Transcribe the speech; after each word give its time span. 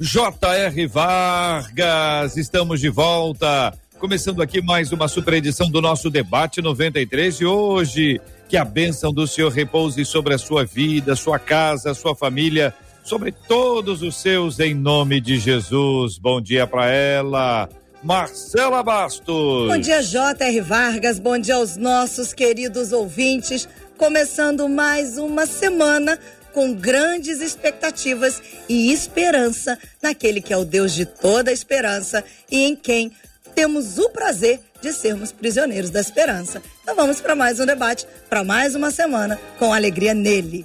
J.R. 0.00 0.86
Vargas. 0.86 2.34
Estamos 2.38 2.80
de 2.80 2.88
volta. 2.88 3.70
Começando 3.98 4.40
aqui 4.40 4.62
mais 4.62 4.92
uma 4.92 5.06
super 5.06 5.34
edição 5.34 5.70
do 5.70 5.82
nosso 5.82 6.08
debate 6.08 6.62
93 6.62 7.36
de 7.36 7.44
hoje. 7.44 8.18
Que 8.48 8.56
a 8.56 8.64
bênção 8.64 9.12
do 9.12 9.26
Senhor 9.26 9.52
repouse 9.52 10.02
sobre 10.06 10.32
a 10.32 10.38
sua 10.38 10.64
vida, 10.64 11.14
sua 11.14 11.38
casa, 11.38 11.92
sua 11.92 12.16
família, 12.16 12.72
sobre 13.04 13.30
todos 13.30 14.00
os 14.00 14.16
seus, 14.16 14.58
em 14.58 14.72
nome 14.72 15.20
de 15.20 15.38
Jesus. 15.38 16.16
Bom 16.16 16.40
dia 16.40 16.66
para 16.66 16.90
ela. 16.90 17.68
Marcela 18.02 18.82
Bastos. 18.82 19.68
Bom 19.68 19.78
dia, 19.78 20.02
J.R. 20.02 20.60
Vargas. 20.62 21.18
Bom 21.18 21.38
dia 21.38 21.56
aos 21.56 21.76
nossos 21.76 22.32
queridos 22.32 22.90
ouvintes. 22.90 23.68
Começando 23.98 24.66
mais 24.66 25.18
uma 25.18 25.44
semana 25.44 26.18
com 26.52 26.72
grandes 26.72 27.40
expectativas 27.40 28.42
e 28.68 28.92
esperança 28.92 29.78
naquele 30.02 30.40
que 30.40 30.52
é 30.52 30.56
o 30.56 30.64
Deus 30.64 30.92
de 30.92 31.04
toda 31.04 31.50
a 31.50 31.54
esperança 31.54 32.24
e 32.50 32.64
em 32.64 32.76
quem 32.76 33.12
temos 33.54 33.98
o 33.98 34.08
prazer 34.10 34.60
de 34.80 34.92
sermos 34.92 35.32
prisioneiros 35.32 35.90
da 35.90 36.00
esperança. 36.00 36.62
Então 36.82 36.94
vamos 36.94 37.20
para 37.20 37.34
mais 37.34 37.60
um 37.60 37.66
debate, 37.66 38.06
para 38.28 38.42
mais 38.42 38.74
uma 38.74 38.90
semana 38.90 39.38
com 39.58 39.72
alegria 39.72 40.14
nele. 40.14 40.64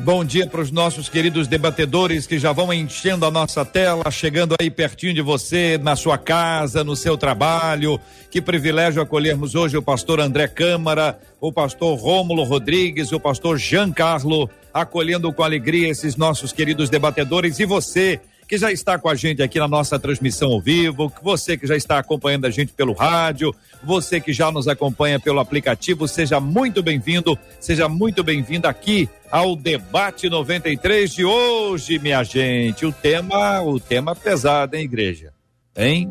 Bom 0.00 0.24
dia 0.24 0.46
para 0.46 0.60
os 0.60 0.70
nossos 0.70 1.08
queridos 1.08 1.48
debatedores 1.48 2.24
que 2.24 2.38
já 2.38 2.52
vão 2.52 2.72
enchendo 2.72 3.26
a 3.26 3.32
nossa 3.32 3.64
tela, 3.64 4.08
chegando 4.12 4.54
aí 4.60 4.70
pertinho 4.70 5.12
de 5.12 5.20
você, 5.20 5.76
na 5.76 5.96
sua 5.96 6.16
casa, 6.16 6.84
no 6.84 6.94
seu 6.94 7.18
trabalho. 7.18 7.98
Que 8.30 8.40
privilégio 8.40 9.02
acolhermos 9.02 9.56
hoje 9.56 9.76
o 9.76 9.82
pastor 9.82 10.20
André 10.20 10.46
Câmara, 10.46 11.18
o 11.40 11.52
pastor 11.52 11.98
Rômulo 11.98 12.44
Rodrigues, 12.44 13.10
o 13.10 13.18
pastor 13.18 13.58
Jean 13.58 13.90
Carlo, 13.90 14.48
acolhendo 14.72 15.32
com 15.32 15.42
alegria 15.42 15.88
esses 15.88 16.16
nossos 16.16 16.52
queridos 16.52 16.90
debatedores 16.90 17.58
e 17.58 17.64
você 17.64 18.20
que 18.48 18.56
já 18.56 18.72
está 18.72 18.98
com 18.98 19.10
a 19.10 19.14
gente 19.14 19.42
aqui 19.42 19.58
na 19.58 19.68
nossa 19.68 19.98
transmissão 19.98 20.50
ao 20.50 20.60
vivo, 20.60 21.12
você 21.22 21.54
que 21.54 21.66
já 21.66 21.76
está 21.76 21.98
acompanhando 21.98 22.46
a 22.46 22.50
gente 22.50 22.72
pelo 22.72 22.94
rádio, 22.94 23.54
você 23.84 24.18
que 24.20 24.32
já 24.32 24.50
nos 24.50 24.66
acompanha 24.66 25.20
pelo 25.20 25.38
aplicativo, 25.38 26.08
seja 26.08 26.40
muito 26.40 26.82
bem-vindo, 26.82 27.38
seja 27.60 27.90
muito 27.90 28.24
bem-vinda 28.24 28.70
aqui 28.70 29.06
ao 29.30 29.54
debate 29.54 30.30
93 30.30 31.12
de 31.12 31.26
hoje, 31.26 31.98
minha 31.98 32.24
gente. 32.24 32.86
O 32.86 32.92
tema, 32.92 33.60
o 33.60 33.78
tema 33.78 34.16
pesado, 34.16 34.76
hein, 34.76 34.84
igreja? 34.84 35.30
Hein? 35.76 36.10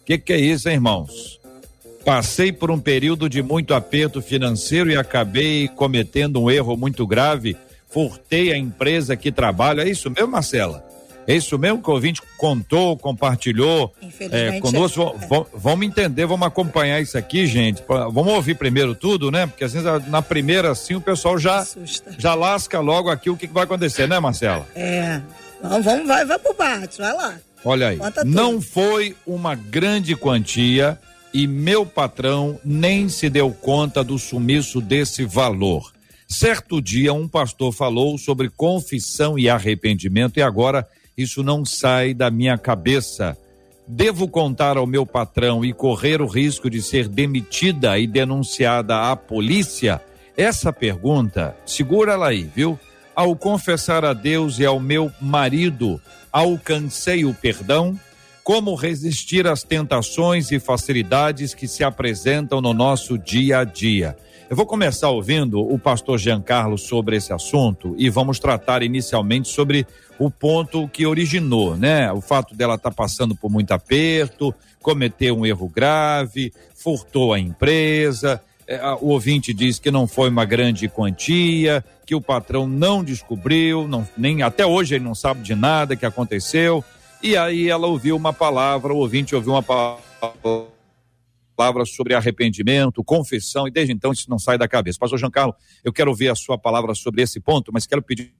O 0.00 0.04
que, 0.06 0.16
que 0.16 0.32
é 0.32 0.38
isso, 0.38 0.70
hein, 0.70 0.76
irmãos? 0.76 1.38
Passei 2.02 2.50
por 2.50 2.70
um 2.70 2.80
período 2.80 3.28
de 3.28 3.42
muito 3.42 3.74
aperto 3.74 4.22
financeiro 4.22 4.90
e 4.90 4.96
acabei 4.96 5.68
cometendo 5.68 6.42
um 6.42 6.50
erro 6.50 6.74
muito 6.74 7.06
grave. 7.06 7.54
Furtei 7.88 8.52
a 8.52 8.56
empresa 8.56 9.16
que 9.16 9.32
trabalho. 9.32 9.80
É 9.80 9.88
isso 9.88 10.10
mesmo, 10.10 10.28
Marcela? 10.28 10.84
É 11.28 11.36
isso 11.36 11.58
mesmo 11.58 11.82
que 11.82 11.90
o 11.90 11.92
ouvinte 11.92 12.22
contou, 12.38 12.96
compartilhou 12.96 13.92
é, 14.30 14.58
conosco. 14.60 15.14
É. 15.20 15.46
Vamos 15.52 15.86
entender, 15.86 16.24
vamos 16.24 16.48
acompanhar 16.48 17.02
isso 17.02 17.18
aqui, 17.18 17.46
gente. 17.46 17.82
Vamos 17.86 18.32
ouvir 18.32 18.54
primeiro 18.54 18.94
tudo, 18.94 19.30
né? 19.30 19.46
Porque 19.46 19.62
às 19.62 19.74
vezes 19.74 20.08
na 20.08 20.22
primeira, 20.22 20.70
assim, 20.70 20.94
o 20.94 21.02
pessoal 21.02 21.38
já, 21.38 21.66
já 22.16 22.34
lasca 22.34 22.80
logo 22.80 23.10
aqui 23.10 23.28
o 23.28 23.36
que, 23.36 23.46
vai 23.46 23.64
acontecer, 23.64 24.08
né, 24.08 24.18
Marcela? 24.18 24.66
É. 24.74 25.20
Vamos, 25.62 25.84
vamos 25.84 26.06
vai, 26.06 26.24
vai 26.24 26.38
pro 26.38 26.54
bate, 26.54 26.96
vai 26.96 27.12
lá. 27.12 27.34
Olha 27.62 27.88
aí. 27.88 27.98
Não 28.24 28.58
foi 28.58 29.14
uma 29.26 29.54
grande 29.54 30.16
quantia 30.16 30.98
e 31.34 31.46
meu 31.46 31.84
patrão 31.84 32.58
nem 32.64 33.06
se 33.10 33.28
deu 33.28 33.50
conta 33.50 34.02
do 34.02 34.18
sumiço 34.18 34.80
desse 34.80 35.26
valor. 35.26 35.92
Certo 36.28 36.82
dia, 36.82 37.14
um 37.14 37.26
pastor 37.26 37.72
falou 37.72 38.18
sobre 38.18 38.50
confissão 38.50 39.38
e 39.38 39.48
arrependimento 39.48 40.36
e 40.36 40.42
agora 40.42 40.86
isso 41.16 41.42
não 41.42 41.64
sai 41.64 42.12
da 42.12 42.30
minha 42.30 42.58
cabeça. 42.58 43.36
Devo 43.86 44.28
contar 44.28 44.76
ao 44.76 44.86
meu 44.86 45.06
patrão 45.06 45.64
e 45.64 45.72
correr 45.72 46.20
o 46.20 46.26
risco 46.26 46.68
de 46.68 46.82
ser 46.82 47.08
demitida 47.08 47.98
e 47.98 48.06
denunciada 48.06 49.10
à 49.10 49.16
polícia? 49.16 50.02
Essa 50.36 50.70
pergunta, 50.70 51.56
segura 51.64 52.12
ela 52.12 52.28
aí, 52.28 52.42
viu? 52.54 52.78
Ao 53.16 53.34
confessar 53.34 54.04
a 54.04 54.12
Deus 54.12 54.58
e 54.58 54.66
ao 54.66 54.78
meu 54.78 55.10
marido, 55.22 55.98
alcancei 56.30 57.24
o 57.24 57.32
perdão? 57.32 57.98
Como 58.44 58.74
resistir 58.74 59.46
às 59.46 59.62
tentações 59.62 60.52
e 60.52 60.60
facilidades 60.60 61.54
que 61.54 61.66
se 61.66 61.82
apresentam 61.82 62.60
no 62.60 62.74
nosso 62.74 63.16
dia 63.16 63.60
a 63.60 63.64
dia? 63.64 64.14
Eu 64.50 64.56
vou 64.56 64.64
começar 64.64 65.10
ouvindo 65.10 65.60
o 65.60 65.78
pastor 65.78 66.18
Giancarlo 66.18 66.78
sobre 66.78 67.16
esse 67.16 67.34
assunto 67.34 67.94
e 67.98 68.08
vamos 68.08 68.38
tratar 68.38 68.82
inicialmente 68.82 69.46
sobre 69.46 69.86
o 70.18 70.30
ponto 70.30 70.88
que 70.88 71.06
originou, 71.06 71.76
né? 71.76 72.10
O 72.12 72.22
fato 72.22 72.54
dela 72.54 72.76
estar 72.76 72.88
tá 72.88 72.96
passando 72.96 73.36
por 73.36 73.50
muito 73.50 73.72
aperto, 73.72 74.54
cometeu 74.80 75.36
um 75.36 75.44
erro 75.44 75.68
grave, 75.68 76.50
furtou 76.74 77.34
a 77.34 77.38
empresa. 77.38 78.40
É, 78.66 78.80
o 79.02 79.08
ouvinte 79.08 79.52
diz 79.52 79.78
que 79.78 79.90
não 79.90 80.06
foi 80.06 80.30
uma 80.30 80.46
grande 80.46 80.88
quantia, 80.88 81.84
que 82.06 82.14
o 82.14 82.20
patrão 82.20 82.66
não 82.66 83.04
descobriu, 83.04 83.86
não, 83.86 84.08
nem 84.16 84.42
até 84.42 84.64
hoje 84.64 84.94
ele 84.94 85.04
não 85.04 85.14
sabe 85.14 85.42
de 85.42 85.54
nada 85.54 85.94
que 85.94 86.06
aconteceu. 86.06 86.82
E 87.22 87.36
aí 87.36 87.68
ela 87.68 87.86
ouviu 87.86 88.16
uma 88.16 88.32
palavra, 88.32 88.94
o 88.94 88.96
ouvinte 88.96 89.34
ouviu 89.34 89.52
uma 89.52 89.62
palavra 89.62 90.77
palavra 91.58 91.84
sobre 91.84 92.14
arrependimento, 92.14 93.02
confissão, 93.02 93.66
e 93.66 93.70
desde 93.72 93.92
então 93.92 94.12
isso 94.12 94.30
não 94.30 94.38
sai 94.38 94.56
da 94.56 94.68
cabeça. 94.68 94.96
Pastor 94.96 95.18
Giancarlo, 95.18 95.52
eu 95.82 95.92
quero 95.92 96.08
ouvir 96.08 96.28
a 96.28 96.36
sua 96.36 96.56
palavra 96.56 96.94
sobre 96.94 97.20
esse 97.20 97.40
ponto, 97.40 97.72
mas 97.72 97.84
quero 97.84 98.00
pedir 98.00 98.32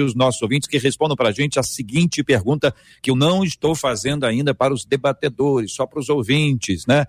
os 0.00 0.12
nossos 0.12 0.42
ouvintes 0.42 0.68
que 0.68 0.76
respondam 0.76 1.16
para 1.16 1.28
a 1.28 1.32
gente 1.32 1.56
a 1.60 1.62
seguinte 1.62 2.24
pergunta 2.24 2.74
que 3.00 3.12
eu 3.12 3.16
não 3.16 3.44
estou 3.44 3.76
fazendo 3.76 4.24
ainda 4.24 4.52
para 4.52 4.74
os 4.74 4.84
debatedores, 4.84 5.72
só 5.72 5.86
para 5.86 6.00
os 6.00 6.08
ouvintes, 6.08 6.84
né? 6.84 7.06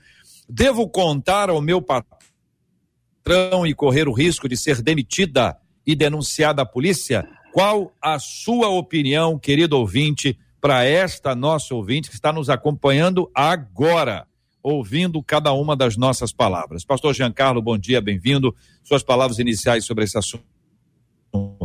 Devo 0.47 0.87
contar 0.87 1.49
ao 1.49 1.61
meu 1.61 1.81
patrão 1.81 3.65
e 3.65 3.73
correr 3.73 4.07
o 4.07 4.13
risco 4.13 4.47
de 4.47 4.55
ser 4.55 4.83
demitida 4.83 5.57
e 5.85 5.95
denunciada 5.95 6.61
à 6.61 6.65
polícia? 6.65 7.27
Qual 7.51 7.91
a 7.99 8.19
sua 8.19 8.69
opinião, 8.69 9.39
querido 9.39 9.77
ouvinte, 9.77 10.37
para 10.61 10.83
esta 10.83 11.33
nossa 11.33 11.73
ouvinte 11.73 12.09
que 12.09 12.15
está 12.15 12.31
nos 12.31 12.51
acompanhando 12.51 13.31
agora? 13.33 14.28
Ouvindo 14.61 15.21
cada 15.23 15.51
uma 15.53 15.75
das 15.75 15.97
nossas 15.97 16.31
palavras. 16.31 16.83
Pastor 16.83 17.13
Giancarlo, 17.13 17.61
bom 17.61 17.77
dia, 17.77 18.01
bem-vindo. 18.01 18.55
Suas 18.83 19.03
palavras 19.03 19.39
iniciais 19.39 19.85
sobre 19.85 20.03
esse 20.03 20.17
assunto, 20.17 20.43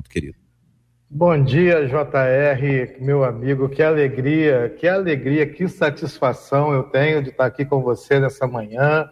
querido. 0.09 0.39
Bom 1.11 1.45
dia, 1.45 1.87
JR, 1.87 3.01
meu 3.01 3.23
amigo. 3.23 3.69
Que 3.69 3.83
alegria, 3.83 4.75
que 4.77 4.89
alegria, 4.89 5.47
que 5.47 5.69
satisfação 5.69 6.73
eu 6.73 6.85
tenho 6.85 7.23
de 7.23 7.31
estar 7.31 7.47
aqui 7.47 7.65
com 7.65 7.83
você 7.83 8.19
nessa 8.19 8.47
manhã. 8.47 9.09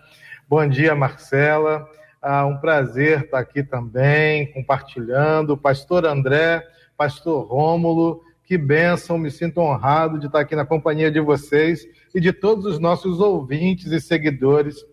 Bom 0.49 0.67
dia, 0.69 0.95
Marcela. 0.95 1.87
Ah, 2.21 2.45
um 2.47 2.59
prazer 2.59 3.25
estar 3.25 3.39
aqui 3.39 3.63
também, 3.63 4.53
compartilhando. 4.53 5.57
Pastor 5.57 6.05
André, 6.05 6.63
Pastor 6.97 7.47
Rômulo, 7.47 8.23
que 8.53 8.59
bênção, 8.59 9.17
me 9.17 9.31
sinto 9.31 9.63
honrado 9.63 10.19
de 10.19 10.27
estar 10.27 10.41
aqui 10.41 10.55
na 10.55 10.67
companhia 10.67 11.11
de 11.11 11.19
vocês 11.19 11.89
e 12.15 12.21
de 12.21 12.35
todos 12.35 12.67
os 12.67 12.79
nossos 12.79 13.19
ouvintes 13.19 13.91
e 13.91 13.99
seguidores 13.99 14.85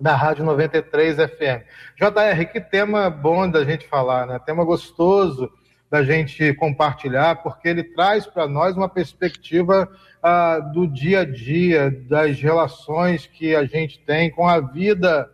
da 0.00 0.16
Rádio 0.16 0.42
93 0.42 1.16
FM. 1.16 1.66
JR, 1.98 2.46
que 2.50 2.62
tema 2.62 3.10
bom 3.10 3.46
da 3.46 3.62
gente 3.62 3.86
falar, 3.86 4.26
né? 4.26 4.38
Tema 4.38 4.64
gostoso 4.64 5.52
da 5.90 6.02
gente 6.02 6.54
compartilhar, 6.54 7.42
porque 7.42 7.68
ele 7.68 7.84
traz 7.84 8.26
para 8.26 8.48
nós 8.48 8.74
uma 8.74 8.88
perspectiva 8.88 9.86
ah, 10.22 10.60
do 10.60 10.86
dia 10.86 11.20
a 11.20 11.24
dia, 11.26 11.90
das 12.08 12.40
relações 12.40 13.26
que 13.26 13.54
a 13.54 13.66
gente 13.66 13.98
tem 13.98 14.30
com 14.30 14.48
a 14.48 14.60
vida. 14.60 15.28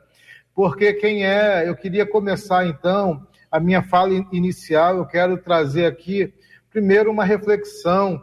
Porque 0.56 0.93
quem 0.94 1.25
é, 1.25 1.69
eu 1.69 1.76
queria 1.76 2.05
começar 2.05 2.67
então 2.67 3.25
a 3.49 3.61
minha 3.61 3.81
fala 3.81 4.12
inicial, 4.32 4.96
eu 4.96 5.06
quero 5.06 5.38
trazer 5.38 5.87
aqui 5.87 6.34
primeiro 6.70 7.11
uma 7.11 7.25
reflexão 7.25 8.22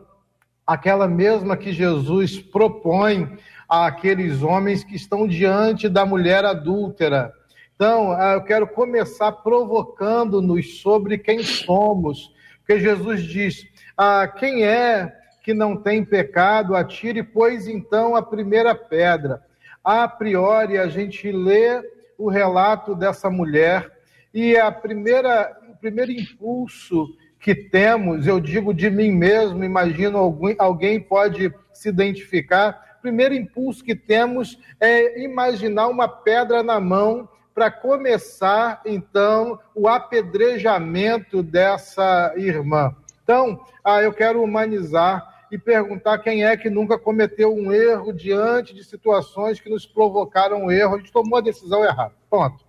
aquela 0.67 1.07
mesma 1.07 1.55
que 1.55 1.71
Jesus 1.71 2.39
propõe 2.39 3.38
àqueles 3.69 4.41
homens 4.41 4.83
que 4.83 4.95
estão 4.95 5.25
diante 5.25 5.88
da 5.88 6.05
mulher 6.05 6.44
adúltera. 6.44 7.31
Então, 7.73 8.11
ah, 8.11 8.33
eu 8.33 8.44
quero 8.44 8.67
começar 8.67 9.31
provocando-nos 9.31 10.81
sobre 10.81 11.17
quem 11.17 11.41
somos, 11.41 12.33
porque 12.57 12.79
Jesus 12.79 13.23
diz: 13.23 13.65
ah, 13.95 14.27
quem 14.27 14.65
é 14.65 15.13
que 15.41 15.53
não 15.53 15.77
tem 15.77 16.03
pecado, 16.03 16.75
atire, 16.75 17.23
pois 17.23 17.67
então 17.67 18.15
a 18.15 18.21
primeira 18.21 18.75
pedra. 18.75 19.41
A 19.81 20.05
priori, 20.05 20.77
a 20.77 20.88
gente 20.88 21.31
lê 21.31 21.81
o 22.17 22.29
relato 22.29 22.94
dessa 22.94 23.29
mulher 23.29 23.89
e 24.33 24.57
a 24.57 24.69
primeira, 24.69 25.57
o 25.69 25.75
primeiro 25.77 26.11
impulso 26.11 27.07
que 27.39 27.53
temos, 27.55 28.27
eu 28.27 28.39
digo 28.39 28.73
de 28.73 28.89
mim 28.89 29.11
mesmo, 29.11 29.63
imagino 29.63 30.17
alguém, 30.17 30.55
alguém 30.57 30.99
pode 30.99 31.53
se 31.71 31.89
identificar. 31.89 32.97
Primeiro 33.01 33.33
impulso 33.33 33.83
que 33.83 33.95
temos 33.95 34.59
é 34.79 35.23
imaginar 35.23 35.87
uma 35.87 36.07
pedra 36.07 36.63
na 36.63 36.79
mão 36.79 37.29
para 37.53 37.71
começar, 37.71 38.81
então, 38.85 39.59
o 39.73 39.87
apedrejamento 39.87 41.41
dessa 41.41 42.33
irmã. 42.37 42.95
Então, 43.23 43.59
ah, 43.83 44.01
eu 44.01 44.13
quero 44.13 44.43
humanizar 44.43 45.47
e 45.51 45.57
perguntar 45.57 46.19
quem 46.19 46.45
é 46.45 46.55
que 46.55 46.69
nunca 46.69 46.99
cometeu 46.99 47.53
um 47.53 47.71
erro 47.71 48.13
diante 48.13 48.75
de 48.75 48.83
situações 48.83 49.59
que 49.59 49.69
nos 49.69 49.85
provocaram 49.85 50.65
um 50.65 50.71
erro. 50.71 50.95
A 50.95 50.97
gente 50.99 51.11
tomou 51.11 51.37
a 51.39 51.41
decisão 51.41 51.83
errada. 51.83 52.13
Ponto. 52.29 52.63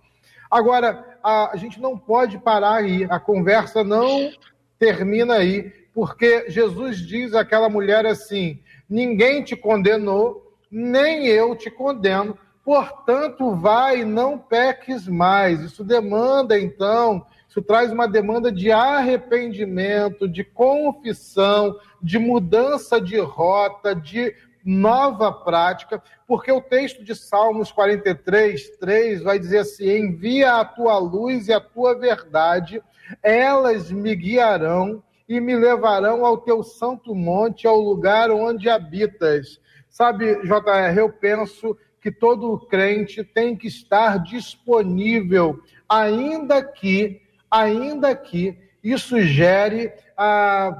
Agora, 0.49 1.05
a, 1.23 1.51
a 1.53 1.55
gente 1.55 1.79
não 1.79 1.97
pode 1.97 2.39
parar 2.39 2.75
aí. 2.75 3.05
A 3.09 3.19
conversa 3.19 3.83
não 3.83 4.31
termina 4.79 5.35
aí, 5.35 5.71
porque 5.93 6.49
Jesus 6.49 6.97
diz 6.97 7.35
àquela 7.35 7.69
mulher 7.69 8.05
assim: 8.05 8.59
ninguém 8.89 9.43
te 9.43 9.55
condenou, 9.55 10.57
nem 10.71 11.27
eu 11.27 11.55
te 11.55 11.69
condeno. 11.69 12.37
Portanto, 12.63 13.55
vai, 13.55 14.05
não 14.05 14.37
peques 14.37 15.07
mais. 15.07 15.59
Isso 15.61 15.83
demanda, 15.83 16.57
então, 16.59 17.25
isso 17.47 17.61
traz 17.61 17.91
uma 17.91 18.07
demanda 18.07 18.51
de 18.51 18.71
arrependimento, 18.71 20.27
de 20.27 20.43
confissão, 20.43 21.77
de 22.01 22.19
mudança 22.19 23.01
de 23.01 23.19
rota, 23.19 23.95
de 23.95 24.33
nova 24.63 25.31
prática, 25.31 26.01
porque 26.27 26.51
o 26.51 26.61
texto 26.61 27.03
de 27.03 27.15
Salmos 27.15 27.71
43, 27.71 28.77
3 28.77 29.23
vai 29.23 29.39
dizer 29.39 29.59
assim: 29.59 29.89
envia 29.89 30.55
a 30.55 30.65
tua 30.65 30.97
luz 30.99 31.47
e 31.47 31.53
a 31.53 31.59
tua 31.59 31.97
verdade, 31.97 32.81
elas 33.21 33.91
me 33.91 34.15
guiarão 34.15 35.03
e 35.27 35.39
me 35.39 35.55
levarão 35.55 36.25
ao 36.25 36.37
teu 36.37 36.63
santo 36.63 37.13
monte, 37.13 37.67
ao 37.67 37.79
lugar 37.79 38.31
onde 38.31 38.69
habitas. 38.69 39.59
Sabe, 39.89 40.35
JR, 40.41 40.97
eu 40.97 41.11
penso 41.11 41.77
que 42.01 42.11
todo 42.11 42.57
crente 42.67 43.23
tem 43.23 43.55
que 43.55 43.67
estar 43.67 44.17
disponível, 44.23 45.59
ainda 45.87 46.63
que 46.63 47.21
ainda 47.51 48.15
que 48.15 48.57
isso 48.83 49.19
gere 49.21 49.91
a, 50.15 50.71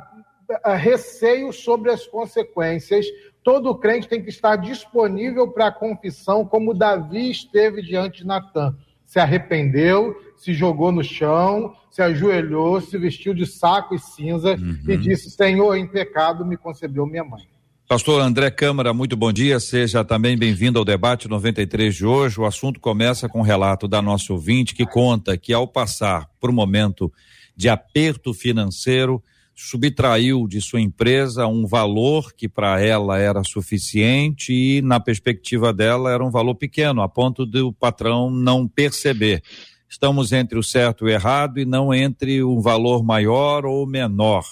a 0.64 0.76
receio 0.76 1.52
sobre 1.52 1.92
as 1.92 2.06
consequências. 2.06 3.06
Todo 3.44 3.76
crente 3.76 4.08
tem 4.08 4.22
que 4.22 4.30
estar 4.30 4.56
disponível 4.56 5.48
para 5.48 5.68
a 5.68 5.72
confissão, 5.72 6.46
como 6.46 6.74
Davi 6.74 7.32
esteve 7.32 7.82
diante 7.82 8.20
de 8.20 8.28
Natan. 8.28 8.76
Se 9.06 9.20
arrependeu, 9.20 10.16
se 10.40 10.54
jogou 10.54 10.92
no 10.92 11.04
chão, 11.04 11.76
se 11.92 12.02
ajoelhou, 12.02 12.80
se 12.80 12.98
vestiu 12.98 13.34
de 13.34 13.46
saco 13.46 13.94
e 13.94 14.00
cinza 14.00 14.56
uhum. 14.56 14.80
e 14.88 14.98
disse: 14.98 15.30
Senhor, 15.30 15.76
em 15.76 15.86
pecado 15.86 16.46
me 16.46 16.58
concebeu 16.58 17.06
minha 17.06 17.24
mãe. 17.24 17.44
Pastor 17.88 18.22
André 18.22 18.50
Câmara, 18.50 18.94
muito 18.94 19.18
bom 19.18 19.34
dia. 19.34 19.60
Seja 19.60 20.06
também 20.06 20.38
bem-vindo 20.38 20.80
ao 20.80 20.86
debate 20.86 21.28
93 21.28 21.94
de 21.94 22.06
hoje. 22.06 22.40
O 22.40 22.46
assunto 22.46 22.80
começa 22.80 23.28
com 23.28 23.40
um 23.40 23.44
relato 23.44 23.88
da 23.88 24.02
nossa 24.02 24.32
ouvinte 24.32 24.74
que 24.74 24.86
conta 24.86 25.38
que, 25.38 25.52
ao 25.52 25.68
passar 25.68 26.30
por 26.40 26.50
um 26.50 26.54
momento 26.54 27.12
de 27.56 27.68
aperto 27.68 28.34
financeiro, 28.34 29.22
subtraiu 29.56 30.48
de 30.48 30.62
sua 30.62 30.80
empresa 30.80 31.48
um 31.48 31.66
valor 31.66 32.32
que 32.32 32.48
para 32.48 32.80
ela 32.80 33.18
era 33.18 33.44
suficiente 33.44 34.54
e, 34.54 34.82
na 34.82 35.02
perspectiva 35.02 35.74
dela, 35.74 36.14
era 36.14 36.24
um 36.24 36.32
valor 36.32 36.56
pequeno, 36.56 37.02
a 37.02 37.10
ponto 37.10 37.46
do 37.46 37.74
patrão 37.74 38.32
não 38.32 38.66
perceber. 38.66 39.42
Estamos 39.90 40.32
entre 40.32 40.58
o 40.58 40.62
certo 40.62 41.04
e 41.04 41.08
o 41.08 41.10
errado 41.10 41.60
e 41.60 41.66
não 41.66 41.92
entre 41.92 42.44
um 42.44 42.62
valor 42.62 43.04
maior 43.04 43.66
ou 43.66 43.88
menor, 43.88 44.46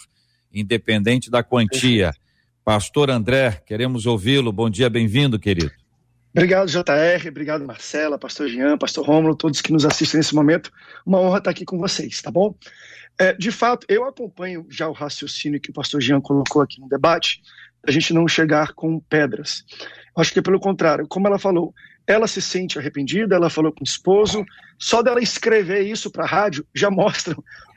independente 0.52 1.30
da 1.30 1.44
quantia. 1.44 2.12
Pastor 2.66 3.12
André, 3.12 3.62
queremos 3.64 4.08
ouvi-lo. 4.08 4.52
Bom 4.52 4.68
dia, 4.68 4.90
bem-vindo, 4.90 5.38
querido. 5.38 5.72
Obrigado, 6.36 6.70
JR, 6.70 7.30
obrigado, 7.30 7.66
Marcela, 7.66 8.18
Pastor 8.18 8.50
Jean, 8.50 8.80
Pastor 8.80 9.06
Rômulo, 9.06 9.36
todos 9.36 9.62
que 9.62 9.72
nos 9.72 9.86
assistem 9.86 10.18
nesse 10.18 10.34
momento. 10.34 10.72
Uma 11.06 11.20
honra 11.20 11.38
estar 11.38 11.52
aqui 11.52 11.66
com 11.66 11.78
vocês, 11.78 12.20
tá 12.20 12.32
bom? 12.32 12.56
É, 13.20 13.34
de 13.34 13.52
fato, 13.52 13.86
eu 13.88 14.06
acompanho 14.06 14.66
já 14.70 14.88
o 14.88 14.92
raciocínio 14.92 15.60
que 15.60 15.70
o 15.70 15.74
Pastor 15.74 16.02
Jean 16.02 16.20
colocou 16.20 16.62
aqui 16.64 16.80
no 16.80 16.90
debate, 16.90 17.42
a 17.88 17.92
gente 17.92 18.14
não 18.14 18.28
chegar 18.28 18.74
com 18.74 19.00
pedras. 19.00 19.64
Acho 20.16 20.34
que 20.34 20.40
é 20.40 20.42
pelo 20.42 20.60
contrário, 20.60 21.08
como 21.08 21.28
ela 21.28 21.40
falou, 21.40 21.74
ela 22.06 22.28
se 22.28 22.42
sente 22.42 22.80
arrependida, 22.80 23.36
ela 23.36 23.50
falou 23.50 23.72
com 23.72 23.82
o 23.82 23.88
esposo, 23.88 24.46
só 24.78 25.02
dela 25.02 25.22
escrever 25.22 25.82
isso 25.82 26.10
para 26.10 26.24
a 26.24 26.28
rádio 26.28 26.66
já 26.74 26.90
mostra 26.92 27.36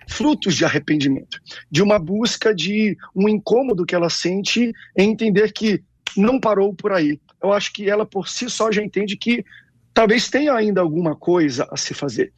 frutos 0.08 0.56
de 0.56 0.64
arrependimento, 0.64 1.40
de 1.70 1.82
uma 1.82 1.98
busca 1.98 2.54
de 2.54 2.96
um 3.14 3.28
incômodo 3.28 3.86
que 3.86 3.94
ela 3.94 4.10
sente 4.10 4.72
em 4.96 5.10
entender 5.10 5.52
que 5.52 5.82
não 6.16 6.40
parou 6.40 6.74
por 6.74 6.92
aí. 6.92 7.20
Eu 7.42 7.52
acho 7.52 7.72
que 7.72 7.88
ela 7.88 8.04
por 8.04 8.28
si 8.28 8.50
só 8.50 8.72
já 8.72 8.82
entende 8.82 9.16
que 9.16 9.44
talvez 9.94 10.28
tenha 10.28 10.52
ainda 10.54 10.80
alguma 10.80 11.14
coisa 11.14 11.68
a 11.70 11.76
se 11.76 11.94
fazer. 11.94 12.32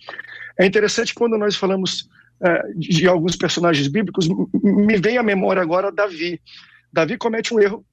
É 0.59 0.67
interessante 0.67 1.15
quando 1.15 1.39
nós 1.39 1.57
falamos 1.57 2.09
uh, 2.41 2.79
de 2.79 3.09
alguns 3.09 3.37
personagens 3.37 3.89
bíblicos, 3.89 4.29
me 4.63 4.99
vem 4.99 5.17
à 5.17 5.23
memória 5.23 5.63
agora 5.63 5.91
Davi. 5.91 6.41
Davi 6.93 7.17
comete 7.17 7.55
um 7.55 7.61
erro, 7.61 7.85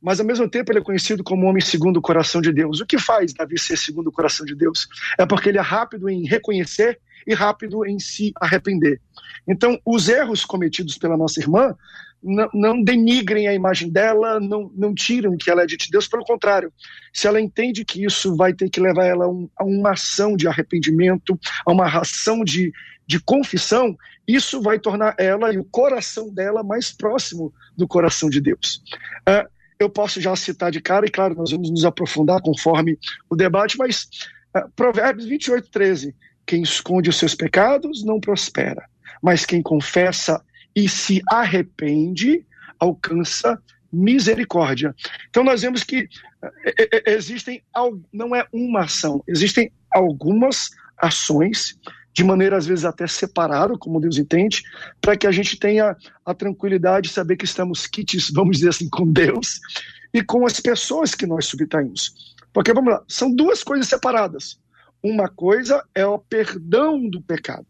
mas 0.00 0.18
ao 0.18 0.26
mesmo 0.26 0.48
tempo 0.48 0.72
ele 0.72 0.78
é 0.78 0.82
conhecido 0.82 1.22
como 1.22 1.46
homem 1.46 1.62
segundo 1.62 1.98
o 1.98 2.02
coração 2.02 2.40
de 2.40 2.52
Deus. 2.52 2.80
O 2.80 2.86
que 2.86 2.98
faz 2.98 3.32
Davi 3.32 3.58
ser 3.58 3.76
segundo 3.76 4.08
o 4.08 4.12
coração 4.12 4.46
de 4.46 4.54
Deus? 4.54 4.88
É 5.18 5.26
porque 5.26 5.50
ele 5.50 5.58
é 5.58 5.62
rápido 5.62 6.08
em 6.08 6.26
reconhecer 6.26 6.98
e 7.26 7.34
rápido 7.34 7.84
em 7.84 7.98
se 7.98 8.32
arrepender. 8.40 9.00
Então, 9.46 9.78
os 9.84 10.08
erros 10.08 10.44
cometidos 10.44 10.96
pela 10.96 11.16
nossa 11.16 11.40
irmã 11.40 11.76
não, 12.22 12.48
não, 12.52 12.82
denigrem 12.82 13.48
a 13.48 13.54
imagem 13.54 13.90
dela, 13.90 14.38
não, 14.38 14.70
não 14.74 14.94
tiram 14.94 15.36
que 15.36 15.50
ela 15.50 15.62
é 15.62 15.66
de 15.66 15.76
Deus, 15.90 16.06
pelo 16.06 16.24
contrário, 16.24 16.72
se 17.12 17.26
ela 17.26 17.40
entende 17.40 17.84
que 17.84 18.04
isso 18.04 18.36
vai 18.36 18.52
ter 18.52 18.68
que 18.68 18.80
levar 18.80 19.06
ela 19.06 19.24
a, 19.24 19.28
um, 19.28 19.48
a 19.56 19.64
uma 19.64 19.92
ação 19.92 20.36
de 20.36 20.46
arrependimento, 20.46 21.38
a 21.64 21.72
uma 21.72 21.86
ação 21.86 22.44
de, 22.44 22.72
de 23.06 23.18
confissão, 23.20 23.96
isso 24.34 24.60
vai 24.60 24.78
tornar 24.78 25.14
ela 25.18 25.52
e 25.52 25.58
o 25.58 25.64
coração 25.64 26.32
dela 26.32 26.62
mais 26.62 26.92
próximo 26.92 27.52
do 27.76 27.86
coração 27.86 28.28
de 28.28 28.40
Deus. 28.40 28.82
Uh, 29.28 29.48
eu 29.78 29.88
posso 29.88 30.20
já 30.20 30.36
citar 30.36 30.70
de 30.70 30.80
cara, 30.80 31.06
e 31.06 31.10
claro, 31.10 31.34
nós 31.34 31.50
vamos 31.50 31.70
nos 31.70 31.84
aprofundar 31.84 32.40
conforme 32.42 32.98
o 33.28 33.36
debate, 33.36 33.78
mas 33.78 34.08
uh, 34.56 34.70
Provérbios 34.76 35.26
28, 35.26 35.70
13 35.70 36.14
quem 36.50 36.62
esconde 36.62 37.08
os 37.08 37.16
seus 37.16 37.32
pecados 37.32 38.04
não 38.04 38.18
prospera, 38.18 38.84
mas 39.22 39.46
quem 39.46 39.62
confessa 39.62 40.42
e 40.74 40.88
se 40.88 41.22
arrepende 41.30 42.44
alcança 42.76 43.56
misericórdia. 43.92 44.94
Então 45.28 45.44
nós 45.44 45.62
vemos 45.62 45.84
que 45.84 46.08
é, 46.64 47.12
existem, 47.12 47.62
não 48.12 48.34
é 48.34 48.44
uma 48.52 48.80
ação, 48.80 49.22
existem 49.28 49.70
algumas 49.92 50.70
ações 50.98 51.78
de 52.12 52.24
maneira 52.24 52.56
às 52.56 52.66
vezes 52.66 52.84
até 52.84 53.06
separada, 53.06 53.76
como 53.78 54.00
Deus 54.00 54.18
entende, 54.18 54.62
para 55.00 55.16
que 55.16 55.26
a 55.26 55.32
gente 55.32 55.58
tenha 55.58 55.96
a 56.24 56.34
tranquilidade 56.34 57.08
de 57.08 57.14
saber 57.14 57.36
que 57.36 57.44
estamos 57.44 57.86
kits, 57.86 58.30
vamos 58.32 58.58
dizer 58.58 58.70
assim, 58.70 58.88
com 58.88 59.06
Deus 59.06 59.60
e 60.12 60.22
com 60.22 60.44
as 60.44 60.60
pessoas 60.60 61.14
que 61.14 61.26
nós 61.26 61.46
subtraímos. 61.46 62.34
Porque 62.52 62.72
vamos 62.72 62.92
lá, 62.92 63.02
são 63.06 63.34
duas 63.34 63.62
coisas 63.62 63.88
separadas. 63.88 64.58
Uma 65.02 65.28
coisa 65.28 65.82
é 65.94 66.04
o 66.04 66.18
perdão 66.18 67.08
do 67.08 67.22
pecado, 67.22 67.66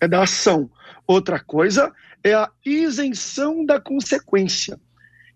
é 0.00 0.08
da 0.08 0.22
ação. 0.22 0.70
Outra 1.06 1.38
coisa 1.38 1.92
é 2.22 2.32
a 2.32 2.50
isenção 2.64 3.66
da 3.66 3.78
consequência, 3.80 4.80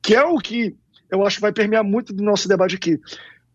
que 0.00 0.14
é 0.14 0.22
o 0.22 0.38
que 0.38 0.74
eu 1.10 1.26
acho 1.26 1.36
que 1.36 1.42
vai 1.42 1.52
permear 1.52 1.82
muito 1.82 2.12
do 2.12 2.22
nosso 2.22 2.48
debate 2.48 2.76
aqui. 2.76 3.00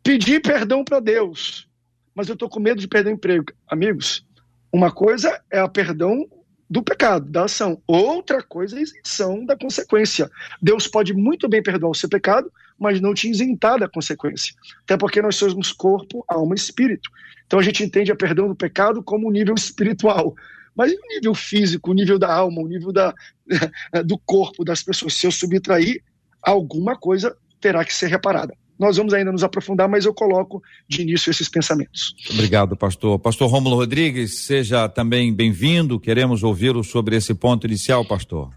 Pedir 0.04 0.42
perdão 0.42 0.84
para 0.84 1.00
Deus, 1.00 1.68
mas 2.14 2.28
eu 2.28 2.34
estou 2.34 2.50
com 2.50 2.60
medo 2.60 2.80
de 2.80 2.88
perder 2.88 3.12
o 3.12 3.14
emprego. 3.14 3.46
Amigos, 3.68 4.26
uma 4.74 4.92
coisa 4.92 5.40
é 5.52 5.60
a 5.60 5.68
perdão 5.68 6.28
do 6.68 6.82
pecado, 6.82 7.30
da 7.30 7.44
ação. 7.44 7.80
Outra 7.86 8.42
coisa 8.42 8.76
é 8.76 8.80
a 8.80 8.82
isenção 8.82 9.46
da 9.46 9.56
consequência. 9.56 10.28
Deus 10.60 10.88
pode 10.88 11.14
muito 11.14 11.48
bem 11.48 11.62
perdoar 11.62 11.92
o 11.92 11.96
seu 11.96 12.10
pecado, 12.10 12.52
mas 12.80 13.00
não 13.00 13.14
te 13.14 13.30
isentar 13.30 13.80
da 13.80 13.88
consequência. 13.88 14.56
Até 14.84 14.98
porque 14.98 15.22
nós 15.22 15.36
somos 15.36 15.72
corpo, 15.72 16.26
alma 16.28 16.56
e 16.56 16.58
espírito. 16.58 17.08
Então 17.46 17.60
a 17.60 17.62
gente 17.62 17.84
entende 17.84 18.12
a 18.12 18.16
perdão 18.16 18.48
do 18.48 18.56
pecado 18.56 19.04
como 19.04 19.28
um 19.28 19.32
nível 19.32 19.54
espiritual. 19.54 20.34
Mas 20.76 20.92
e 20.92 20.96
o 20.96 21.08
nível 21.08 21.36
físico, 21.36 21.92
o 21.92 21.94
nível 21.94 22.18
da 22.18 22.34
alma, 22.34 22.60
o 22.60 22.68
nível 22.68 22.92
da, 22.92 23.14
do 24.04 24.18
corpo 24.18 24.66
das 24.66 24.82
pessoas? 24.82 25.14
Se 25.14 25.28
eu 25.28 25.32
subtrair, 25.32 26.02
alguma 26.42 26.98
coisa 26.98 27.38
terá 27.62 27.86
que 27.86 27.94
ser 27.94 28.08
reparada. 28.08 28.56
Nós 28.78 28.98
vamos 28.98 29.14
ainda 29.14 29.32
nos 29.32 29.44
aprofundar, 29.44 29.88
mas 29.88 30.06
eu 30.06 30.14
coloco 30.14 30.62
de 30.88 31.02
início 31.02 31.30
esses 31.30 31.48
pensamentos. 31.48 32.16
Obrigado, 32.32 32.76
pastor. 32.76 33.20
Pastor 33.20 33.50
Rômulo 33.50 33.76
Rodrigues, 33.76 34.40
seja 34.40 34.90
também 34.90 35.34
bem-vindo. 35.34 36.00
Queremos 36.00 36.44
ouvi-lo 36.44 36.84
sobre 36.84 37.16
esse 37.16 37.34
ponto 37.34 37.68
inicial, 37.68 38.04
pastor. 38.06 38.52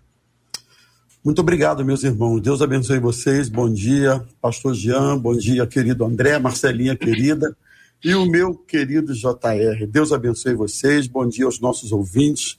Muito 1.26 1.40
obrigado, 1.40 1.84
meus 1.84 2.04
irmãos. 2.04 2.40
Deus 2.40 2.62
abençoe 2.62 3.00
vocês. 3.00 3.48
Bom 3.48 3.72
dia, 3.72 4.24
Pastor 4.40 4.74
Jean. 4.74 5.18
Bom 5.18 5.36
dia, 5.36 5.66
querido 5.66 6.04
André, 6.04 6.38
Marcelinha 6.38 6.96
querida. 6.96 7.56
E 8.04 8.14
o 8.14 8.24
meu 8.26 8.54
querido 8.54 9.12
JR. 9.12 9.86
Deus 9.88 10.12
abençoe 10.12 10.54
vocês. 10.54 11.08
Bom 11.08 11.26
dia 11.26 11.44
aos 11.44 11.58
nossos 11.58 11.90
ouvintes. 11.90 12.58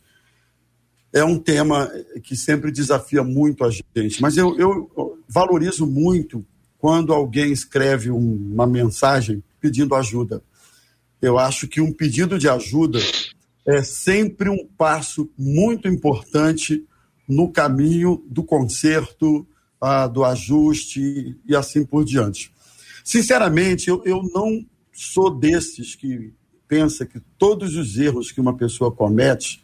É 1.13 1.23
um 1.23 1.39
tema 1.39 1.89
que 2.21 2.35
sempre 2.35 2.69
desafia 2.69 3.23
muito 3.23 3.63
a 3.63 3.69
gente, 3.71 4.21
mas 4.21 4.35
eu, 4.35 4.57
eu 4.59 5.17
valorizo 5.29 5.87
muito 5.87 6.45
quando 6.77 7.13
alguém 7.13 7.51
escreve 7.51 8.11
uma 8.11 8.67
mensagem 8.67 9.43
pedindo 9.59 9.95
ajuda. 9.95 10.41
Eu 11.21 11.37
acho 11.37 11.67
que 11.67 11.81
um 11.81 11.91
pedido 11.91 12.37
de 12.37 12.47
ajuda 12.47 12.99
é 13.65 13.81
sempre 13.83 14.49
um 14.49 14.65
passo 14.77 15.29
muito 15.37 15.87
importante 15.87 16.85
no 17.27 17.51
caminho 17.51 18.23
do 18.29 18.43
conserto, 18.43 19.45
ah, 19.81 20.07
do 20.07 20.23
ajuste 20.23 21.35
e 21.45 21.55
assim 21.55 21.83
por 21.85 22.05
diante. 22.05 22.51
Sinceramente, 23.03 23.89
eu, 23.89 24.01
eu 24.05 24.23
não 24.33 24.65
sou 24.93 25.29
desses 25.29 25.95
que 25.95 26.33
pensa 26.67 27.05
que 27.05 27.19
todos 27.37 27.75
os 27.75 27.97
erros 27.97 28.31
que 28.31 28.41
uma 28.41 28.55
pessoa 28.55 28.91
comete 28.91 29.63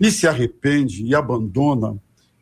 e 0.00 0.10
se 0.10 0.26
arrepende 0.26 1.04
e 1.04 1.14
abandona, 1.14 1.96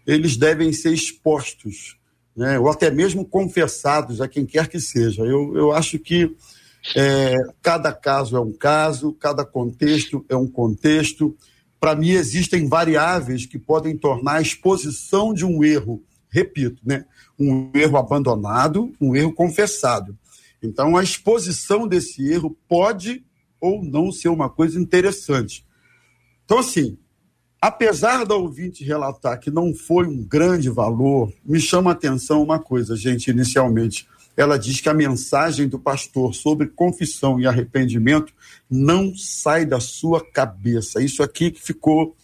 eles 0.07 0.37
devem 0.37 0.73
ser 0.73 0.93
expostos, 0.93 1.98
né? 2.39 2.57
ou 2.57 2.71
até 2.71 2.89
mesmo 2.89 3.25
confessados 3.25 4.21
a 4.21 4.29
quem 4.29 4.47
quer 4.47 4.69
que 4.69 4.79
seja. 4.79 5.23
Eu, 5.25 5.57
eu 5.57 5.73
acho 5.73 5.99
que 5.99 6.35
é, 6.95 7.35
cada 7.61 7.93
caso 7.93 8.37
é 8.37 8.41
um 8.41 8.53
caso, 8.53 9.13
cada 9.13 9.45
contexto 9.45 10.25
é 10.29 10.37
um 10.37 10.47
contexto. 10.47 11.37
Para 11.81 11.97
mim, 11.97 12.11
existem 12.11 12.69
variáveis 12.69 13.45
que 13.45 13.59
podem 13.59 13.97
tornar 13.97 14.35
a 14.35 14.41
exposição 14.41 15.35
de 15.35 15.45
um 15.45 15.65
erro, 15.65 16.01
repito, 16.31 16.81
né, 16.85 17.05
um 17.37 17.73
erro 17.75 17.99
abandonado, 17.99 18.93
um 19.01 19.17
erro 19.17 19.33
confessado. 19.33 20.17
Então, 20.63 20.97
a 20.97 21.03
exposição 21.03 21.89
desse 21.89 22.31
erro 22.31 22.57
pode 22.69 23.25
ou 23.61 23.83
não 23.83 24.13
ser 24.13 24.29
uma 24.29 24.49
coisa 24.49 24.79
interessante. 24.79 25.67
Então, 26.45 26.59
assim, 26.59 26.97
apesar 27.61 28.25
da 28.25 28.35
ouvinte 28.35 28.85
relatar 28.85 29.39
que 29.41 29.51
não 29.51 29.75
foi 29.75 30.07
um 30.07 30.23
grande 30.23 30.71
valor, 30.71 31.33
me 31.45 31.61
chama 31.61 31.91
a 31.91 31.93
atenção 31.93 32.43
uma 32.43 32.59
coisa, 32.59 32.97
gente, 32.97 33.31
inicialmente 33.31 34.07
ela 34.37 34.57
diz 34.57 34.81
que 34.81 34.89
a 34.89 34.95
mensagem 34.95 35.67
do 35.67 35.81
pastor 35.81 36.33
sobre 36.33 36.69
confissão 36.69 37.41
e 37.41 37.47
arrependimento 37.47 38.33
não 38.71 39.13
sai 39.17 39.67
da 39.67 39.81
sua 39.81 40.25
cabeça. 40.25 41.03
Isso 41.03 41.25
aqui 41.25 41.51
que 41.51 41.61
ficou 41.61 42.15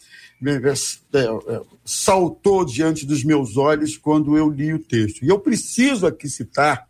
é, 0.46 0.72
é, 1.18 1.60
saltou 1.84 2.64
diante 2.64 3.04
dos 3.04 3.24
meus 3.24 3.56
olhos 3.56 3.96
quando 3.96 4.36
eu 4.36 4.48
li 4.48 4.72
o 4.72 4.78
texto. 4.78 5.24
E 5.24 5.28
eu 5.28 5.40
preciso 5.40 6.06
aqui 6.06 6.28
citar, 6.28 6.88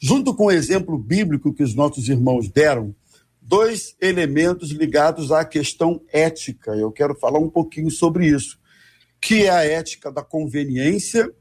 junto 0.00 0.34
com 0.34 0.46
o 0.46 0.50
exemplo 0.50 0.96
bíblico 0.96 1.52
que 1.52 1.62
os 1.62 1.74
nossos 1.74 2.08
irmãos 2.08 2.48
deram, 2.48 2.94
dois 3.46 3.96
elementos 4.00 4.70
ligados 4.70 5.30
à 5.30 5.44
questão 5.44 6.00
ética. 6.12 6.72
Eu 6.72 6.90
quero 6.90 7.14
falar 7.14 7.38
um 7.38 7.48
pouquinho 7.48 7.90
sobre 7.90 8.26
isso, 8.26 8.58
que 9.20 9.44
é 9.44 9.50
a 9.50 9.64
ética 9.64 10.10
da 10.10 10.22
conveniência 10.22 11.32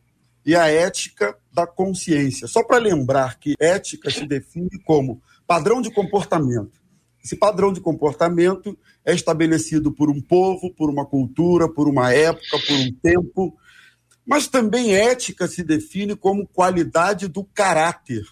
e 0.45 0.55
a 0.55 0.67
ética 0.67 1.35
da 1.51 1.65
consciência. 1.65 2.47
Só 2.47 2.63
para 2.63 2.77
lembrar 2.77 3.39
que 3.39 3.55
ética 3.59 4.11
se 4.11 4.25
define 4.27 4.79
como 4.85 5.19
padrão 5.47 5.81
de 5.81 5.91
comportamento. 5.91 6.79
Esse 7.23 7.35
padrão 7.35 7.73
de 7.73 7.81
comportamento 7.81 8.77
é 9.03 9.11
estabelecido 9.11 9.91
por 9.91 10.11
um 10.11 10.21
povo, 10.21 10.71
por 10.75 10.91
uma 10.91 11.07
cultura, 11.07 11.67
por 11.67 11.87
uma 11.87 12.13
época, 12.13 12.59
por 12.67 12.75
um 12.75 12.93
tempo. 13.01 13.57
Mas 14.23 14.47
também 14.47 14.93
ética 14.93 15.47
se 15.47 15.63
define 15.63 16.15
como 16.15 16.47
qualidade 16.47 17.27
do 17.27 17.43
caráter. 17.43 18.23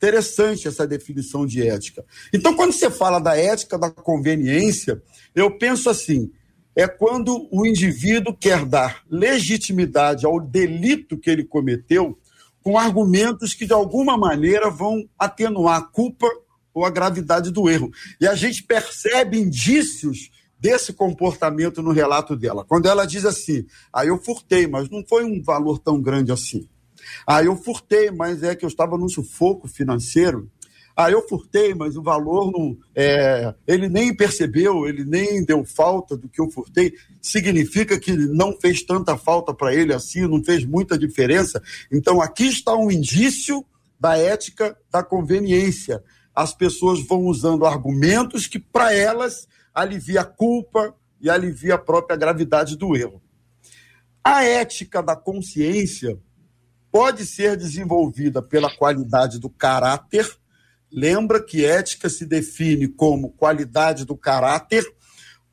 Interessante 0.00 0.66
essa 0.66 0.86
definição 0.86 1.44
de 1.44 1.60
ética. 1.68 2.02
Então, 2.32 2.54
quando 2.54 2.72
você 2.72 2.90
fala 2.90 3.18
da 3.18 3.36
ética 3.36 3.78
da 3.78 3.90
conveniência, 3.90 5.02
eu 5.34 5.58
penso 5.58 5.90
assim: 5.90 6.32
é 6.74 6.88
quando 6.88 7.46
o 7.52 7.66
indivíduo 7.66 8.34
quer 8.34 8.64
dar 8.64 9.02
legitimidade 9.10 10.24
ao 10.24 10.40
delito 10.40 11.18
que 11.18 11.28
ele 11.28 11.44
cometeu 11.44 12.18
com 12.62 12.78
argumentos 12.78 13.52
que, 13.52 13.66
de 13.66 13.74
alguma 13.74 14.16
maneira, 14.16 14.70
vão 14.70 15.06
atenuar 15.18 15.76
a 15.76 15.82
culpa 15.82 16.26
ou 16.72 16.86
a 16.86 16.90
gravidade 16.90 17.50
do 17.50 17.68
erro. 17.68 17.90
E 18.18 18.26
a 18.26 18.34
gente 18.34 18.62
percebe 18.62 19.38
indícios 19.38 20.30
desse 20.58 20.94
comportamento 20.94 21.82
no 21.82 21.92
relato 21.92 22.34
dela. 22.34 22.64
Quando 22.64 22.86
ela 22.86 23.04
diz 23.04 23.26
assim: 23.26 23.66
aí 23.92 24.06
ah, 24.06 24.06
eu 24.06 24.16
furtei, 24.16 24.66
mas 24.66 24.88
não 24.88 25.04
foi 25.06 25.24
um 25.24 25.42
valor 25.42 25.78
tão 25.78 26.00
grande 26.00 26.32
assim. 26.32 26.66
Aí 27.26 27.42
ah, 27.42 27.44
eu 27.44 27.56
furtei, 27.56 28.10
mas 28.10 28.42
é 28.42 28.54
que 28.54 28.64
eu 28.64 28.68
estava 28.68 28.96
num 28.96 29.08
sufoco 29.08 29.68
financeiro 29.68 30.50
ah, 31.02 31.10
eu 31.10 31.26
furtei, 31.26 31.74
mas 31.74 31.96
o 31.96 32.02
valor 32.02 32.52
não. 32.52 32.76
É, 32.94 33.54
ele 33.66 33.88
nem 33.88 34.14
percebeu, 34.14 34.86
ele 34.86 35.02
nem 35.02 35.42
deu 35.42 35.64
falta 35.64 36.14
do 36.14 36.28
que 36.28 36.38
eu 36.38 36.50
furtei. 36.50 36.92
Significa 37.22 37.98
que 37.98 38.12
não 38.12 38.52
fez 38.52 38.82
tanta 38.82 39.16
falta 39.16 39.54
para 39.54 39.74
ele 39.74 39.94
assim, 39.94 40.26
não 40.26 40.44
fez 40.44 40.62
muita 40.62 40.98
diferença. 40.98 41.62
Então, 41.90 42.20
aqui 42.20 42.48
está 42.48 42.76
um 42.76 42.90
indício 42.90 43.64
da 43.98 44.18
ética 44.18 44.76
da 44.90 45.02
conveniência. 45.02 46.04
As 46.34 46.54
pessoas 46.54 47.00
vão 47.06 47.24
usando 47.24 47.64
argumentos 47.64 48.46
que, 48.46 48.58
para 48.58 48.92
elas, 48.92 49.48
alivia 49.72 50.20
a 50.20 50.24
culpa 50.24 50.94
e 51.18 51.30
alivia 51.30 51.76
a 51.76 51.78
própria 51.78 52.16
gravidade 52.16 52.76
do 52.76 52.94
erro. 52.94 53.22
A 54.22 54.44
ética 54.44 55.02
da 55.02 55.16
consciência 55.16 56.18
pode 56.90 57.24
ser 57.24 57.56
desenvolvida 57.56 58.42
pela 58.42 58.74
qualidade 58.74 59.38
do 59.38 59.48
caráter 59.48 60.26
Lembra 60.92 61.40
que 61.40 61.64
ética 61.64 62.08
se 62.08 62.26
define 62.26 62.88
como 62.88 63.30
qualidade 63.30 64.04
do 64.04 64.16
caráter, 64.16 64.84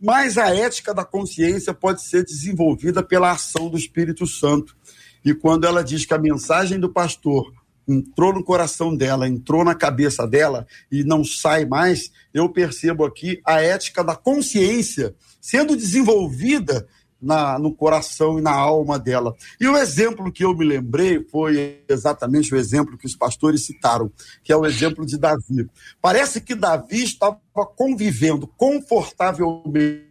mas 0.01 0.37
a 0.37 0.53
ética 0.53 0.93
da 0.93 1.05
consciência 1.05 1.73
pode 1.73 2.01
ser 2.01 2.25
desenvolvida 2.25 3.03
pela 3.03 3.31
ação 3.31 3.69
do 3.69 3.77
Espírito 3.77 4.25
Santo. 4.25 4.75
E 5.23 5.35
quando 5.35 5.65
ela 5.65 5.83
diz 5.83 6.05
que 6.05 6.13
a 6.13 6.19
mensagem 6.19 6.79
do 6.79 6.91
pastor 6.91 7.53
entrou 7.87 8.33
no 8.33 8.43
coração 8.43 8.95
dela, 8.95 9.27
entrou 9.27 9.63
na 9.63 9.75
cabeça 9.75 10.27
dela 10.27 10.65
e 10.91 11.03
não 11.03 11.23
sai 11.23 11.65
mais, 11.65 12.11
eu 12.33 12.49
percebo 12.49 13.05
aqui 13.05 13.39
a 13.45 13.61
ética 13.61 14.03
da 14.03 14.15
consciência 14.15 15.15
sendo 15.39 15.77
desenvolvida 15.77 16.87
na, 17.21 17.57
no 17.57 17.73
coração 17.73 18.37
e 18.37 18.41
na 18.41 18.51
alma 18.51 18.97
dela. 18.99 19.35
E 19.59 19.67
o 19.67 19.75
exemplo 19.75 20.31
que 20.31 20.45
eu 20.45 20.55
me 20.55 20.65
lembrei 20.65 21.23
foi 21.23 21.83
exatamente 21.87 22.53
o 22.53 22.57
exemplo 22.57 22.97
que 22.97 23.05
os 23.05 23.15
pastores 23.15 23.65
citaram, 23.65 24.11
que 24.43 24.51
é 24.51 24.55
o 24.55 24.65
exemplo 24.65 25.05
de 25.05 25.17
Davi. 25.17 25.67
Parece 26.01 26.41
que 26.41 26.55
Davi 26.55 27.03
estava 27.03 27.39
convivendo 27.75 28.47
confortavelmente 28.47 30.07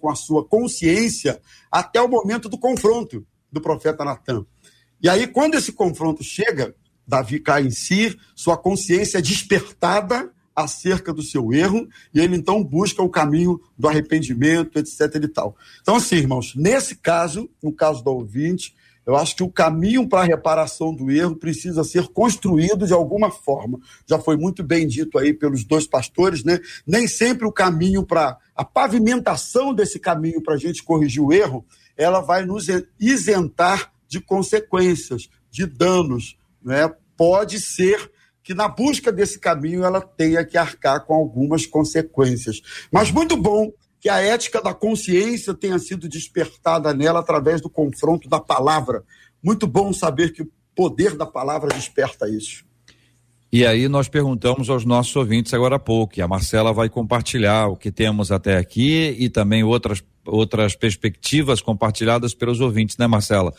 com 0.00 0.10
a 0.10 0.14
sua 0.14 0.44
consciência 0.44 1.40
até 1.70 2.00
o 2.00 2.08
momento 2.08 2.48
do 2.48 2.58
confronto 2.58 3.26
do 3.52 3.60
profeta 3.60 4.04
Natan. 4.04 4.46
E 5.02 5.08
aí, 5.08 5.26
quando 5.26 5.54
esse 5.54 5.72
confronto 5.72 6.22
chega, 6.22 6.74
Davi 7.06 7.40
cai 7.40 7.62
em 7.64 7.70
si, 7.70 8.16
sua 8.36 8.56
consciência 8.56 9.18
é 9.18 9.22
despertada 9.22 10.30
acerca 10.62 11.12
do 11.12 11.22
seu 11.22 11.52
erro 11.52 11.88
e 12.14 12.20
ele 12.20 12.36
então 12.36 12.62
busca 12.62 13.02
o 13.02 13.08
caminho 13.08 13.60
do 13.78 13.88
arrependimento, 13.88 14.78
etc. 14.78 15.16
e 15.16 15.28
tal. 15.28 15.56
Então, 15.80 15.96
assim, 15.96 16.16
irmãos, 16.16 16.54
nesse 16.54 16.96
caso, 16.96 17.48
no 17.62 17.72
caso 17.72 18.02
do 18.02 18.10
ouvinte, 18.10 18.74
eu 19.06 19.16
acho 19.16 19.34
que 19.34 19.42
o 19.42 19.50
caminho 19.50 20.08
para 20.08 20.20
a 20.20 20.24
reparação 20.24 20.94
do 20.94 21.10
erro 21.10 21.34
precisa 21.34 21.82
ser 21.82 22.08
construído 22.08 22.86
de 22.86 22.92
alguma 22.92 23.30
forma. 23.30 23.80
Já 24.06 24.18
foi 24.18 24.36
muito 24.36 24.62
bem 24.62 24.86
dito 24.86 25.18
aí 25.18 25.32
pelos 25.32 25.64
dois 25.64 25.86
pastores, 25.86 26.44
né? 26.44 26.60
Nem 26.86 27.08
sempre 27.08 27.46
o 27.46 27.52
caminho 27.52 28.04
para 28.04 28.38
a 28.54 28.64
pavimentação 28.64 29.74
desse 29.74 29.98
caminho 29.98 30.42
para 30.42 30.54
a 30.54 30.58
gente 30.58 30.82
corrigir 30.82 31.22
o 31.22 31.32
erro, 31.32 31.64
ela 31.96 32.20
vai 32.20 32.44
nos 32.44 32.66
isentar 33.00 33.92
de 34.06 34.20
consequências, 34.20 35.28
de 35.50 35.66
danos, 35.66 36.36
né? 36.62 36.92
Pode 37.16 37.58
ser 37.60 38.10
que 38.50 38.54
na 38.54 38.66
busca 38.66 39.12
desse 39.12 39.38
caminho 39.38 39.84
ela 39.84 40.00
tenha 40.00 40.44
que 40.44 40.58
arcar 40.58 41.06
com 41.06 41.14
algumas 41.14 41.66
consequências. 41.66 42.60
Mas 42.90 43.08
muito 43.12 43.36
bom 43.36 43.70
que 44.00 44.08
a 44.08 44.18
ética 44.20 44.60
da 44.60 44.74
consciência 44.74 45.54
tenha 45.54 45.78
sido 45.78 46.08
despertada 46.08 46.92
nela 46.92 47.20
através 47.20 47.60
do 47.60 47.70
confronto 47.70 48.28
da 48.28 48.40
palavra. 48.40 49.04
Muito 49.40 49.68
bom 49.68 49.92
saber 49.92 50.32
que 50.32 50.42
o 50.42 50.50
poder 50.74 51.16
da 51.16 51.24
palavra 51.24 51.68
desperta 51.68 52.28
isso. 52.28 52.64
E 53.52 53.64
aí 53.64 53.86
nós 53.86 54.08
perguntamos 54.08 54.68
aos 54.68 54.84
nossos 54.84 55.14
ouvintes 55.14 55.54
agora 55.54 55.76
há 55.76 55.78
pouco, 55.78 56.18
e 56.18 56.22
a 56.22 56.26
Marcela 56.26 56.72
vai 56.72 56.88
compartilhar 56.88 57.68
o 57.68 57.76
que 57.76 57.92
temos 57.92 58.32
até 58.32 58.56
aqui 58.56 59.14
e 59.16 59.28
também 59.28 59.62
outras, 59.62 60.02
outras 60.26 60.74
perspectivas 60.74 61.62
compartilhadas 61.62 62.34
pelos 62.34 62.60
ouvintes, 62.60 62.96
né, 62.96 63.06
Marcela? 63.06 63.54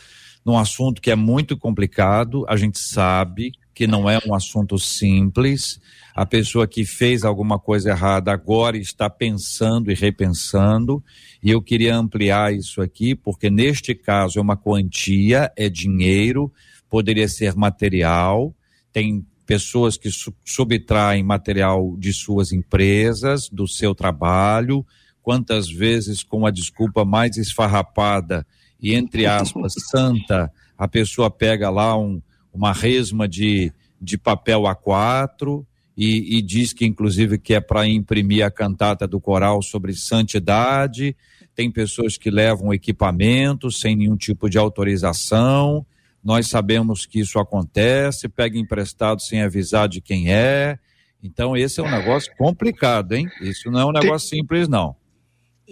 Num 0.45 0.57
assunto 0.57 1.01
que 1.01 1.11
é 1.11 1.15
muito 1.15 1.55
complicado, 1.55 2.43
a 2.49 2.57
gente 2.57 2.77
sabe, 2.77 3.53
que 3.81 3.87
não 3.87 4.07
é 4.07 4.19
um 4.27 4.35
assunto 4.35 4.77
simples. 4.77 5.81
A 6.13 6.23
pessoa 6.23 6.67
que 6.67 6.85
fez 6.85 7.23
alguma 7.23 7.57
coisa 7.57 7.89
errada 7.89 8.31
agora 8.31 8.77
está 8.77 9.09
pensando 9.09 9.91
e 9.91 9.95
repensando. 9.95 11.03
E 11.41 11.49
eu 11.49 11.59
queria 11.63 11.95
ampliar 11.95 12.53
isso 12.53 12.79
aqui, 12.79 13.15
porque 13.15 13.49
neste 13.49 13.95
caso 13.95 14.37
é 14.37 14.41
uma 14.43 14.55
quantia, 14.55 15.51
é 15.57 15.67
dinheiro, 15.67 16.53
poderia 16.87 17.27
ser 17.27 17.55
material. 17.55 18.53
Tem 18.93 19.25
pessoas 19.47 19.97
que 19.97 20.11
subtraem 20.45 21.23
material 21.23 21.95
de 21.97 22.13
suas 22.13 22.51
empresas, 22.51 23.49
do 23.49 23.67
seu 23.67 23.95
trabalho, 23.95 24.85
quantas 25.23 25.67
vezes 25.71 26.21
com 26.21 26.45
a 26.45 26.51
desculpa 26.51 27.03
mais 27.03 27.35
esfarrapada 27.35 28.45
e 28.79 28.93
entre 28.93 29.25
aspas 29.25 29.73
santa, 29.89 30.51
a 30.77 30.87
pessoa 30.87 31.31
pega 31.31 31.71
lá 31.71 31.97
um, 31.97 32.21
uma 32.53 32.73
resma 32.73 33.27
de, 33.27 33.71
de 33.99 34.17
papel 34.17 34.61
A4 34.61 35.65
e, 35.95 36.37
e 36.37 36.41
diz 36.41 36.73
que 36.73 36.85
inclusive 36.85 37.37
que 37.37 37.53
é 37.53 37.59
para 37.59 37.87
imprimir 37.87 38.45
a 38.45 38.51
cantata 38.51 39.07
do 39.07 39.19
coral 39.19 39.61
sobre 39.61 39.93
santidade. 39.93 41.15
Tem 41.53 41.69
pessoas 41.69 42.17
que 42.17 42.29
levam 42.29 42.73
equipamento 42.73 43.71
sem 43.71 43.95
nenhum 43.95 44.15
tipo 44.15 44.49
de 44.49 44.57
autorização. 44.57 45.85
Nós 46.23 46.47
sabemos 46.47 47.05
que 47.05 47.19
isso 47.19 47.39
acontece, 47.39 48.29
pega 48.29 48.57
emprestado 48.57 49.21
sem 49.21 49.41
avisar 49.41 49.87
de 49.89 50.01
quem 50.01 50.31
é. 50.31 50.77
Então, 51.23 51.55
esse 51.55 51.79
é 51.79 51.83
um 51.83 51.91
negócio 51.91 52.31
complicado, 52.37 53.13
hein? 53.13 53.27
Isso 53.41 53.69
não 53.69 53.79
é 53.79 53.85
um 53.85 53.91
negócio 53.91 54.29
Tem... 54.29 54.39
simples, 54.39 54.67
não. 54.67 54.95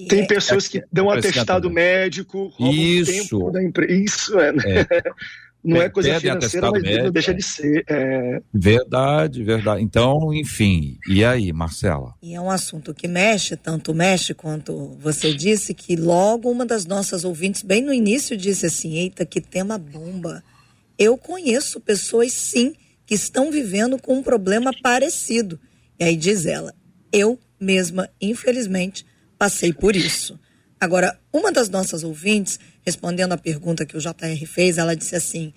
Tem 0.07 0.25
pessoas 0.25 0.67
que 0.67 0.81
dão 0.91 1.09
atestado 1.09 1.69
médico, 1.69 2.53
isso. 2.59 3.51
da 3.51 3.61
empresa. 3.61 3.93
Isso 3.93 4.39
é. 4.39 4.51
Né? 4.51 4.63
é. 4.89 5.01
Não 5.63 5.81
é 5.81 5.89
coisa 5.89 6.19
financeira, 6.19 6.71
mas 6.71 6.81
médico, 6.81 7.11
deixa 7.11 7.33
de 7.33 7.43
ser. 7.43 7.83
É... 7.87 8.41
Verdade, 8.53 9.43
verdade. 9.43 9.83
Então, 9.83 10.33
enfim, 10.33 10.97
e 11.07 11.23
aí, 11.23 11.51
Marcela? 11.51 12.15
E 12.21 12.33
é 12.33 12.39
um 12.39 12.49
assunto 12.49 12.93
que 12.93 13.07
mexe, 13.07 13.57
tanto 13.57 13.93
mexe 13.93 14.33
quanto 14.33 14.97
você 14.99 15.33
disse, 15.33 15.73
que 15.73 15.97
logo 15.97 16.49
uma 16.49 16.65
das 16.65 16.85
nossas 16.85 17.25
ouvintes, 17.25 17.61
bem 17.61 17.81
no 17.81 17.93
início, 17.93 18.37
disse 18.37 18.67
assim: 18.67 18.95
Eita, 18.95 19.25
que 19.25 19.41
tema 19.41 19.77
bomba. 19.77 20.41
Eu 20.97 21.17
conheço 21.17 21.79
pessoas, 21.79 22.31
sim, 22.31 22.73
que 23.05 23.13
estão 23.13 23.51
vivendo 23.51 23.97
com 23.97 24.19
um 24.19 24.23
problema 24.23 24.71
parecido. 24.81 25.59
E 25.99 26.05
aí 26.05 26.15
diz 26.15 26.45
ela: 26.45 26.73
Eu 27.11 27.37
mesma, 27.59 28.09
infelizmente, 28.21 29.05
passei 29.37 29.73
por 29.73 29.95
isso. 29.95 30.39
Agora, 30.79 31.19
uma 31.33 31.51
das 31.51 31.67
nossas 31.67 32.03
ouvintes, 32.05 32.57
respondendo 32.89 33.33
à 33.33 33.37
pergunta 33.37 33.85
que 33.85 33.95
o 33.95 34.01
JR 34.01 34.45
fez, 34.47 34.79
ela 34.79 34.95
disse 34.95 35.15
assim: 35.15 35.53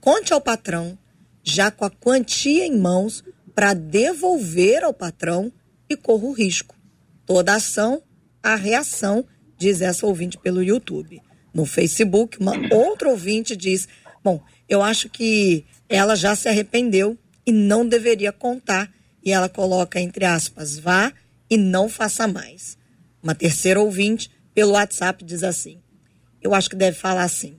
conte 0.00 0.32
ao 0.32 0.40
patrão, 0.40 0.96
já 1.42 1.68
com 1.70 1.84
a 1.84 1.90
quantia 1.90 2.64
em 2.64 2.78
mãos, 2.78 3.24
para 3.54 3.74
devolver 3.74 4.84
ao 4.84 4.94
patrão 4.94 5.52
e 5.88 5.96
corra 5.96 6.24
o 6.24 6.32
risco. 6.32 6.76
Toda 7.24 7.56
ação, 7.56 8.02
a 8.40 8.54
reação, 8.54 9.24
diz 9.58 9.80
essa 9.80 10.06
ouvinte 10.06 10.38
pelo 10.38 10.62
YouTube. 10.62 11.20
No 11.52 11.66
Facebook, 11.66 12.38
uma 12.38 12.52
outra 12.72 13.08
ouvinte 13.08 13.56
diz: 13.56 13.88
Bom, 14.22 14.40
eu 14.68 14.80
acho 14.80 15.08
que 15.08 15.64
ela 15.88 16.14
já 16.14 16.36
se 16.36 16.48
arrependeu 16.48 17.18
e 17.44 17.50
não 17.50 17.86
deveria 17.86 18.30
contar. 18.30 18.92
E 19.24 19.32
ela 19.32 19.48
coloca 19.48 19.98
entre 19.98 20.24
aspas, 20.24 20.78
vá 20.78 21.12
e 21.50 21.56
não 21.56 21.88
faça 21.88 22.28
mais. 22.28 22.78
Uma 23.20 23.34
terceira 23.34 23.80
ouvinte, 23.80 24.30
pelo 24.54 24.72
WhatsApp, 24.72 25.24
diz 25.24 25.42
assim: 25.42 25.80
Eu 26.46 26.54
acho 26.54 26.70
que 26.70 26.76
deve 26.76 26.96
falar 26.96 27.24
assim. 27.24 27.56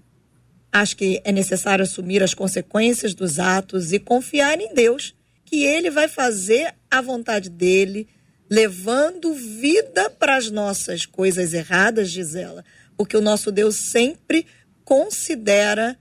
Acho 0.72 0.96
que 0.96 1.22
é 1.25 1.32
necessário 1.32 1.84
assumir 1.84 2.24
as 2.24 2.34
consequências 2.34 3.13
dos 3.13 3.38
atos 3.38 3.91
e 3.91 4.00
confiar 4.00 4.60
em 4.62 4.74
Deus, 4.74 5.13
que 5.44 5.63
Ele 5.63 5.89
vai 5.89 6.08
fazer 6.08 6.74
a 6.89 7.01
vontade 7.01 7.50
dele, 7.50 8.08
levando 8.50 9.34
vida 9.34 10.10
para 10.10 10.38
as 10.38 10.50
nossas 10.50 11.06
coisas 11.06 11.53
erradas, 11.53 12.12
diz 12.12 12.34
ela, 12.34 12.63
porque 12.96 13.17
o 13.17 13.22
nosso 13.22 13.51
Deus 13.51 13.75
sempre 13.75 14.46
considera. 14.86 15.98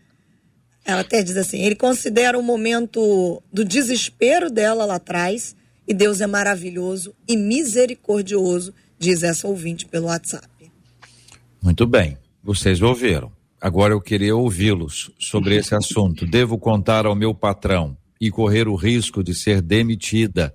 Ela 0.84 1.00
até 1.00 1.24
diz 1.24 1.36
assim: 1.36 1.62
ele 1.62 1.74
considera 1.74 2.38
o 2.38 2.42
momento 2.42 3.42
do 3.52 3.64
desespero 3.64 4.48
dela 4.48 4.84
lá 4.84 4.94
atrás, 4.94 5.56
e 5.88 5.92
Deus 5.92 6.20
é 6.20 6.26
maravilhoso 6.26 7.12
e 7.26 7.36
misericordioso 7.36 8.72
diz 8.96 9.24
essa 9.24 9.48
ouvinte 9.48 9.86
pelo 9.86 10.06
WhatsApp. 10.06 10.48
Muito 11.60 11.84
bem, 11.84 12.16
vocês 12.46 12.80
ouviram. 12.80 13.32
Agora 13.60 13.92
eu 13.92 14.00
queria 14.00 14.36
ouvi-los 14.36 15.10
sobre 15.18 15.56
esse 15.56 15.74
assunto. 15.74 16.24
Devo 16.24 16.56
contar 16.56 17.04
ao 17.04 17.16
meu 17.16 17.34
patrão 17.34 17.96
e 18.20 18.30
correr 18.30 18.68
o 18.68 18.76
risco 18.76 19.24
de 19.24 19.34
ser 19.34 19.60
demitida 19.60 20.54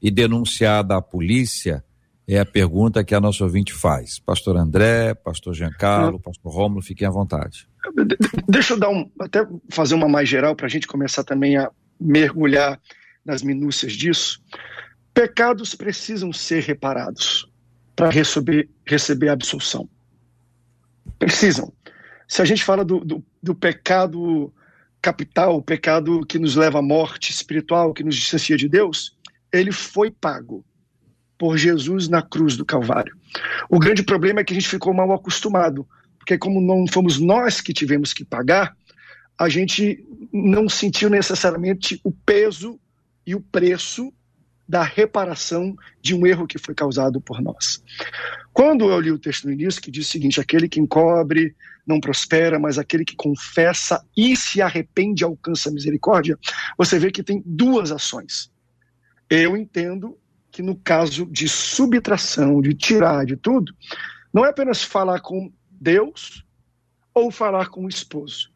e 0.00 0.08
denunciada 0.08 0.96
à 0.96 1.02
polícia? 1.02 1.84
É 2.28 2.38
a 2.38 2.46
pergunta 2.46 3.02
que 3.02 3.12
a 3.12 3.20
nossa 3.20 3.42
ouvinte 3.42 3.72
faz. 3.72 4.20
Pastor 4.20 4.56
André, 4.56 5.14
pastor 5.14 5.52
Giancarlo, 5.52 6.20
pastor 6.20 6.52
Romulo, 6.52 6.80
fiquem 6.80 7.08
à 7.08 7.10
vontade. 7.10 7.66
Deixa 8.48 8.74
eu 8.74 8.78
dar 8.78 8.90
um, 8.90 9.10
até 9.18 9.44
fazer 9.68 9.96
uma 9.96 10.08
mais 10.08 10.28
geral 10.28 10.54
para 10.54 10.66
a 10.66 10.70
gente 10.70 10.86
começar 10.86 11.24
também 11.24 11.56
a 11.56 11.68
mergulhar 12.00 12.80
nas 13.26 13.42
minúcias 13.42 13.94
disso. 13.94 14.40
Pecados 15.12 15.74
precisam 15.74 16.32
ser 16.32 16.62
reparados 16.62 17.50
para 17.96 18.10
receber, 18.10 18.70
receber 18.86 19.28
absolução. 19.28 19.88
Precisam. 21.18 21.72
Se 22.26 22.40
a 22.40 22.44
gente 22.44 22.64
fala 22.64 22.84
do, 22.84 23.00
do, 23.00 23.24
do 23.42 23.54
pecado 23.54 24.52
capital, 25.00 25.56
o 25.56 25.62
pecado 25.62 26.24
que 26.26 26.38
nos 26.38 26.54
leva 26.54 26.78
à 26.78 26.82
morte 26.82 27.30
espiritual, 27.30 27.92
que 27.92 28.04
nos 28.04 28.14
distancia 28.14 28.56
de 28.56 28.68
Deus, 28.68 29.16
ele 29.52 29.72
foi 29.72 30.10
pago 30.10 30.64
por 31.36 31.58
Jesus 31.58 32.08
na 32.08 32.22
cruz 32.22 32.56
do 32.56 32.64
Calvário. 32.64 33.16
O 33.68 33.78
grande 33.78 34.02
problema 34.02 34.40
é 34.40 34.44
que 34.44 34.52
a 34.52 34.54
gente 34.54 34.68
ficou 34.68 34.94
mal 34.94 35.12
acostumado, 35.12 35.86
porque 36.18 36.38
como 36.38 36.60
não 36.60 36.86
fomos 36.86 37.18
nós 37.18 37.60
que 37.60 37.72
tivemos 37.72 38.12
que 38.12 38.24
pagar, 38.24 38.76
a 39.38 39.48
gente 39.48 40.06
não 40.32 40.68
sentiu 40.68 41.10
necessariamente 41.10 42.00
o 42.04 42.12
peso 42.12 42.78
e 43.26 43.34
o 43.34 43.40
preço 43.40 44.12
da 44.72 44.82
reparação 44.82 45.76
de 46.00 46.14
um 46.14 46.26
erro 46.26 46.46
que 46.46 46.56
foi 46.56 46.74
causado 46.74 47.20
por 47.20 47.42
nós. 47.42 47.84
Quando 48.54 48.90
eu 48.90 48.98
li 48.98 49.12
o 49.12 49.18
texto 49.18 49.44
no 49.44 49.52
início, 49.52 49.82
que 49.82 49.90
diz 49.90 50.08
o 50.08 50.10
seguinte: 50.10 50.40
aquele 50.40 50.66
que 50.66 50.80
encobre 50.80 51.54
não 51.86 52.00
prospera, 52.00 52.58
mas 52.58 52.78
aquele 52.78 53.04
que 53.04 53.14
confessa 53.14 54.02
e 54.16 54.34
se 54.34 54.62
arrepende 54.62 55.24
alcança 55.24 55.68
a 55.68 55.72
misericórdia, 55.72 56.38
você 56.78 56.98
vê 56.98 57.10
que 57.10 57.22
tem 57.22 57.42
duas 57.44 57.92
ações. 57.92 58.50
Eu 59.28 59.58
entendo 59.58 60.16
que 60.50 60.62
no 60.62 60.74
caso 60.74 61.26
de 61.26 61.50
subtração, 61.50 62.62
de 62.62 62.72
tirar 62.72 63.26
de 63.26 63.36
tudo, 63.36 63.74
não 64.32 64.46
é 64.46 64.48
apenas 64.48 64.82
falar 64.82 65.20
com 65.20 65.52
Deus 65.70 66.46
ou 67.12 67.30
falar 67.30 67.68
com 67.68 67.84
o 67.84 67.88
esposo 67.90 68.51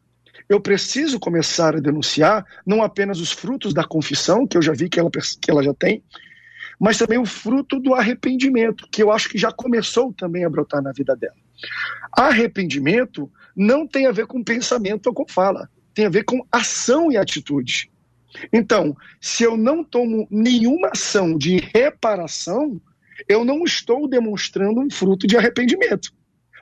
eu 0.49 0.61
preciso 0.61 1.19
começar 1.19 1.75
a 1.75 1.79
denunciar 1.79 2.45
não 2.65 2.81
apenas 2.81 3.19
os 3.19 3.31
frutos 3.31 3.73
da 3.73 3.83
confissão, 3.83 4.47
que 4.47 4.57
eu 4.57 4.61
já 4.61 4.73
vi 4.73 4.89
que 4.89 4.99
ela, 4.99 5.09
que 5.11 5.51
ela 5.51 5.63
já 5.63 5.73
tem, 5.73 6.03
mas 6.79 6.97
também 6.97 7.17
o 7.17 7.25
fruto 7.25 7.79
do 7.79 7.93
arrependimento, 7.93 8.87
que 8.91 9.01
eu 9.01 9.11
acho 9.11 9.29
que 9.29 9.37
já 9.37 9.51
começou 9.51 10.13
também 10.13 10.45
a 10.45 10.49
brotar 10.49 10.81
na 10.81 10.91
vida 10.91 11.15
dela. 11.15 11.35
Arrependimento 12.11 13.31
não 13.55 13.87
tem 13.87 14.05
a 14.05 14.11
ver 14.11 14.27
com 14.27 14.43
pensamento 14.43 15.07
ou 15.07 15.13
com 15.13 15.27
fala, 15.27 15.69
tem 15.93 16.05
a 16.05 16.09
ver 16.09 16.23
com 16.23 16.45
ação 16.51 17.11
e 17.11 17.17
atitude. 17.17 17.91
Então, 18.53 18.95
se 19.19 19.43
eu 19.43 19.57
não 19.57 19.83
tomo 19.83 20.27
nenhuma 20.29 20.89
ação 20.89 21.37
de 21.37 21.57
reparação, 21.73 22.79
eu 23.27 23.43
não 23.43 23.63
estou 23.63 24.07
demonstrando 24.07 24.79
um 24.79 24.89
fruto 24.89 25.25
de 25.25 25.35
arrependimento. 25.35 26.11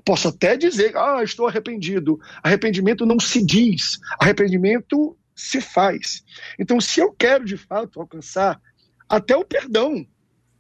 Posso 0.04 0.28
até 0.28 0.58
dizer, 0.58 0.96
ah, 0.98 1.24
estou 1.24 1.48
arrependido. 1.48 2.20
Arrependimento 2.44 3.06
não 3.06 3.20
se 3.20 3.44
diz, 3.44 4.00
arrependimento 4.20 5.18
se 5.36 5.62
faz. 5.62 6.24
Então, 6.60 6.80
se 6.80 7.00
eu 7.00 7.12
quero 7.12 7.46
de 7.46 7.58
fato 7.58 8.00
alcançar 8.00 8.60
até 9.08 9.36
o 9.36 9.46
perdão 9.46 10.06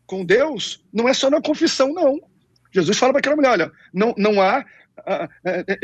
com 0.05 0.23
Deus, 0.23 0.83
não 0.93 1.09
é 1.09 1.13
só 1.13 1.29
na 1.29 1.41
confissão, 1.41 1.93
não. 1.93 2.19
Jesus 2.71 2.97
fala 2.97 3.13
para 3.13 3.19
aquela 3.19 3.35
mulher: 3.35 3.51
olha, 3.51 3.71
não, 3.93 4.13
não 4.17 4.41
há. 4.41 4.65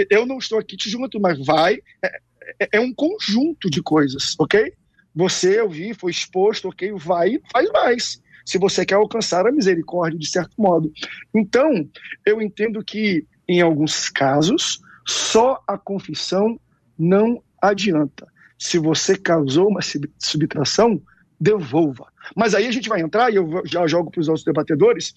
eu 0.09 0.25
não 0.25 0.37
estou 0.37 0.59
aqui 0.59 0.75
te 0.75 0.89
junto, 0.89 1.19
mas 1.19 1.43
vai. 1.45 1.77
É, 2.03 2.19
é, 2.59 2.69
é 2.73 2.79
um 2.79 2.93
conjunto 2.93 3.69
de 3.69 3.81
coisas, 3.81 4.35
ok? 4.39 4.73
Você, 5.13 5.59
eu 5.59 5.69
vi, 5.69 5.93
foi 5.93 6.11
exposto, 6.11 6.69
ok? 6.69 6.91
Vai 6.93 7.39
faz 7.51 7.69
mais 7.71 8.21
se 8.45 8.57
você 8.57 8.85
quer 8.85 8.95
alcançar 8.95 9.45
a 9.47 9.51
misericórdia 9.51 10.17
de 10.17 10.27
certo 10.27 10.53
modo. 10.57 10.91
Então, 11.33 11.87
eu 12.25 12.41
entendo 12.41 12.83
que 12.83 13.25
em 13.51 13.61
alguns 13.61 14.09
casos, 14.09 14.81
só 15.05 15.61
a 15.67 15.77
confissão 15.77 16.59
não 16.97 17.43
adianta. 17.61 18.27
Se 18.57 18.77
você 18.77 19.17
causou 19.17 19.67
uma 19.67 19.81
subtração, 20.19 21.01
devolva. 21.39 22.05
Mas 22.35 22.53
aí 22.53 22.67
a 22.67 22.71
gente 22.71 22.87
vai 22.87 23.01
entrar, 23.01 23.31
e 23.31 23.35
eu 23.35 23.63
já 23.65 23.87
jogo 23.87 24.11
para 24.11 24.21
os 24.21 24.27
outros 24.27 24.45
debatedores, 24.45 25.13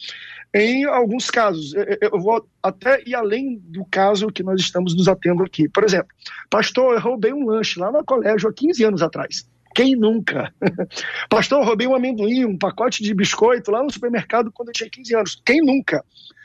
em 0.54 0.84
alguns 0.84 1.30
casos. 1.30 1.74
Eu 2.00 2.18
vou 2.18 2.48
até 2.62 3.02
ir 3.06 3.14
além 3.14 3.58
do 3.66 3.84
caso 3.84 4.28
que 4.28 4.42
nós 4.42 4.60
estamos 4.60 4.96
nos 4.96 5.06
atendo 5.06 5.42
aqui. 5.42 5.68
Por 5.68 5.84
exemplo, 5.84 6.08
pastor, 6.48 6.94
eu 6.94 7.00
roubei 7.00 7.32
um 7.32 7.44
lanche 7.46 7.78
lá 7.78 7.92
no 7.92 8.02
colégio 8.04 8.48
há 8.48 8.52
15 8.52 8.84
anos 8.84 9.02
atrás. 9.02 9.46
Quem 9.74 9.96
nunca? 9.96 10.54
Pastor, 11.28 11.64
roubei 11.64 11.84
um 11.84 11.96
amendoim, 11.96 12.44
um 12.44 12.56
pacote 12.56 13.02
de 13.02 13.12
biscoito 13.12 13.72
lá 13.72 13.82
no 13.82 13.92
supermercado 13.92 14.52
quando 14.52 14.68
eu 14.68 14.72
tinha 14.72 14.88
15 14.88 15.16
anos. 15.16 15.42
Quem 15.44 15.60
nunca? 15.60 16.04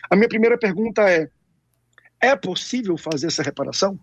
A 0.09 0.15
minha 0.15 0.27
primeira 0.27 0.57
pergunta 0.57 1.03
é: 1.07 1.29
é 2.21 2.35
possível 2.35 2.97
fazer 2.97 3.27
essa 3.27 3.43
reparação? 3.43 3.99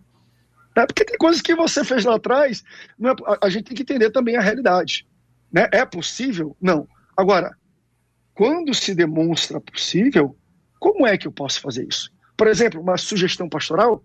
É 0.75 0.85
porque 0.85 1.03
tem 1.03 1.17
coisas 1.17 1.41
que 1.41 1.55
você 1.55 1.83
fez 1.83 2.05
lá 2.05 2.15
atrás, 2.15 2.63
é, 3.01 3.07
a, 3.07 3.47
a, 3.47 3.49
gente 3.49 3.65
tem 3.65 3.75
que 3.75 3.81
entender 3.81 4.11
também 4.11 4.35
a 4.37 4.41
realidade. 4.41 5.07
Né? 5.51 5.67
É 5.71 5.83
possível? 5.85 6.55
Não. 6.61 6.87
Agora, 7.15 7.57
quando 8.33 8.73
se 8.73 8.93
demonstra 8.93 9.59
possível, 9.59 10.37
como 10.79 11.07
é 11.07 11.17
que 11.17 11.27
eu 11.27 11.31
posso 11.31 11.59
fazer 11.59 11.87
isso? 11.87 12.11
Por 12.35 12.47
exemplo, 12.47 12.79
uma 12.79 12.97
sugestão 12.97 13.49
pastoral, 13.49 14.03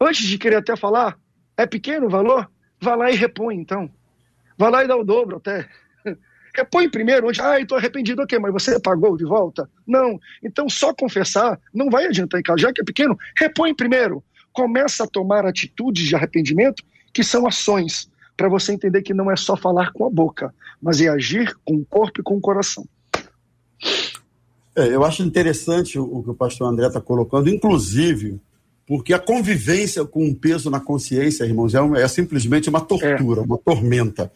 antes 0.00 0.26
de 0.28 0.38
querer 0.38 0.56
até 0.56 0.76
falar, 0.76 1.18
é 1.56 1.66
pequeno 1.66 2.06
o 2.06 2.10
valor? 2.10 2.48
Vá 2.80 2.94
lá 2.94 3.10
e 3.10 3.16
repõe, 3.16 3.56
então. 3.56 3.90
Vá 4.56 4.68
lá 4.68 4.84
e 4.84 4.88
dá 4.88 4.96
o 4.96 5.04
dobro 5.04 5.38
até. 5.38 5.68
Repõe 6.54 6.88
primeiro, 6.88 7.28
onde, 7.28 7.40
ah, 7.40 7.58
estou 7.58 7.76
arrependido, 7.76 8.22
ok, 8.22 8.38
mas 8.38 8.52
você 8.52 8.78
pagou 8.78 9.16
de 9.16 9.24
volta? 9.24 9.68
Não. 9.86 10.20
Então, 10.42 10.68
só 10.68 10.94
confessar 10.94 11.58
não 11.72 11.90
vai 11.90 12.06
adiantar 12.06 12.38
em 12.38 12.42
casa. 12.44 12.62
Já 12.62 12.72
que 12.72 12.80
é 12.80 12.84
pequeno, 12.84 13.18
repõe 13.36 13.74
primeiro. 13.74 14.22
Começa 14.52 15.02
a 15.02 15.06
tomar 15.06 15.44
atitudes 15.44 16.06
de 16.06 16.14
arrependimento, 16.14 16.84
que 17.12 17.24
são 17.24 17.44
ações, 17.46 18.08
para 18.36 18.48
você 18.48 18.72
entender 18.72 19.02
que 19.02 19.12
não 19.12 19.30
é 19.30 19.36
só 19.36 19.56
falar 19.56 19.92
com 19.92 20.06
a 20.06 20.10
boca, 20.10 20.54
mas 20.80 21.00
é 21.00 21.08
agir 21.08 21.52
com 21.64 21.74
o 21.74 21.84
corpo 21.84 22.20
e 22.20 22.22
com 22.22 22.36
o 22.36 22.40
coração. 22.40 22.86
É, 24.76 24.88
eu 24.88 25.04
acho 25.04 25.22
interessante 25.22 25.98
o, 25.98 26.04
o 26.04 26.22
que 26.22 26.30
o 26.30 26.34
pastor 26.34 26.68
André 26.68 26.86
está 26.86 27.00
colocando, 27.00 27.48
inclusive 27.48 28.40
porque 28.86 29.14
a 29.14 29.18
convivência 29.18 30.04
com 30.04 30.24
um 30.24 30.34
peso 30.34 30.70
na 30.70 30.78
consciência, 30.78 31.44
irmãos, 31.44 31.74
é, 31.74 31.78
é 32.02 32.08
simplesmente 32.08 32.68
uma 32.68 32.80
tortura, 32.80 33.40
é. 33.40 33.44
uma 33.44 33.58
tormenta. 33.58 34.30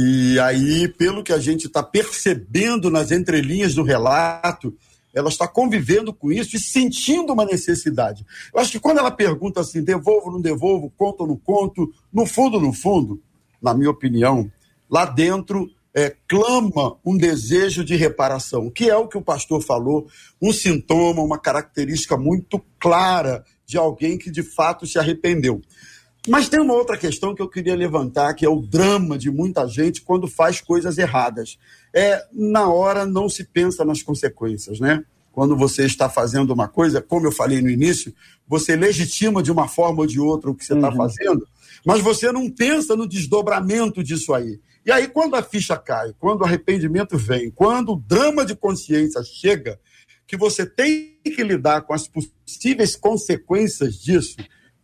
E 0.00 0.38
aí, 0.38 0.86
pelo 0.86 1.24
que 1.24 1.32
a 1.32 1.40
gente 1.40 1.66
está 1.66 1.82
percebendo 1.82 2.88
nas 2.88 3.10
entrelinhas 3.10 3.74
do 3.74 3.82
relato, 3.82 4.72
ela 5.12 5.28
está 5.28 5.48
convivendo 5.48 6.14
com 6.14 6.30
isso 6.30 6.54
e 6.54 6.60
sentindo 6.60 7.32
uma 7.32 7.44
necessidade. 7.44 8.24
Eu 8.54 8.60
acho 8.60 8.70
que 8.70 8.78
quando 8.78 8.98
ela 8.98 9.10
pergunta 9.10 9.60
assim, 9.60 9.82
devolvo, 9.82 10.30
não 10.30 10.40
devolvo, 10.40 10.92
conto 10.96 11.26
não 11.26 11.36
conto, 11.36 11.92
no 12.12 12.24
fundo, 12.26 12.60
no 12.60 12.72
fundo, 12.72 13.20
na 13.60 13.74
minha 13.74 13.90
opinião, 13.90 14.48
lá 14.88 15.04
dentro 15.04 15.68
é, 15.92 16.14
clama 16.28 16.96
um 17.04 17.16
desejo 17.16 17.84
de 17.84 17.96
reparação, 17.96 18.70
que 18.70 18.88
é 18.88 18.96
o 18.96 19.08
que 19.08 19.18
o 19.18 19.22
pastor 19.22 19.60
falou, 19.60 20.06
um 20.40 20.52
sintoma, 20.52 21.22
uma 21.22 21.40
característica 21.40 22.16
muito 22.16 22.64
clara 22.78 23.44
de 23.66 23.76
alguém 23.76 24.16
que 24.16 24.30
de 24.30 24.44
fato 24.44 24.86
se 24.86 24.96
arrependeu. 24.96 25.60
Mas 26.28 26.48
tem 26.48 26.60
uma 26.60 26.74
outra 26.74 26.96
questão 26.96 27.34
que 27.34 27.42
eu 27.42 27.48
queria 27.48 27.74
levantar, 27.74 28.34
que 28.34 28.44
é 28.44 28.48
o 28.48 28.60
drama 28.60 29.16
de 29.16 29.30
muita 29.30 29.66
gente 29.66 30.02
quando 30.02 30.28
faz 30.28 30.60
coisas 30.60 30.98
erradas. 30.98 31.58
É, 31.94 32.24
na 32.32 32.68
hora 32.68 33.06
não 33.06 33.28
se 33.28 33.44
pensa 33.44 33.84
nas 33.84 34.02
consequências, 34.02 34.78
né? 34.78 35.02
Quando 35.32 35.56
você 35.56 35.84
está 35.84 36.08
fazendo 36.08 36.52
uma 36.52 36.68
coisa, 36.68 37.00
como 37.00 37.26
eu 37.26 37.32
falei 37.32 37.62
no 37.62 37.70
início, 37.70 38.12
você 38.46 38.74
legitima 38.74 39.42
de 39.42 39.52
uma 39.52 39.68
forma 39.68 40.00
ou 40.00 40.06
de 40.06 40.18
outra 40.18 40.50
o 40.50 40.54
que 40.54 40.64
você 40.64 40.74
está 40.74 40.88
uhum. 40.90 40.96
fazendo, 40.96 41.46
mas 41.86 42.00
você 42.00 42.32
não 42.32 42.50
pensa 42.50 42.96
no 42.96 43.08
desdobramento 43.08 44.02
disso 44.02 44.34
aí. 44.34 44.60
E 44.84 44.90
aí, 44.90 45.06
quando 45.06 45.36
a 45.36 45.42
ficha 45.42 45.76
cai, 45.76 46.12
quando 46.18 46.40
o 46.40 46.44
arrependimento 46.44 47.16
vem, 47.16 47.50
quando 47.50 47.92
o 47.92 47.96
drama 47.96 48.44
de 48.44 48.56
consciência 48.56 49.22
chega, 49.22 49.78
que 50.26 50.36
você 50.36 50.66
tem 50.66 51.18
que 51.24 51.42
lidar 51.42 51.82
com 51.82 51.94
as 51.94 52.08
possíveis 52.08 52.96
consequências 52.96 53.94
disso, 53.96 54.36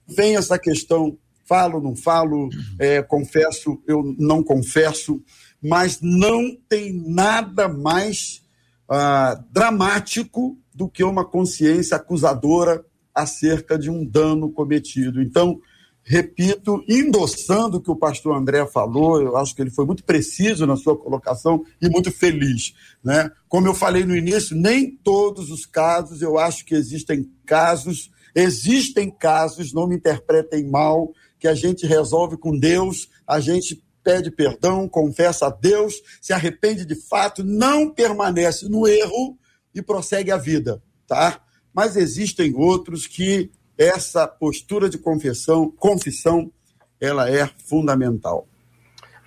vem 0.07 0.37
essa 0.37 0.59
questão: 0.59 1.18
falo, 1.46 1.80
não 1.80 1.94
falo, 1.94 2.48
é, 2.78 3.02
confesso, 3.02 3.83
eu 3.87 4.14
não 4.18 4.42
confesso, 4.42 5.22
mas 5.62 6.00
não 6.00 6.57
tem 6.68 6.92
nada 6.92 7.68
mais 7.68 8.42
ah, 8.88 9.42
dramático 9.50 10.59
do 10.74 10.88
que 10.88 11.02
uma 11.04 11.24
consciência 11.24 11.96
acusadora 11.96 12.85
acerca 13.14 13.78
de 13.78 13.88
um 13.88 14.04
dano 14.04 14.50
cometido. 14.50 15.22
Então, 15.22 15.61
repito, 16.02 16.85
endossando 16.87 17.78
o 17.78 17.80
que 17.80 17.90
o 17.90 17.96
pastor 17.96 18.37
André 18.37 18.66
falou, 18.66 19.22
eu 19.22 19.37
acho 19.37 19.54
que 19.54 19.62
ele 19.62 19.70
foi 19.70 19.87
muito 19.87 20.04
preciso 20.04 20.66
na 20.66 20.76
sua 20.76 20.96
colocação 20.96 21.64
e 21.80 21.88
muito 21.88 22.11
feliz. 22.11 22.74
Né? 23.02 23.30
Como 23.48 23.66
eu 23.66 23.74
falei 23.74 24.04
no 24.04 24.16
início, 24.16 24.57
nem 24.57 24.90
todos 24.90 25.50
os 25.50 25.64
casos, 25.64 26.20
eu 26.20 26.38
acho 26.38 26.64
que 26.66 26.74
existem 26.74 27.30
casos, 27.46 28.11
existem 28.35 29.11
casos, 29.11 29.72
não 29.72 29.87
me 29.87 29.96
interpretem 29.96 30.68
mal, 30.68 31.12
que 31.44 31.48
a 31.48 31.54
gente 31.54 31.87
resolve 31.87 32.38
com 32.38 32.59
Deus, 32.59 33.11
a 33.28 33.38
gente 33.38 33.85
pede 34.02 34.30
perdão, 34.30 34.88
confessa 34.88 35.48
a 35.48 35.50
Deus, 35.50 35.92
se 36.18 36.33
arrepende 36.33 36.87
de 36.87 36.94
fato, 36.94 37.44
não 37.44 37.90
permanece 37.90 38.66
no 38.66 38.88
erro 38.88 39.37
e 39.74 39.83
prossegue 39.83 40.30
a 40.30 40.38
vida, 40.38 40.83
tá? 41.07 41.38
Mas 41.70 41.96
existem 41.96 42.54
outros 42.57 43.07
que 43.07 43.50
essa 43.76 44.26
postura 44.26 44.88
de 44.88 44.96
confissão, 44.96 45.70
confissão, 45.70 46.50
ela 46.98 47.30
é 47.30 47.46
fundamental. 47.68 48.48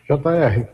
JR, 0.10 0.68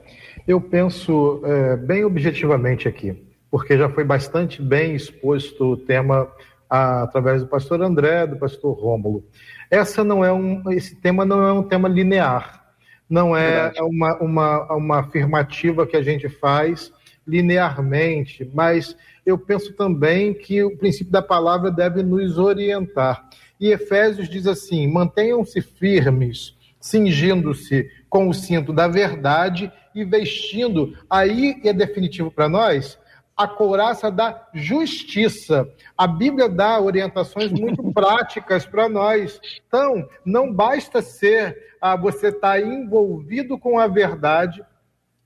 eu 0.47 0.61
penso 0.61 1.41
é, 1.43 1.75
bem 1.75 2.05
objetivamente 2.05 2.87
aqui, 2.87 3.21
porque 3.51 3.77
já 3.77 3.89
foi 3.89 4.05
bastante 4.05 4.61
bem 4.61 4.95
exposto 4.95 5.73
o 5.73 5.77
tema 5.77 6.31
a, 6.69 7.03
através 7.03 7.41
do 7.41 7.49
pastor 7.49 7.81
André, 7.81 8.27
do 8.27 8.37
pastor 8.37 8.79
Rômulo. 8.79 9.25
Essa 9.73 10.03
não 10.03 10.23
é 10.23 10.31
um, 10.31 10.61
esse 10.71 10.93
tema 10.93 11.25
não 11.25 11.41
é 11.41 11.51
um 11.51 11.63
tema 11.63 11.89
linear, 11.89 12.63
não 13.09 13.35
é 13.35 13.73
uma, 13.81 14.15
uma, 14.19 14.73
uma 14.75 14.99
afirmativa 14.99 15.87
que 15.87 15.97
a 15.97 16.03
gente 16.03 16.29
faz 16.29 16.93
linearmente, 17.25 18.47
mas 18.53 18.95
eu 19.25 19.35
penso 19.35 19.73
também 19.73 20.31
que 20.31 20.61
o 20.61 20.77
princípio 20.77 21.11
da 21.11 21.23
palavra 21.23 21.71
deve 21.71 22.03
nos 22.03 22.37
orientar. 22.37 23.27
E 23.59 23.71
Efésios 23.71 24.29
diz 24.29 24.45
assim: 24.45 24.87
mantenham-se 24.87 25.59
firmes, 25.59 26.55
cingindo-se 26.79 27.89
com 28.07 28.29
o 28.29 28.33
cinto 28.33 28.71
da 28.71 28.87
verdade 28.87 29.71
e 29.95 30.05
vestindo, 30.05 30.95
aí 31.09 31.59
é 31.63 31.73
definitivo 31.73 32.29
para 32.29 32.47
nós, 32.47 32.99
a 33.35 33.47
couraça 33.47 34.11
da 34.11 34.47
justiça. 34.53 35.67
A 35.97 36.05
Bíblia 36.07 36.47
dá 36.47 36.79
orientações 36.79 37.51
muito 37.51 37.83
práticas 37.91 38.65
para 38.65 38.87
nós. 38.87 39.39
Então, 39.67 40.07
não 40.23 40.53
basta 40.53 41.01
ser 41.01 41.75
ah, 41.81 41.95
você 41.95 42.27
estar 42.27 42.53
tá 42.53 42.61
envolvido 42.61 43.57
com 43.57 43.79
a 43.79 43.87
verdade, 43.87 44.63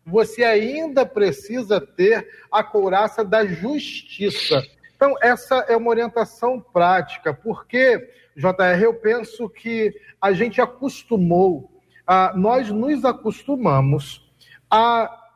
você 0.05 0.43
ainda 0.43 1.05
precisa 1.05 1.81
ter 1.81 2.27
a 2.51 2.63
couraça 2.63 3.23
da 3.25 3.45
justiça. 3.45 4.63
Então, 4.95 5.15
essa 5.21 5.57
é 5.67 5.75
uma 5.75 5.89
orientação 5.89 6.59
prática, 6.59 7.33
porque 7.33 8.09
JR, 8.35 8.81
eu 8.81 8.93
penso 8.93 9.49
que 9.49 9.93
a 10.21 10.31
gente 10.31 10.61
acostumou, 10.61 11.71
a, 12.05 12.33
nós 12.35 12.71
nos 12.71 13.03
acostumamos 13.03 14.27
a, 14.71 15.26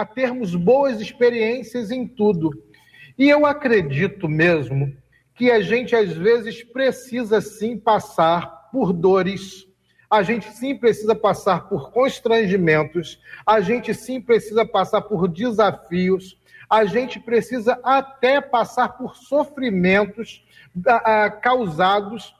a 0.00 0.04
termos 0.04 0.54
boas 0.54 1.00
experiências 1.00 1.90
em 1.90 2.06
tudo. 2.06 2.50
E 3.18 3.28
eu 3.28 3.46
acredito 3.46 4.28
mesmo 4.28 4.94
que 5.34 5.50
a 5.50 5.60
gente 5.60 5.96
às 5.96 6.12
vezes 6.12 6.62
precisa 6.62 7.40
sim 7.40 7.78
passar 7.78 8.70
por 8.70 8.92
dores, 8.92 9.66
a 10.10 10.22
gente 10.22 10.50
sim 10.52 10.76
precisa 10.76 11.14
passar 11.14 11.68
por 11.68 11.90
constrangimentos, 11.90 13.20
a 13.46 13.60
gente 13.60 13.94
sim 13.94 14.20
precisa 14.20 14.64
passar 14.64 15.02
por 15.02 15.28
desafios, 15.28 16.38
a 16.68 16.84
gente 16.84 17.18
precisa 17.18 17.78
até 17.82 18.40
passar 18.40 18.96
por 18.96 19.16
sofrimentos 19.16 20.44
causados 21.42 22.34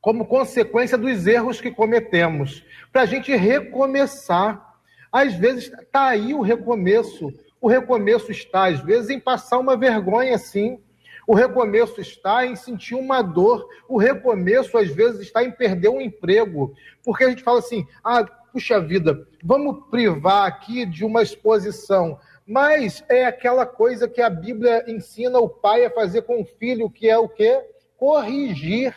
como 0.00 0.26
consequência 0.26 0.96
dos 0.96 1.26
erros 1.26 1.60
que 1.60 1.70
cometemos, 1.70 2.64
para 2.92 3.02
a 3.02 3.06
gente 3.06 3.34
recomeçar. 3.34 4.65
Às 5.12 5.34
vezes 5.34 5.72
está 5.72 6.06
aí 6.08 6.34
o 6.34 6.40
recomeço. 6.40 7.32
O 7.60 7.68
recomeço 7.68 8.30
está, 8.30 8.66
às 8.68 8.80
vezes, 8.80 9.10
em 9.10 9.20
passar 9.20 9.58
uma 9.58 9.76
vergonha, 9.76 10.36
sim. 10.38 10.78
O 11.26 11.34
recomeço 11.34 12.00
está 12.00 12.46
em 12.46 12.54
sentir 12.54 12.94
uma 12.94 13.22
dor. 13.22 13.66
O 13.88 13.96
recomeço, 13.96 14.78
às 14.78 14.88
vezes, 14.88 15.20
está 15.20 15.42
em 15.42 15.50
perder 15.50 15.88
um 15.88 16.00
emprego. 16.00 16.74
Porque 17.04 17.24
a 17.24 17.28
gente 17.28 17.42
fala 17.42 17.58
assim: 17.58 17.86
ah, 18.04 18.24
puxa 18.52 18.80
vida, 18.80 19.26
vamos 19.42 19.88
privar 19.90 20.46
aqui 20.46 20.86
de 20.86 21.04
uma 21.04 21.22
exposição. 21.22 22.18
Mas 22.46 23.02
é 23.08 23.26
aquela 23.26 23.66
coisa 23.66 24.08
que 24.08 24.22
a 24.22 24.30
Bíblia 24.30 24.84
ensina 24.86 25.38
o 25.38 25.48
pai 25.48 25.84
a 25.84 25.90
fazer 25.90 26.22
com 26.22 26.40
o 26.40 26.44
filho, 26.44 26.88
que 26.88 27.08
é 27.08 27.18
o 27.18 27.28
quê? 27.28 27.60
Corrigir 27.96 28.94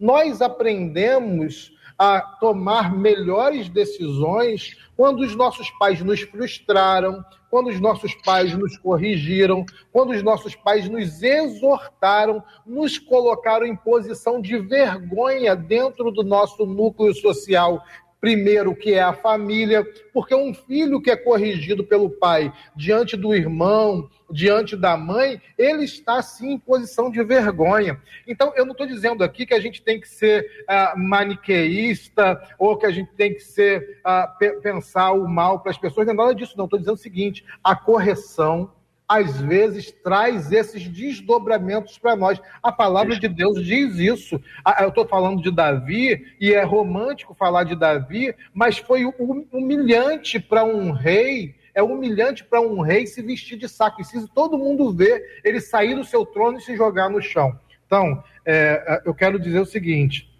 nós 0.00 0.40
aprendemos 0.40 1.72
a 2.00 2.18
tomar 2.22 2.96
melhores 2.96 3.68
decisões 3.68 4.74
quando 4.96 5.20
os 5.20 5.36
nossos 5.36 5.68
pais 5.72 6.00
nos 6.00 6.22
frustraram, 6.22 7.22
quando 7.50 7.68
os 7.68 7.78
nossos 7.78 8.14
pais 8.24 8.56
nos 8.56 8.78
corrigiram, 8.78 9.66
quando 9.92 10.12
os 10.12 10.22
nossos 10.22 10.56
pais 10.56 10.88
nos 10.88 11.22
exortaram, 11.22 12.42
nos 12.64 12.98
colocaram 12.98 13.66
em 13.66 13.76
posição 13.76 14.40
de 14.40 14.56
vergonha 14.56 15.54
dentro 15.54 16.10
do 16.10 16.22
nosso 16.22 16.64
núcleo 16.64 17.14
social. 17.14 17.84
Primeiro, 18.20 18.74
que 18.74 18.92
é 18.92 19.02
a 19.02 19.12
família, 19.12 19.86
porque 20.12 20.34
um 20.34 20.52
filho 20.52 21.00
que 21.00 21.10
é 21.10 21.16
corrigido 21.16 21.82
pelo 21.82 22.10
pai 22.10 22.52
diante 22.76 23.16
do 23.16 23.34
irmão, 23.34 24.08
diante 24.30 24.76
da 24.76 24.96
mãe, 24.96 25.40
ele 25.56 25.84
está 25.84 26.22
sim 26.22 26.52
em 26.52 26.58
posição 26.58 27.10
de 27.10 27.22
vergonha. 27.24 28.00
Então, 28.26 28.52
eu 28.54 28.64
não 28.64 28.72
estou 28.72 28.86
dizendo 28.86 29.24
aqui 29.24 29.46
que 29.46 29.54
a 29.54 29.60
gente 29.60 29.82
tem 29.82 30.00
que 30.00 30.08
ser 30.08 30.64
uh, 30.68 30.98
maniqueísta 30.98 32.40
ou 32.58 32.76
que 32.76 32.86
a 32.86 32.90
gente 32.90 33.10
tem 33.14 33.34
que 33.34 33.40
ser 33.40 34.00
uh, 34.06 34.60
pensar 34.60 35.12
o 35.12 35.26
mal 35.26 35.60
para 35.60 35.70
as 35.70 35.78
pessoas, 35.78 36.06
não 36.06 36.14
é 36.14 36.16
nada 36.16 36.34
disso, 36.34 36.54
não. 36.56 36.66
Estou 36.66 36.78
dizendo 36.78 36.94
o 36.94 36.98
seguinte: 36.98 37.44
a 37.64 37.74
correção 37.74 38.70
às 39.10 39.40
vezes 39.40 39.90
traz 39.90 40.52
esses 40.52 40.86
desdobramentos 40.86 41.98
para 41.98 42.14
nós. 42.14 42.40
A 42.62 42.70
palavra 42.70 43.18
de 43.18 43.26
Deus 43.26 43.66
diz 43.66 43.96
isso. 43.96 44.40
Ah, 44.64 44.84
eu 44.84 44.90
estou 44.90 45.04
falando 45.04 45.42
de 45.42 45.50
Davi, 45.50 46.36
e 46.40 46.54
é 46.54 46.62
romântico 46.62 47.34
falar 47.34 47.64
de 47.64 47.74
Davi, 47.74 48.32
mas 48.54 48.78
foi 48.78 49.04
humilhante 49.50 50.38
para 50.38 50.62
um 50.62 50.92
rei. 50.92 51.56
É 51.74 51.82
humilhante 51.82 52.44
para 52.44 52.60
um 52.60 52.80
rei 52.82 53.04
se 53.04 53.20
vestir 53.20 53.58
de 53.58 53.68
saco. 53.68 54.00
E 54.00 54.04
se 54.04 54.28
todo 54.28 54.56
mundo 54.56 54.92
ver 54.92 55.40
ele 55.42 55.60
sair 55.60 55.96
do 55.96 56.04
seu 56.04 56.24
trono 56.24 56.58
e 56.58 56.62
se 56.62 56.76
jogar 56.76 57.10
no 57.10 57.20
chão. 57.20 57.58
Então, 57.86 58.22
é, 58.46 59.02
eu 59.04 59.12
quero 59.12 59.40
dizer 59.40 59.58
o 59.58 59.66
seguinte: 59.66 60.32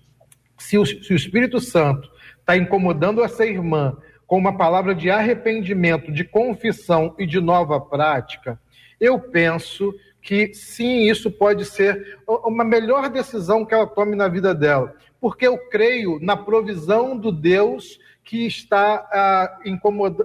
se 0.56 0.78
o, 0.78 0.86
se 0.86 1.12
o 1.12 1.16
Espírito 1.16 1.58
Santo 1.58 2.08
está 2.38 2.56
incomodando 2.56 3.24
essa 3.24 3.44
irmã 3.44 3.96
com 4.30 4.38
uma 4.38 4.56
palavra 4.56 4.94
de 4.94 5.10
arrependimento, 5.10 6.12
de 6.12 6.22
confissão 6.22 7.16
e 7.18 7.26
de 7.26 7.40
nova 7.40 7.80
prática, 7.80 8.60
eu 9.00 9.18
penso 9.18 9.92
que 10.22 10.54
sim, 10.54 11.10
isso 11.10 11.32
pode 11.32 11.64
ser 11.64 12.20
uma 12.28 12.62
melhor 12.62 13.08
decisão 13.08 13.66
que 13.66 13.74
ela 13.74 13.88
tome 13.88 14.14
na 14.14 14.28
vida 14.28 14.54
dela, 14.54 14.94
porque 15.20 15.48
eu 15.48 15.58
creio 15.68 16.20
na 16.22 16.36
provisão 16.36 17.18
do 17.18 17.32
Deus 17.32 17.98
que 18.22 18.46
está 18.46 19.04
ah, 19.12 19.58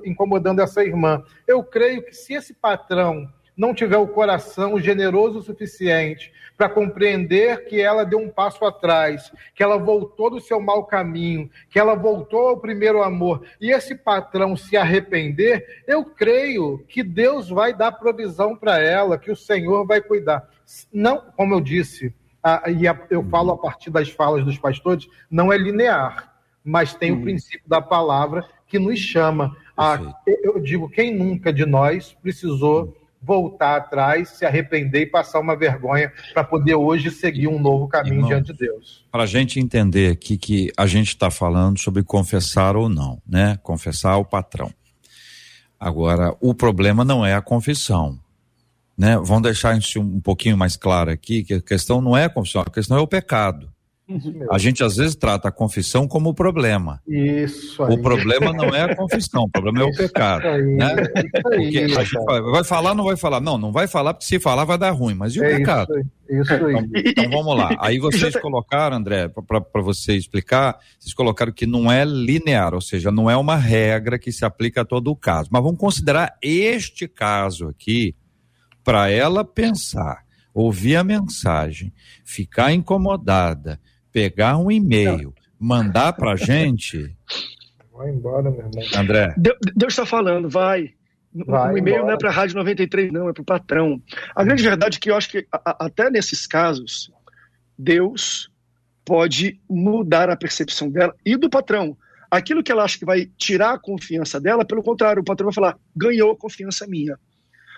incomodando 0.06 0.62
essa 0.62 0.84
irmã. 0.84 1.24
Eu 1.48 1.63
creio 1.63 2.04
que 2.04 2.13
se 2.13 2.36
esse 2.36 2.54
patrão 2.54 3.28
não 3.56 3.74
tiver 3.74 3.98
o 3.98 4.08
coração 4.08 4.80
generoso 4.80 5.39
o 5.39 5.44
suficiente 5.44 6.32
para 6.58 6.70
compreender 6.70 7.65
que 7.65 7.82
ela 7.82 8.06
deu 8.06 8.20
um 8.20 8.30
passo 8.30 8.63
atrás, 8.65 9.32
que 9.54 9.62
ela 9.62 9.78
voltou 9.78 10.30
do 10.30 10.39
seu 10.39 10.60
mau 10.60 10.86
caminho, 10.86 11.50
que 11.70 11.78
ela 11.78 11.96
voltou 11.96 12.50
ao 12.50 12.58
primeiro 12.58 13.04
amor, 13.04 13.44
e 13.60 13.72
esse 13.72 13.96
patrão 13.96 14.56
se 14.56 14.78
arrepender, 14.78 15.84
eu 15.86 16.06
creio 16.06 16.84
que 16.88 17.04
Deus 17.04 17.50
vai 17.50 17.74
dar 17.74 17.91
provisão 17.91 18.56
para 18.56 18.80
ela, 18.80 19.18
que 19.18 19.32
o 19.32 19.36
Senhor 19.36 19.86
vai 19.86 20.02
cuidar. 20.02 20.48
Não, 20.91 21.22
como 21.36 21.54
eu 21.54 21.62
disse, 21.62 22.13
a, 22.41 22.70
e 22.70 22.88
a, 22.88 22.98
eu 23.10 23.24
falo 23.24 23.52
a 23.52 23.58
partir 23.58 23.89
das 23.89 24.10
falas 24.10 24.46
dos 24.46 24.58
pastores, 24.58 25.08
não 25.30 25.52
é 25.52 25.58
linear, 25.58 26.34
mas 26.63 26.94
tem 26.96 27.12
o 27.12 27.22
princípio 27.22 27.68
da 27.68 27.82
palavra 27.82 28.48
que 28.68 28.80
nos 28.80 28.98
chama. 29.00 29.56
A, 29.78 30.00
eu 30.26 30.60
digo, 30.60 30.89
quem 30.89 31.13
nunca 31.13 31.52
de 31.52 31.65
nós 31.65 32.13
precisou 32.22 32.96
voltar 33.21 33.78
atrás, 33.78 34.30
se 34.30 34.45
arrepender 34.45 35.01
e 35.01 35.06
passar 35.06 35.39
uma 35.39 35.56
vergonha 35.56 36.12
para 36.34 36.43
poder 36.43 36.75
hoje 36.75 37.10
seguir 37.10 37.47
um 37.47 37.60
novo 37.60 37.88
caminho 37.88 38.15
Irmão, 38.15 38.30
diante 38.30 38.54
de 38.54 38.60
Deus. 38.60 39.06
Para 39.12 39.23
a 39.23 39.28
gente 39.28 39.60
entender 39.60 40.12
aqui 40.12 40.38
que 40.38 40.71
a 40.78 40.86
gente 40.86 41.10
está 41.10 41.32
falando 41.32 41.80
sobre 41.80 42.04
confessar 42.04 42.75
ou 42.75 42.88
não, 42.88 43.21
né? 43.28 43.58
Confessar 43.63 44.12
ao 44.12 44.25
patrão. 44.25 44.71
Agora, 45.80 46.36
o 46.39 46.54
problema 46.54 47.04
não 47.04 47.25
é 47.25 47.34
a 47.34 47.41
confissão. 47.41 48.19
Né? 48.97 49.17
Vamos 49.17 49.43
deixar 49.43 49.78
isso 49.78 49.99
um 49.99 50.21
pouquinho 50.21 50.58
mais 50.58 50.78
claro 50.78 51.12
aqui, 51.12 51.43
que 51.43 51.56
a 51.56 51.62
questão 51.62 51.99
não 51.99 52.15
é 52.15 52.25
a 52.25 52.30
confissão, 52.30 52.62
a 52.62 52.71
questão 52.71 52.97
é 52.97 53.01
o 53.01 53.08
pecado. 53.08 53.69
A 54.52 54.60
gente 54.60 54.84
às 54.84 54.98
vezes 54.98 55.15
trata 55.15 55.50
a 55.50 55.52
confissão 55.52 56.08
como 56.08 56.34
problema. 56.34 57.02
Isso 57.08 57.82
aí. 57.84 57.94
O 57.94 58.02
problema 58.02 58.54
não 58.54 58.70
é 58.70 58.84
a 58.84 58.96
confissão, 58.96 59.44
o 59.44 59.50
problema 59.50 59.82
é 59.82 59.84
o 59.84 59.91
pecado. 59.91 60.48
Aí, 60.48 60.76
né? 60.76 60.96
Porque 61.41 61.80
a 61.80 62.04
gente 62.04 62.13
vai 62.52 62.63
falar, 62.63 62.94
não 62.94 63.04
vai 63.04 63.18
falar. 63.18 63.41
Não, 63.41 63.58
não 63.58 63.72
vai 63.72 63.88
falar, 63.88 64.13
porque 64.13 64.28
se 64.28 64.39
falar 64.39 64.63
vai 64.63 64.78
dar 64.78 64.91
ruim. 64.91 65.15
Mas 65.15 65.36
e 65.36 65.39
o 65.39 65.44
é 65.44 65.58
pecado? 65.58 65.91
Isso 66.30 66.54
aí. 66.54 66.76
Então, 66.76 66.89
então, 66.94 67.30
vamos 67.30 67.58
lá. 67.58 67.76
Aí 67.80 67.98
vocês 68.00 68.36
colocaram, 68.39 68.98
André, 68.98 69.28
para 69.28 69.82
você 69.82 70.15
explicar, 70.15 70.78
vocês 71.00 71.13
colocaram 71.13 71.52
que 71.52 71.65
não 71.65 71.91
é 71.91 72.06
linear, 72.06 72.76
ou 72.76 72.82
seja, 72.82 73.12
não 73.12 73.28
é 73.28 73.36
uma 73.36 73.56
regra 73.56 74.20
que 74.20 74.32
se 74.32 74.46
aplica 74.46 74.82
a 74.82 74.86
todo 74.86 75.10
o 75.10 75.15
caso. 75.15 75.50
Mas 75.52 75.63
vamos 75.63 75.80
considerar 75.80 76.38
este 76.44 77.08
caso 77.08 77.70
aqui 77.70 78.15
para 78.84 79.10
ela 79.10 79.44
pensar, 79.44 80.24
ouvir 80.54 80.96
a 80.96 81.04
mensagem, 81.04 81.91
ficar 82.24 82.72
incomodada 82.72 83.80
pegar 84.15 84.58
um 84.58 84.71
e-mail, 84.71 85.34
mandar 85.60 86.13
para 86.13 86.38
gente. 86.39 87.13
Vai 87.91 88.10
embora, 88.10 88.49
meu 88.49 88.62
irmão. 88.62 88.84
André. 88.95 89.36
Deus 89.38 89.91
está 89.91 90.06
falando, 90.06 90.49
vai. 90.49 90.93
vai 91.34 91.73
o 91.73 91.78
e-mail 91.78 91.97
embora. 91.97 92.08
não 92.08 92.13
é 92.13 92.17
para 92.17 92.30
a 92.30 92.32
Rádio 92.32 92.56
93, 92.56 93.12
não, 93.12 93.28
é 93.28 93.34
para 93.34 93.41
o 93.41 93.45
patrão. 93.45 94.01
A 94.34 94.41
grande 94.45 94.63
verdade 94.63 94.95
é 94.95 94.99
que 95.01 95.12
eu 95.12 95.17
acho 95.17 95.30
que, 95.30 95.45
a, 95.51 95.86
até 95.86 96.10
nesses 96.10 96.47
casos, 96.47 97.12
Deus 97.78 98.49
pode 99.04 99.60
mudar 99.69 100.30
a 100.30 100.38
percepção 100.38 100.89
dela 100.89 101.13
e 101.25 101.36
do 101.36 101.49
patrão. 101.49 101.97
Aquilo 102.32 102.63
que 102.63 102.71
ela 102.71 102.86
acha 102.86 102.97
que 102.97 103.06
vai 103.06 103.25
tirar 103.38 103.73
a 103.73 103.80
confiança 103.80 104.39
dela, 104.39 104.63
pelo 104.63 104.82
contrário, 104.82 105.21
o 105.21 105.25
patrão 105.25 105.47
vai 105.47 105.54
falar: 105.54 105.78
ganhou 105.93 106.32
a 106.32 106.38
confiança 106.38 106.88
minha. 106.88 107.19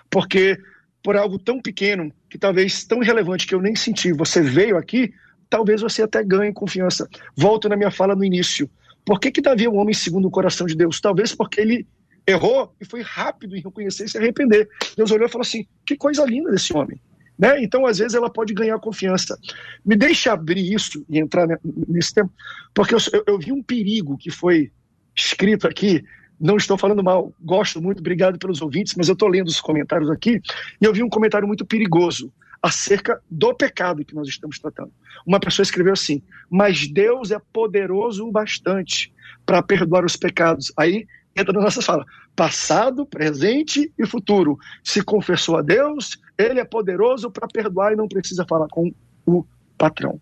Porque 0.08 0.56
por 1.02 1.16
algo 1.16 1.36
tão 1.36 1.60
pequeno, 1.60 2.12
que 2.30 2.38
talvez 2.38 2.84
tão 2.84 3.00
relevante 3.00 3.46
que 3.46 3.54
eu 3.54 3.60
nem 3.60 3.74
senti, 3.74 4.12
você 4.12 4.40
veio 4.40 4.76
aqui, 4.76 5.12
talvez 5.48 5.80
você 5.80 6.02
até 6.02 6.22
ganhe 6.22 6.52
confiança. 6.52 7.08
Volto 7.36 7.68
na 7.68 7.76
minha 7.76 7.90
fala 7.90 8.14
no 8.14 8.24
início. 8.24 8.70
Por 9.04 9.18
que, 9.18 9.30
que 9.30 9.40
Davi 9.40 9.64
é 9.64 9.70
um 9.70 9.76
homem 9.76 9.94
segundo 9.94 10.28
o 10.28 10.30
coração 10.30 10.66
de 10.66 10.74
Deus? 10.74 11.00
Talvez 11.00 11.34
porque 11.34 11.60
ele 11.60 11.86
errou 12.26 12.74
e 12.80 12.84
foi 12.84 13.00
rápido 13.00 13.56
em 13.56 13.60
reconhecer 13.60 14.04
e 14.04 14.08
se 14.08 14.18
arrepender. 14.18 14.68
Deus 14.96 15.10
olhou 15.10 15.26
e 15.26 15.30
falou 15.30 15.42
assim: 15.42 15.66
que 15.84 15.96
coisa 15.96 16.24
linda 16.24 16.50
desse 16.50 16.76
homem. 16.76 17.00
Né? 17.38 17.62
Então, 17.62 17.86
às 17.86 17.98
vezes, 17.98 18.14
ela 18.14 18.28
pode 18.28 18.52
ganhar 18.52 18.78
confiança. 18.80 19.38
Me 19.84 19.94
deixa 19.94 20.32
abrir 20.32 20.72
isso 20.72 21.04
e 21.08 21.18
entrar 21.18 21.46
nesse 21.88 22.12
tempo, 22.12 22.32
porque 22.74 22.94
eu, 22.94 22.98
eu 23.26 23.38
vi 23.38 23.52
um 23.52 23.62
perigo 23.62 24.18
que 24.18 24.30
foi 24.30 24.72
escrito 25.14 25.66
aqui. 25.66 26.04
Não 26.40 26.56
estou 26.56 26.78
falando 26.78 27.02
mal, 27.02 27.32
gosto 27.40 27.80
muito, 27.80 27.98
obrigado 27.98 28.38
pelos 28.38 28.62
ouvintes, 28.62 28.94
mas 28.96 29.08
eu 29.08 29.14
estou 29.14 29.28
lendo 29.28 29.48
os 29.48 29.60
comentários 29.60 30.08
aqui 30.08 30.40
e 30.80 30.84
eu 30.84 30.92
vi 30.92 31.02
um 31.02 31.08
comentário 31.08 31.48
muito 31.48 31.66
perigoso 31.66 32.32
acerca 32.62 33.20
do 33.30 33.54
pecado 33.54 34.04
que 34.04 34.14
nós 34.14 34.28
estamos 34.28 34.58
tratando. 34.58 34.92
Uma 35.26 35.40
pessoa 35.40 35.64
escreveu 35.64 35.92
assim: 35.92 36.22
Mas 36.50 36.88
Deus 36.88 37.30
é 37.30 37.38
poderoso 37.52 38.26
o 38.26 38.32
bastante 38.32 39.12
para 39.46 39.62
perdoar 39.62 40.04
os 40.04 40.16
pecados. 40.16 40.72
Aí 40.76 41.06
entra 41.36 41.52
na 41.52 41.60
nossa 41.60 41.82
fala: 41.82 42.04
passado, 42.34 43.06
presente 43.06 43.92
e 43.98 44.06
futuro. 44.06 44.58
Se 44.82 45.02
confessou 45.02 45.56
a 45.56 45.62
Deus, 45.62 46.18
ele 46.36 46.60
é 46.60 46.64
poderoso 46.64 47.30
para 47.30 47.48
perdoar 47.48 47.92
e 47.92 47.96
não 47.96 48.08
precisa 48.08 48.44
falar 48.48 48.68
com 48.68 48.92
o 49.26 49.44
patrão. 49.76 50.20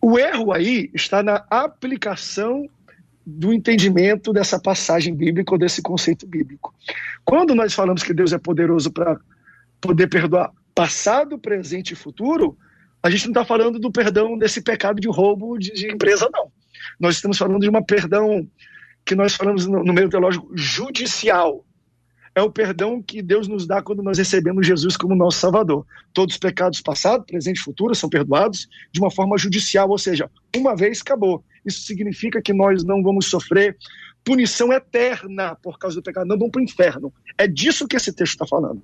O 0.00 0.18
erro 0.18 0.52
aí 0.52 0.90
está 0.94 1.22
na 1.22 1.44
aplicação 1.50 2.68
do 3.26 3.52
entendimento 3.52 4.32
dessa 4.32 4.58
passagem 4.58 5.14
bíblica 5.14 5.52
ou 5.52 5.58
desse 5.58 5.82
conceito 5.82 6.26
bíblico. 6.26 6.74
Quando 7.24 7.54
nós 7.54 7.74
falamos 7.74 8.02
que 8.02 8.14
Deus 8.14 8.32
é 8.32 8.38
poderoso 8.38 8.90
para 8.90 9.20
poder 9.80 10.08
perdoar 10.08 10.52
passado, 10.74 11.38
presente 11.38 11.92
e 11.92 11.96
futuro, 11.96 12.56
a 13.02 13.10
gente 13.10 13.24
não 13.24 13.32
está 13.32 13.44
falando 13.44 13.78
do 13.78 13.90
perdão 13.90 14.36
desse 14.36 14.60
pecado 14.60 15.00
de 15.00 15.08
roubo 15.08 15.58
de, 15.58 15.72
de, 15.72 15.90
empresa, 15.90 16.28
não. 16.32 16.50
Nós 16.98 17.16
estamos 17.16 17.38
falando 17.38 17.60
de 17.60 17.68
uma 17.68 17.84
perdão 17.84 18.48
que 19.04 19.14
nós 19.14 19.34
falamos 19.34 19.66
no, 19.66 19.84
no 19.84 19.92
meio 19.92 20.08
teológico 20.08 20.50
judicial. 20.54 21.64
É 22.34 22.42
o 22.42 22.50
perdão 22.50 23.02
que 23.02 23.20
Deus 23.20 23.48
nos 23.48 23.66
dá 23.66 23.82
quando 23.82 24.02
nós 24.02 24.18
recebemos 24.18 24.66
Jesus 24.66 24.96
como 24.96 25.14
nosso 25.14 25.38
Salvador. 25.38 25.84
Todos 26.12 26.34
os 26.34 26.38
pecados 26.38 26.80
passado, 26.80 27.24
presente 27.24 27.56
e 27.56 27.62
futuro 27.62 27.94
são 27.94 28.08
perdoados 28.08 28.68
de 28.92 29.00
uma 29.00 29.10
forma 29.10 29.36
judicial, 29.36 29.88
ou 29.90 29.98
seja, 29.98 30.30
uma 30.56 30.76
vez 30.76 31.00
acabou. 31.00 31.44
Isso 31.64 31.80
significa 31.80 32.40
que 32.40 32.52
nós 32.52 32.84
não 32.84 33.02
vamos 33.02 33.26
sofrer 33.26 33.76
punição 34.24 34.72
eterna 34.72 35.56
por 35.56 35.78
causa 35.78 35.96
do 35.96 36.02
pecado, 36.02 36.26
não 36.26 36.38
vamos 36.38 36.52
para 36.52 36.60
o 36.60 36.64
inferno. 36.64 37.12
É 37.36 37.48
disso 37.48 37.88
que 37.88 37.96
esse 37.96 38.12
texto 38.12 38.34
está 38.34 38.46
falando. 38.46 38.82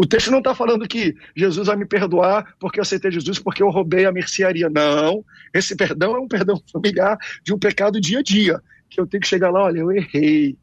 O 0.00 0.06
texto 0.06 0.30
não 0.30 0.38
está 0.38 0.54
falando 0.54 0.88
que 0.88 1.14
Jesus 1.36 1.66
vai 1.66 1.76
me 1.76 1.84
perdoar 1.84 2.54
porque 2.58 2.80
eu 2.80 2.82
aceitei 2.82 3.10
Jesus, 3.10 3.38
porque 3.38 3.62
eu 3.62 3.68
roubei 3.68 4.06
a 4.06 4.12
mercearia. 4.12 4.70
Não. 4.70 5.22
Esse 5.52 5.76
perdão 5.76 6.16
é 6.16 6.18
um 6.18 6.26
perdão 6.26 6.58
familiar 6.72 7.18
de 7.44 7.52
um 7.52 7.58
pecado 7.58 8.00
dia 8.00 8.20
a 8.20 8.22
dia. 8.22 8.62
Que 8.88 8.98
eu 8.98 9.06
tenho 9.06 9.20
que 9.20 9.28
chegar 9.28 9.50
lá, 9.50 9.64
olha, 9.64 9.80
eu 9.80 9.92
errei. 9.92 10.56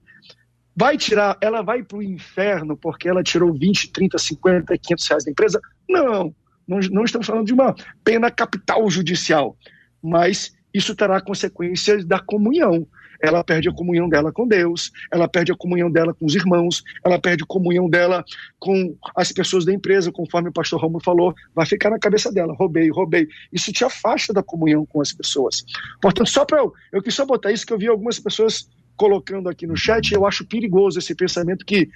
Vai 0.76 0.97
tirar, 0.97 1.38
ela 1.39 1.62
vai 1.62 1.84
para 1.84 2.00
o 2.00 2.02
inferno 2.02 2.76
porque 2.76 3.08
ela 3.08 3.21
tirou 3.21 3.54
20, 3.54 3.91
30, 3.91 4.17
50, 4.17 4.76
500 4.76 5.08
reais 5.08 5.26
da 5.26 5.30
empresa? 5.30 5.62
Não. 5.88 6.34
Não, 6.67 6.80
não 6.91 7.04
estamos 7.04 7.28
falando 7.28 7.45
de 7.45 7.54
uma 7.54 7.76
pena 8.04 8.32
capital 8.32 8.89
judicial. 8.89 9.56
Mas 10.02 10.52
isso 10.73 10.95
terá 10.95 11.21
consequências 11.21 12.04
da 12.04 12.19
comunhão. 12.19 12.88
Ela 13.21 13.43
perde 13.43 13.69
a 13.69 13.73
comunhão 13.73 14.10
dela 14.10 14.32
com 14.32 14.47
Deus, 14.47 14.91
ela 15.12 15.27
perde 15.27 15.51
a 15.51 15.56
comunhão 15.56 15.91
dela 15.91 16.13
com 16.13 16.25
os 16.25 16.36
irmãos, 16.36 16.84
ela 17.03 17.19
perde 17.19 17.43
a 17.43 17.47
comunhão 17.47 17.89
dela 17.89 18.23
com 18.60 18.95
as 19.15 19.32
pessoas 19.32 19.65
da 19.65 19.73
empresa, 19.73 20.12
conforme 20.12 20.49
o 20.49 20.53
pastor 20.53 20.80
Romulo 20.80 21.03
falou, 21.03 21.34
vai 21.53 21.65
ficar 21.65 21.89
na 21.89 21.99
cabeça 21.99 22.32
dela, 22.32 22.53
roubei, 22.53 22.89
roubei. 22.89 23.27
Isso 23.51 23.71
te 23.71 23.84
afasta 23.84 24.34
da 24.34 24.43
comunhão 24.43 24.86
com 24.86 25.01
as 25.01 25.12
pessoas. 25.12 25.65
Portanto, 26.01 26.30
só 26.30 26.45
para 26.45 26.60
eu, 26.60 26.73
eu 26.91 27.01
quis 27.01 27.13
só 27.13 27.25
botar 27.25 27.51
isso 27.51 27.65
que 27.65 27.73
eu 27.73 27.77
vi 27.77 27.88
algumas 27.88 28.19
pessoas 28.19 28.69
colocando 28.95 29.47
aqui 29.47 29.67
no 29.67 29.77
chat, 29.77 30.12
eu 30.12 30.25
acho 30.25 30.45
perigoso 30.45 30.97
esse 30.97 31.13
pensamento 31.13 31.63
que 31.63 31.88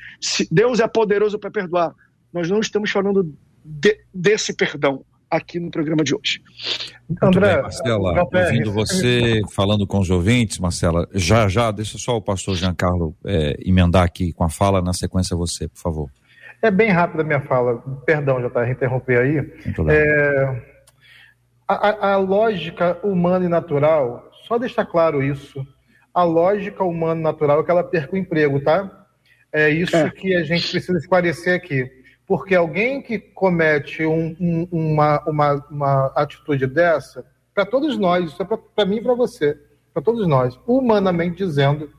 Deus 0.52 0.80
é 0.80 0.88
poderoso 0.88 1.40
para 1.40 1.50
perdoar. 1.50 1.96
Nós 2.32 2.50
não 2.50 2.60
estamos 2.60 2.92
falando 2.92 3.36
de, 3.66 4.00
desse 4.14 4.54
perdão 4.54 5.04
aqui 5.32 5.60
no 5.60 5.72
programa 5.72 6.04
de 6.04 6.14
hoje. 6.14 6.42
Muito 7.08 7.24
André, 7.24 7.54
bem, 7.54 7.62
Marcela, 7.64 8.30
ouvindo 8.32 8.72
você 8.72 9.42
falando 9.54 9.88
com 9.88 10.00
os 10.00 10.10
ouvintes, 10.10 10.60
Marcela, 10.60 11.08
já 11.14 11.48
já, 11.48 11.72
deixa 11.72 11.98
só 11.98 12.18
o 12.18 12.22
pastor 12.22 12.56
Giancarlo 12.56 13.16
é, 13.26 13.58
emendar 13.66 14.04
aqui 14.04 14.34
com 14.34 14.44
a 14.44 14.50
fala, 14.50 14.82
na 14.82 14.94
sequência 14.94 15.36
você, 15.36 15.68
por 15.70 15.80
favor. 15.80 16.10
É 16.62 16.70
bem 16.70 16.92
rápida 16.92 17.24
a 17.24 17.26
minha 17.26 17.42
fala, 17.42 17.78
perdão, 18.06 18.40
já 18.42 18.48
está 18.48 18.70
interromper 18.70 19.20
aí. 19.20 19.38
É, 19.90 20.62
a, 21.68 22.12
a 22.12 22.18
lógica 22.18 23.00
humana 23.04 23.46
e 23.46 23.50
natural, 23.50 24.30
só 24.48 24.60
deixar 24.60 24.86
claro 24.86 25.24
isso, 25.24 25.66
a 26.14 26.24
lógica 26.24 26.84
humana 26.84 27.20
e 27.20 27.24
natural 27.24 27.62
é 27.62 27.64
que 27.64 27.72
ela 27.72 27.84
perca 27.84 28.16
o 28.16 28.18
emprego, 28.18 28.60
tá? 28.60 28.90
É 29.52 29.70
isso 29.70 29.96
é. 29.96 30.10
que 30.10 30.36
a 30.36 30.44
gente 30.44 30.70
precisa 30.70 30.98
esclarecer 30.98 31.56
aqui. 31.56 31.90
Porque 32.32 32.56
alguém 32.56 33.02
que 33.02 33.20
comete 33.20 34.06
um, 34.06 34.34
um, 34.40 34.66
uma, 34.72 35.22
uma, 35.28 35.68
uma 35.70 36.06
atitude 36.16 36.66
dessa, 36.66 37.26
para 37.54 37.66
todos 37.66 37.98
nós, 37.98 38.32
isso 38.32 38.42
é 38.42 38.46
para 38.46 38.86
mim 38.86 39.00
e 39.00 39.02
para 39.02 39.14
você, 39.14 39.60
para 39.94 40.02
todos 40.02 40.26
nós, 40.26 40.58
humanamente 40.66 41.36
dizendo, 41.36 41.92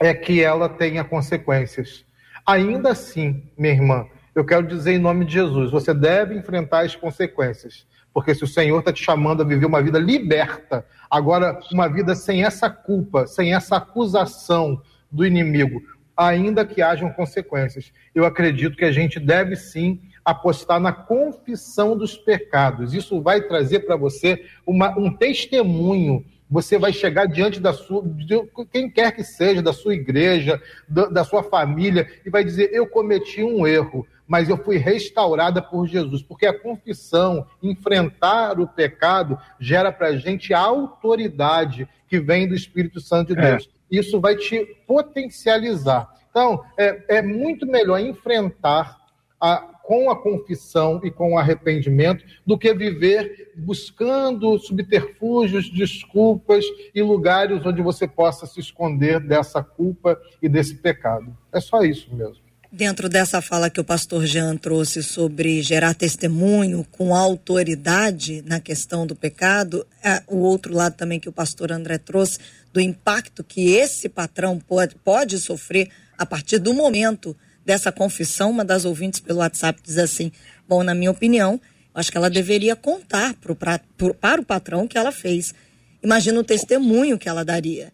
é 0.00 0.12
que 0.12 0.42
ela 0.42 0.68
tenha 0.68 1.04
consequências. 1.04 2.04
Ainda 2.44 2.90
assim, 2.90 3.48
minha 3.56 3.72
irmã, 3.72 4.04
eu 4.34 4.44
quero 4.44 4.66
dizer 4.66 4.94
em 4.94 4.98
nome 4.98 5.24
de 5.24 5.34
Jesus, 5.34 5.70
você 5.70 5.94
deve 5.94 6.34
enfrentar 6.34 6.80
as 6.80 6.96
consequências. 6.96 7.86
Porque 8.12 8.34
se 8.34 8.42
o 8.42 8.48
Senhor 8.48 8.80
está 8.80 8.92
te 8.92 9.04
chamando 9.04 9.42
a 9.42 9.46
viver 9.46 9.66
uma 9.66 9.80
vida 9.80 10.00
liberta, 10.00 10.84
agora 11.08 11.56
uma 11.70 11.86
vida 11.86 12.16
sem 12.16 12.44
essa 12.44 12.68
culpa, 12.68 13.28
sem 13.28 13.54
essa 13.54 13.76
acusação 13.76 14.82
do 15.08 15.24
inimigo, 15.24 15.80
ainda 16.28 16.66
que 16.66 16.82
hajam 16.82 17.10
consequências. 17.12 17.92
Eu 18.14 18.26
acredito 18.26 18.76
que 18.76 18.84
a 18.84 18.92
gente 18.92 19.18
deve 19.18 19.56
sim 19.56 20.00
apostar 20.22 20.78
na 20.78 20.92
confissão 20.92 21.96
dos 21.96 22.14
pecados. 22.14 22.92
Isso 22.92 23.22
vai 23.22 23.40
trazer 23.40 23.80
para 23.80 23.96
você 23.96 24.44
uma, 24.66 24.96
um 24.98 25.10
testemunho. 25.10 26.24
Você 26.50 26.78
vai 26.78 26.92
chegar 26.92 27.26
diante 27.26 27.58
da 27.58 27.72
sua, 27.72 28.02
de 28.02 28.36
quem 28.70 28.90
quer 28.90 29.12
que 29.12 29.24
seja, 29.24 29.62
da 29.62 29.72
sua 29.72 29.94
igreja, 29.94 30.60
da, 30.86 31.06
da 31.06 31.24
sua 31.24 31.42
família, 31.42 32.06
e 32.26 32.28
vai 32.28 32.44
dizer: 32.44 32.70
Eu 32.72 32.86
cometi 32.86 33.42
um 33.42 33.66
erro, 33.66 34.06
mas 34.26 34.48
eu 34.48 34.58
fui 34.58 34.76
restaurada 34.76 35.62
por 35.62 35.86
Jesus. 35.86 36.22
Porque 36.22 36.44
a 36.44 36.58
confissão, 36.58 37.46
enfrentar 37.62 38.60
o 38.60 38.66
pecado, 38.66 39.38
gera 39.58 39.90
para 39.90 40.08
a 40.08 40.16
gente 40.16 40.52
a 40.52 40.58
autoridade 40.58 41.88
que 42.08 42.18
vem 42.18 42.46
do 42.46 42.54
Espírito 42.54 43.00
Santo 43.00 43.34
de 43.34 43.40
é. 43.40 43.50
Deus. 43.52 43.70
É 43.76 43.79
isso 43.90 44.20
vai 44.20 44.36
te 44.36 44.64
potencializar. 44.86 46.08
Então, 46.30 46.62
é, 46.78 47.18
é 47.18 47.22
muito 47.22 47.66
melhor 47.66 47.98
enfrentar 47.98 48.98
a, 49.40 49.56
com 49.82 50.10
a 50.10 50.16
confissão 50.16 51.00
e 51.02 51.10
com 51.10 51.32
o 51.32 51.38
arrependimento 51.38 52.24
do 52.46 52.56
que 52.56 52.72
viver 52.72 53.52
buscando 53.56 54.58
subterfúgios, 54.58 55.68
desculpas 55.68 56.64
e 56.94 57.02
lugares 57.02 57.64
onde 57.66 57.82
você 57.82 58.06
possa 58.06 58.46
se 58.46 58.60
esconder 58.60 59.18
dessa 59.18 59.62
culpa 59.62 60.20
e 60.40 60.48
desse 60.48 60.76
pecado. 60.76 61.36
É 61.52 61.60
só 61.60 61.82
isso 61.82 62.14
mesmo. 62.14 62.50
Dentro 62.72 63.08
dessa 63.08 63.42
fala 63.42 63.68
que 63.68 63.80
o 63.80 63.84
pastor 63.84 64.24
Jean 64.26 64.56
trouxe 64.56 65.02
sobre 65.02 65.60
gerar 65.60 65.92
testemunho 65.92 66.86
com 66.92 67.16
autoridade 67.16 68.42
na 68.46 68.60
questão 68.60 69.04
do 69.04 69.16
pecado, 69.16 69.84
é 70.04 70.22
o 70.28 70.36
outro 70.36 70.72
lado 70.72 70.94
também 70.94 71.18
que 71.18 71.28
o 71.28 71.32
pastor 71.32 71.72
André 71.72 71.98
trouxe, 71.98 72.38
do 72.72 72.80
impacto 72.80 73.42
que 73.42 73.70
esse 73.70 74.08
patrão 74.08 74.58
pode, 74.58 74.94
pode 74.96 75.38
sofrer 75.38 75.90
a 76.16 76.24
partir 76.24 76.58
do 76.58 76.72
momento 76.72 77.36
dessa 77.64 77.90
confissão. 77.90 78.50
Uma 78.50 78.64
das 78.64 78.84
ouvintes 78.84 79.20
pelo 79.20 79.40
WhatsApp 79.40 79.80
diz 79.82 79.98
assim: 79.98 80.32
Bom, 80.68 80.82
na 80.82 80.94
minha 80.94 81.10
opinião, 81.10 81.60
acho 81.94 82.10
que 82.10 82.16
ela 82.16 82.30
deveria 82.30 82.76
contar 82.76 83.34
pro, 83.34 83.54
pra, 83.54 83.80
pro, 83.96 84.14
para 84.14 84.40
o 84.40 84.44
patrão 84.44 84.86
que 84.86 84.98
ela 84.98 85.12
fez. 85.12 85.54
Imagina 86.02 86.40
o 86.40 86.44
testemunho 86.44 87.18
que 87.18 87.28
ela 87.28 87.44
daria. 87.44 87.92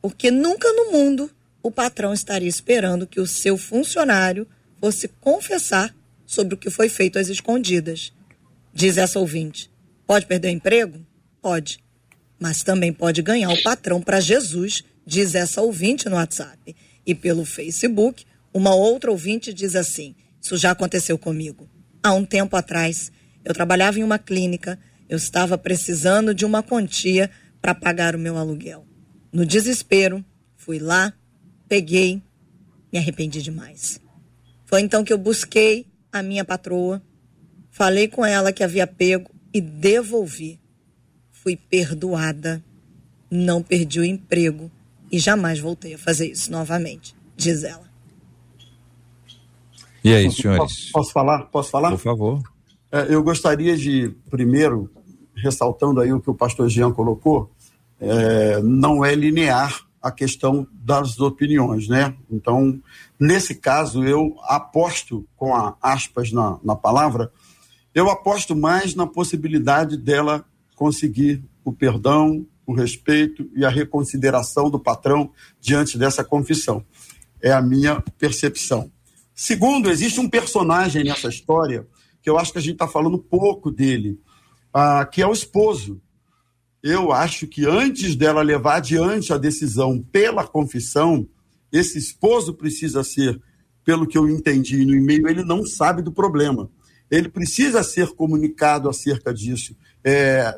Porque 0.00 0.30
nunca 0.30 0.70
no 0.72 0.92
mundo 0.92 1.30
o 1.62 1.70
patrão 1.70 2.12
estaria 2.12 2.48
esperando 2.48 3.06
que 3.06 3.20
o 3.20 3.26
seu 3.26 3.56
funcionário 3.56 4.46
fosse 4.80 5.08
confessar 5.08 5.94
sobre 6.26 6.54
o 6.54 6.58
que 6.58 6.70
foi 6.70 6.88
feito 6.88 7.18
às 7.18 7.28
escondidas. 7.28 8.12
Diz 8.72 8.96
essa 8.96 9.18
ouvinte: 9.18 9.70
pode 10.06 10.26
perder 10.26 10.48
o 10.48 10.52
emprego? 10.52 11.04
Pode. 11.40 11.83
Mas 12.44 12.62
também 12.62 12.92
pode 12.92 13.22
ganhar 13.22 13.48
o 13.48 13.62
patrão 13.62 14.02
para 14.02 14.20
Jesus, 14.20 14.84
diz 15.06 15.34
essa 15.34 15.62
ouvinte 15.62 16.10
no 16.10 16.16
WhatsApp. 16.16 16.76
E 17.06 17.14
pelo 17.14 17.42
Facebook, 17.42 18.26
uma 18.52 18.74
outra 18.74 19.10
ouvinte 19.10 19.50
diz 19.50 19.74
assim: 19.74 20.14
Isso 20.38 20.54
já 20.58 20.72
aconteceu 20.72 21.16
comigo. 21.16 21.66
Há 22.02 22.12
um 22.12 22.22
tempo 22.22 22.54
atrás, 22.54 23.10
eu 23.42 23.54
trabalhava 23.54 23.98
em 23.98 24.02
uma 24.02 24.18
clínica, 24.18 24.78
eu 25.08 25.16
estava 25.16 25.56
precisando 25.56 26.34
de 26.34 26.44
uma 26.44 26.62
quantia 26.62 27.30
para 27.62 27.74
pagar 27.74 28.14
o 28.14 28.18
meu 28.18 28.36
aluguel. 28.36 28.86
No 29.32 29.46
desespero, 29.46 30.22
fui 30.54 30.78
lá, 30.78 31.14
peguei, 31.66 32.22
me 32.92 32.98
arrependi 32.98 33.40
demais. 33.40 33.98
Foi 34.66 34.82
então 34.82 35.02
que 35.02 35.14
eu 35.14 35.18
busquei 35.18 35.86
a 36.12 36.22
minha 36.22 36.44
patroa, 36.44 37.02
falei 37.70 38.06
com 38.06 38.22
ela 38.22 38.52
que 38.52 38.62
havia 38.62 38.86
pego 38.86 39.30
e 39.50 39.62
devolvi. 39.62 40.62
Fui 41.44 41.56
perdoada, 41.56 42.64
não 43.30 43.62
perdi 43.62 44.00
o 44.00 44.04
emprego 44.04 44.70
e 45.12 45.18
jamais 45.18 45.60
voltei 45.60 45.94
a 45.94 45.98
fazer 45.98 46.28
isso 46.28 46.50
novamente, 46.50 47.14
diz 47.36 47.62
ela. 47.62 47.84
E 50.02 50.12
aí, 50.12 50.30
senhores? 50.32 50.58
Posso, 50.58 50.92
posso 50.92 51.12
falar? 51.12 51.42
Posso 51.44 51.70
falar? 51.70 51.90
Por 51.90 51.98
favor. 51.98 52.42
É, 52.90 53.14
eu 53.14 53.22
gostaria 53.22 53.76
de, 53.76 54.14
primeiro, 54.30 54.90
ressaltando 55.36 56.00
aí 56.00 56.12
o 56.12 56.20
que 56.20 56.30
o 56.30 56.34
pastor 56.34 56.68
Jean 56.68 56.92
colocou, 56.92 57.50
é, 58.00 58.62
não 58.62 59.04
é 59.04 59.14
linear 59.14 59.86
a 60.00 60.10
questão 60.10 60.66
das 60.72 61.18
opiniões, 61.20 61.88
né? 61.88 62.14
Então, 62.30 62.80
nesse 63.20 63.54
caso, 63.54 64.04
eu 64.04 64.34
aposto, 64.44 65.26
com 65.36 65.54
a 65.54 65.76
aspas 65.82 66.32
na, 66.32 66.58
na 66.64 66.74
palavra, 66.74 67.30
eu 67.94 68.10
aposto 68.10 68.56
mais 68.56 68.94
na 68.94 69.06
possibilidade 69.06 69.96
dela 69.96 70.44
conseguir 70.74 71.44
o 71.64 71.72
perdão, 71.72 72.46
o 72.66 72.74
respeito 72.74 73.48
e 73.54 73.64
a 73.64 73.68
reconsideração 73.68 74.70
do 74.70 74.78
patrão 74.78 75.30
diante 75.60 75.98
dessa 75.98 76.24
confissão. 76.24 76.84
É 77.40 77.52
a 77.52 77.60
minha 77.60 78.00
percepção. 78.18 78.90
Segundo, 79.34 79.90
existe 79.90 80.20
um 80.20 80.28
personagem 80.28 81.04
nessa 81.04 81.28
história 81.28 81.86
que 82.22 82.30
eu 82.30 82.38
acho 82.38 82.52
que 82.52 82.58
a 82.58 82.62
gente 82.62 82.74
está 82.74 82.88
falando 82.88 83.18
pouco 83.18 83.70
dele, 83.70 84.18
ah, 84.72 85.04
que 85.04 85.20
é 85.20 85.26
o 85.26 85.32
esposo 85.32 86.00
eu 86.84 87.12
acho 87.12 87.46
que 87.46 87.64
antes 87.64 88.14
dela 88.14 88.42
levar 88.42 88.76
adiante 88.76 89.32
a 89.32 89.38
decisão 89.38 90.02
pela 90.12 90.46
confissão, 90.46 91.26
esse 91.72 91.96
esposo 91.96 92.52
precisa 92.52 93.02
ser, 93.02 93.40
pelo 93.82 94.06
que 94.06 94.18
eu 94.18 94.28
entendi 94.28 94.84
no 94.84 94.94
e-mail, 94.94 95.26
ele 95.26 95.42
não 95.42 95.64
sabe 95.64 96.02
do 96.02 96.12
problema. 96.12 96.70
Ele 97.10 97.30
precisa 97.30 97.82
ser 97.82 98.08
comunicado 98.08 98.86
acerca 98.86 99.32
disso. 99.32 99.74
É, 100.04 100.54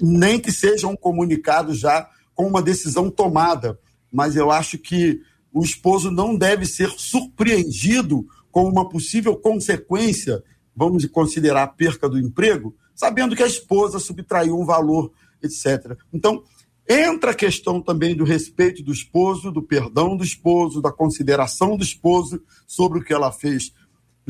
nem 0.00 0.38
que 0.38 0.52
seja 0.52 0.86
um 0.86 0.96
comunicado 0.96 1.74
já 1.74 2.08
com 2.34 2.46
uma 2.46 2.60
decisão 2.60 3.10
tomada, 3.10 3.78
mas 4.12 4.36
eu 4.36 4.50
acho 4.50 4.76
que 4.76 5.20
o 5.52 5.62
esposo 5.62 6.10
não 6.10 6.36
deve 6.36 6.66
ser 6.66 6.90
surpreendido 6.90 8.26
com 8.50 8.64
uma 8.64 8.88
possível 8.88 9.36
consequência, 9.36 10.42
vamos 10.76 11.06
considerar 11.06 11.62
a 11.62 11.68
perca 11.68 12.08
do 12.08 12.18
emprego, 12.18 12.74
sabendo 12.94 13.34
que 13.34 13.42
a 13.42 13.46
esposa 13.46 13.98
subtraiu 13.98 14.58
um 14.58 14.64
valor 14.64 15.10
etc. 15.42 15.96
Então, 16.12 16.42
entra 16.88 17.30
a 17.30 17.34
questão 17.34 17.80
também 17.80 18.14
do 18.14 18.24
respeito 18.24 18.82
do 18.82 18.92
esposo, 18.92 19.50
do 19.50 19.62
perdão 19.62 20.16
do 20.16 20.24
esposo, 20.24 20.82
da 20.82 20.92
consideração 20.92 21.76
do 21.76 21.82
esposo 21.82 22.42
sobre 22.66 22.98
o 22.98 23.04
que 23.04 23.12
ela 23.12 23.32
fez, 23.32 23.72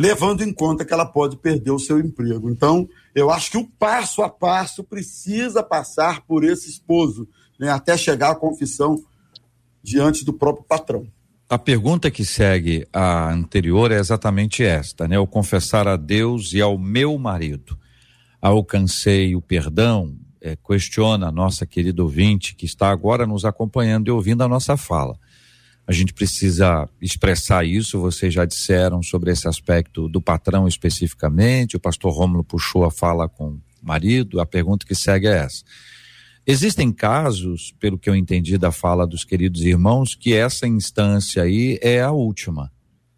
levando 0.01 0.43
em 0.43 0.53
conta 0.53 0.85
que 0.85 0.95
ela 0.95 1.05
pode 1.05 1.37
perder 1.37 1.71
o 1.71 1.79
seu 1.79 2.01
emprego. 2.01 2.49
Então, 2.49 2.89
eu 3.15 3.31
acho 3.31 3.51
que 3.51 3.59
o 3.59 3.67
passo 3.79 4.23
a 4.23 4.31
passo 4.31 4.83
precisa 4.83 5.63
passar 5.63 6.23
por 6.23 6.43
esse 6.43 6.71
esposo, 6.71 7.29
né, 7.59 7.69
até 7.69 7.97
chegar 7.99 8.31
à 8.31 8.35
confissão 8.35 8.97
diante 9.83 10.25
do 10.25 10.33
próprio 10.33 10.65
patrão. 10.65 11.07
A 11.49 11.59
pergunta 11.59 12.11
que 12.11 12.25
segue 12.25 12.87
a 12.93 13.31
anterior 13.31 13.93
é 13.93 13.99
exatamente 13.99 14.63
esta, 14.63 15.09
né? 15.09 15.17
Eu 15.17 15.27
confessar 15.27 15.89
a 15.89 15.97
Deus 15.97 16.53
e 16.53 16.61
ao 16.61 16.79
meu 16.79 17.19
marido. 17.19 17.77
Alcancei 18.41 19.35
o 19.35 19.43
perdão, 19.43 20.17
é, 20.41 20.57
questiona 20.57 21.27
a 21.27 21.33
nossa 21.33 21.67
querida 21.67 22.03
ouvinte 22.03 22.55
que 22.55 22.65
está 22.65 22.89
agora 22.91 23.27
nos 23.27 23.45
acompanhando 23.45 24.07
e 24.07 24.11
ouvindo 24.13 24.43
a 24.43 24.49
nossa 24.49 24.77
fala. 24.77 25.19
A 25.91 25.93
gente 25.93 26.15
precisa 26.15 26.89
expressar 27.03 27.67
isso, 27.67 28.01
vocês 28.01 28.33
já 28.33 28.45
disseram 28.45 29.03
sobre 29.03 29.33
esse 29.33 29.49
aspecto 29.49 30.09
do 30.09 30.23
patrão 30.23 30.69
especificamente, 30.69 31.77
o 31.77 31.81
pastor 31.81 32.13
Rômulo 32.13 32.45
puxou 32.45 32.85
a 32.85 32.93
fala 32.93 33.29
com 33.29 33.49
o 33.49 33.61
marido, 33.83 34.39
a 34.39 34.47
pergunta 34.47 34.87
que 34.87 34.95
segue 34.95 35.27
é 35.27 35.39
essa. 35.39 35.65
Existem 36.47 36.93
casos, 36.93 37.75
pelo 37.81 37.99
que 37.99 38.09
eu 38.09 38.15
entendi 38.15 38.57
da 38.57 38.71
fala 38.71 39.05
dos 39.05 39.25
queridos 39.25 39.63
irmãos, 39.63 40.15
que 40.15 40.33
essa 40.33 40.65
instância 40.65 41.43
aí 41.43 41.77
é 41.83 42.01
a 42.01 42.13
última. 42.13 42.71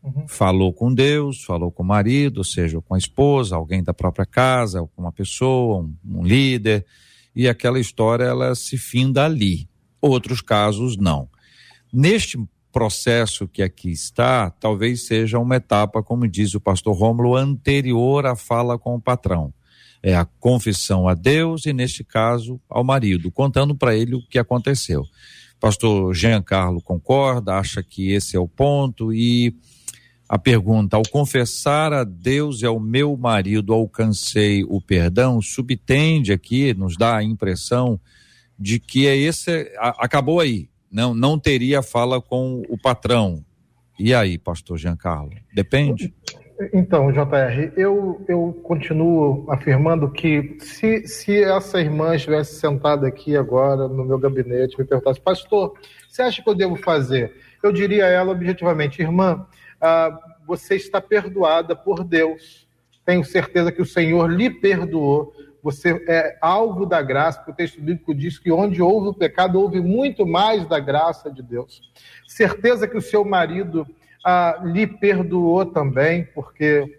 Uhum. 0.03 0.27
Falou 0.27 0.73
com 0.73 0.95
Deus, 0.95 1.45
falou 1.45 1.71
com 1.71 1.83
o 1.83 1.87
marido, 1.87 2.39
ou 2.39 2.45
seja, 2.45 2.81
com 2.81 2.95
a 2.95 2.99
esposa, 2.99 3.55
alguém 3.55 3.83
da 3.83 3.93
própria 3.93 4.25
casa, 4.25 4.81
com 4.97 5.03
uma 5.03 5.13
pessoa, 5.13 5.83
um, 5.83 5.95
um 6.21 6.25
líder, 6.25 6.87
e 7.37 7.47
aquela 7.47 7.79
história 7.79 8.25
ela 8.25 8.55
se 8.55 8.79
finda 8.79 9.27
ali. 9.27 9.69
Outros 10.01 10.41
casos 10.41 10.97
não. 10.97 11.29
Neste 11.93 12.39
processo 12.73 13.47
que 13.47 13.63
aqui 13.63 13.91
está, 13.91 14.51
talvez 14.51 15.07
seja 15.07 15.39
uma 15.39 15.57
etapa, 15.57 16.03
como 16.03 16.27
diz 16.27 16.55
o 16.55 16.61
pastor 16.61 16.97
Rômulo, 16.97 17.37
anterior 17.37 18.25
à 18.27 18.35
fala 18.35 18.79
com 18.79 18.95
o 18.95 19.01
patrão. 19.01 19.53
É 20.03 20.17
a 20.17 20.25
confissão 20.25 21.07
a 21.07 21.15
Deus 21.15 21.67
e, 21.67 21.73
neste 21.73 22.03
caso, 22.03 22.61
ao 22.69 22.83
marido, 22.83 23.31
contando 23.31 23.75
para 23.75 23.95
ele 23.95 24.17
o 24.17 24.27
que 24.27 24.39
aconteceu. 24.39 25.05
Pastor 25.61 26.13
Giancarlo 26.13 26.83
concorda, 26.83 27.55
acha 27.55 27.85
que 27.85 28.11
esse 28.11 28.37
é 28.37 28.41
o 28.41 28.49
ponto 28.49 29.13
e 29.13 29.55
a 30.29 30.37
pergunta: 30.37 30.97
ao 30.97 31.03
confessar 31.09 31.93
a 31.93 32.03
Deus 32.03 32.63
e 32.63 32.67
ao 32.67 32.81
meu 32.81 33.17
marido 33.17 33.73
alcancei 33.73 34.65
o 34.65 34.81
perdão, 34.81 35.41
subtende 35.41 36.33
aqui, 36.33 36.75
nos 36.75 36.97
dá 36.97 37.19
a 37.19 37.23
impressão 37.23 38.01
de 38.59 38.81
que 38.81 39.07
é 39.07 39.17
esse, 39.17 39.71
acabou 39.79 40.41
aí, 40.41 40.69
não, 40.93 41.15
não 41.15 41.39
teria 41.39 41.83
fala 41.83 42.21
com 42.21 42.63
o 42.69 42.77
patrão. 42.77 43.43
E 43.99 44.13
aí, 44.13 44.37
pastor 44.37 44.77
Giancarlo? 44.77 45.33
Depende? 45.55 46.13
Então, 46.73 47.11
JR, 47.11 47.73
eu, 47.77 48.25
eu 48.29 48.61
continuo 48.63 49.47
afirmando 49.51 50.11
que 50.11 50.57
se, 50.61 51.07
se 51.07 51.43
essa 51.43 51.81
irmã 51.81 52.15
estivesse 52.15 52.61
sentada 52.61 53.07
aqui 53.09 53.37
agora 53.37 53.89
no 53.89 54.05
meu 54.05 54.19
gabinete 54.19 54.79
me 54.79 54.85
perguntasse, 54.85 55.21
pastor, 55.21 55.73
você 56.09 56.23
acha 56.23 56.43
que 56.43 56.49
eu 56.49 56.55
devo 56.55 56.77
fazer? 56.77 57.35
Eu 57.63 57.73
diria 57.73 58.05
a 58.05 58.09
ela 58.09 58.33
objetivamente, 58.33 59.03
irmã, 59.03 59.47
ah, 59.81 60.17
você 60.47 60.77
está 60.77 61.01
perdoada 61.01 61.75
por 61.75 62.05
Deus. 62.05 62.69
Tenho 63.05 63.25
certeza 63.25 63.73
que 63.73 63.83
o 63.83 63.87
Senhor 63.87 64.31
lhe 64.31 64.51
perdoou 64.51 65.33
você 65.63 66.05
é 66.09 66.37
alvo 66.41 66.85
da 66.85 67.01
graça, 67.01 67.39
porque 67.39 67.53
o 67.53 67.55
texto 67.55 67.81
bíblico 67.81 68.15
diz 68.15 68.39
que 68.39 68.51
onde 68.51 68.83
houve 68.83 69.09
o 69.09 69.15
pecado, 69.15 69.61
houve 69.61 69.81
muito 69.81 70.27
mais 70.27 70.67
da 70.67 70.81
graça 70.81 71.31
de 71.31 71.43
Deus. 71.43 71.81
Certeza 72.27 72.89
que 72.89 72.97
o 72.97 73.03
seu 73.03 73.25
marido 73.25 73.87
ah, 74.25 74.61
lhe 74.65 74.87
perdoou 74.87 75.65
também, 75.65 76.25
porque 76.35 76.99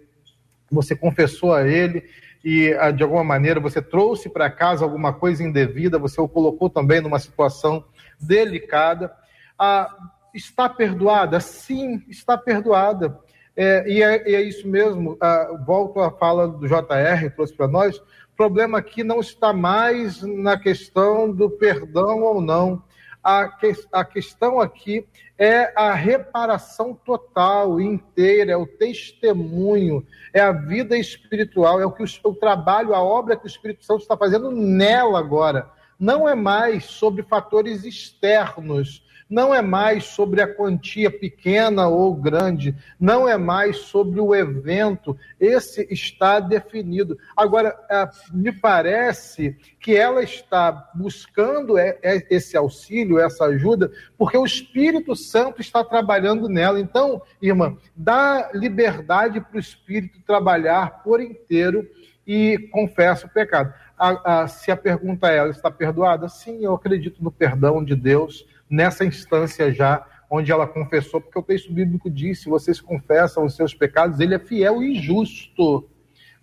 você 0.71 0.95
confessou 0.95 1.53
a 1.53 1.67
ele 1.67 2.03
e 2.43 2.73
ah, 2.73 2.91
de 2.91 3.03
alguma 3.03 3.23
maneira 3.23 3.59
você 3.59 3.81
trouxe 3.81 4.29
para 4.29 4.49
casa 4.49 4.85
alguma 4.85 5.13
coisa 5.13 5.43
indevida, 5.43 5.99
você 5.99 6.19
o 6.19 6.27
colocou 6.27 6.69
também 6.69 7.01
numa 7.01 7.19
situação 7.19 7.83
delicada. 8.19 9.13
Ah, 9.59 9.93
está 10.33 10.69
perdoada? 10.69 11.39
Sim, 11.39 12.01
está 12.09 12.37
perdoada. 12.37 13.19
É, 13.55 13.87
e, 13.87 14.01
é, 14.01 14.29
e, 14.29 14.35
é, 14.35 14.41
isso 14.41 14.67
mesmo, 14.67 15.15
ah, 15.21 15.59
volto 15.65 15.99
à 15.99 16.09
fala 16.11 16.47
do 16.47 16.67
JR, 16.67 17.29
trouxe 17.35 17.53
para 17.53 17.67
nós, 17.67 18.01
o 18.33 18.35
problema 18.35 18.79
aqui 18.79 19.03
não 19.03 19.19
está 19.19 19.53
mais 19.53 20.23
na 20.23 20.57
questão 20.57 21.31
do 21.31 21.51
perdão 21.51 22.23
ou 22.23 22.41
não. 22.41 22.81
A, 23.23 23.47
que, 23.47 23.71
a 23.91 24.03
questão 24.03 24.59
aqui 24.59 25.07
é 25.37 25.71
a 25.79 25.93
reparação 25.93 26.97
total, 27.05 27.79
inteira, 27.79 28.51
é 28.53 28.57
o 28.57 28.65
testemunho, 28.65 30.03
é 30.33 30.41
a 30.41 30.51
vida 30.51 30.97
espiritual, 30.97 31.79
é 31.79 31.85
o 31.85 31.91
que 31.91 32.03
o, 32.03 32.07
o 32.23 32.33
trabalho, 32.33 32.95
a 32.95 33.03
obra 33.03 33.37
que 33.37 33.45
o 33.45 33.47
Espírito 33.47 33.85
Santo 33.85 34.01
está 34.01 34.17
fazendo 34.17 34.49
nela 34.49 35.19
agora. 35.19 35.69
Não 35.99 36.27
é 36.27 36.33
mais 36.33 36.85
sobre 36.85 37.21
fatores 37.21 37.85
externos, 37.85 39.05
não 39.33 39.51
é 39.51 39.63
mais 39.63 40.03
sobre 40.03 40.41
a 40.41 40.47
quantia 40.47 41.09
pequena 41.09 41.87
ou 41.87 42.13
grande, 42.13 42.75
não 42.99 43.27
é 43.27 43.35
mais 43.35 43.77
sobre 43.77 44.19
o 44.19 44.35
evento, 44.35 45.17
esse 45.39 45.87
está 45.89 46.39
definido. 46.39 47.17
Agora, 47.35 47.75
é, 47.89 48.07
me 48.31 48.51
parece 48.51 49.57
que 49.79 49.95
ela 49.95 50.21
está 50.21 50.91
buscando 50.93 51.79
é, 51.79 51.97
é, 52.03 52.27
esse 52.29 52.55
auxílio, 52.55 53.17
essa 53.17 53.45
ajuda, 53.45 53.91
porque 54.19 54.37
o 54.37 54.45
Espírito 54.45 55.15
Santo 55.15 55.61
está 55.61 55.83
trabalhando 55.83 56.47
nela. 56.47 56.79
Então, 56.79 57.19
irmã, 57.41 57.75
dá 57.95 58.51
liberdade 58.53 59.41
para 59.41 59.57
o 59.57 59.59
Espírito 59.59 60.21
trabalhar 60.27 61.01
por 61.01 61.19
inteiro 61.19 61.89
e 62.25 62.69
confessa 62.71 63.25
o 63.25 63.29
pecado. 63.29 63.73
A, 63.97 64.43
a, 64.43 64.47
se 64.47 64.69
a 64.69 64.77
pergunta 64.77 65.27
é, 65.27 65.37
ela 65.37 65.49
está 65.49 65.71
perdoada? 65.71 66.29
Sim, 66.29 66.63
eu 66.63 66.75
acredito 66.75 67.23
no 67.23 67.31
perdão 67.31 67.83
de 67.83 67.95
Deus 67.95 68.45
nessa 68.73 69.05
instância 69.05 69.71
já 69.71 70.03
onde 70.29 70.51
ela 70.51 70.65
confessou, 70.65 71.21
porque 71.21 71.37
o 71.37 71.43
texto 71.43 71.71
bíblico 71.71 72.09
diz: 72.09 72.41
se 72.41 72.49
vocês 72.49 72.81
confessam 72.81 73.45
os 73.45 73.55
seus 73.55 73.73
pecados, 73.73 74.19
ele 74.19 74.33
é 74.33 74.39
fiel 74.39 74.81
e 74.81 74.95
justo 74.95 75.87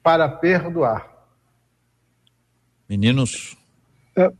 para 0.00 0.28
perdoar. 0.28 1.10
Meninos? 2.88 3.56
É, 4.16 4.30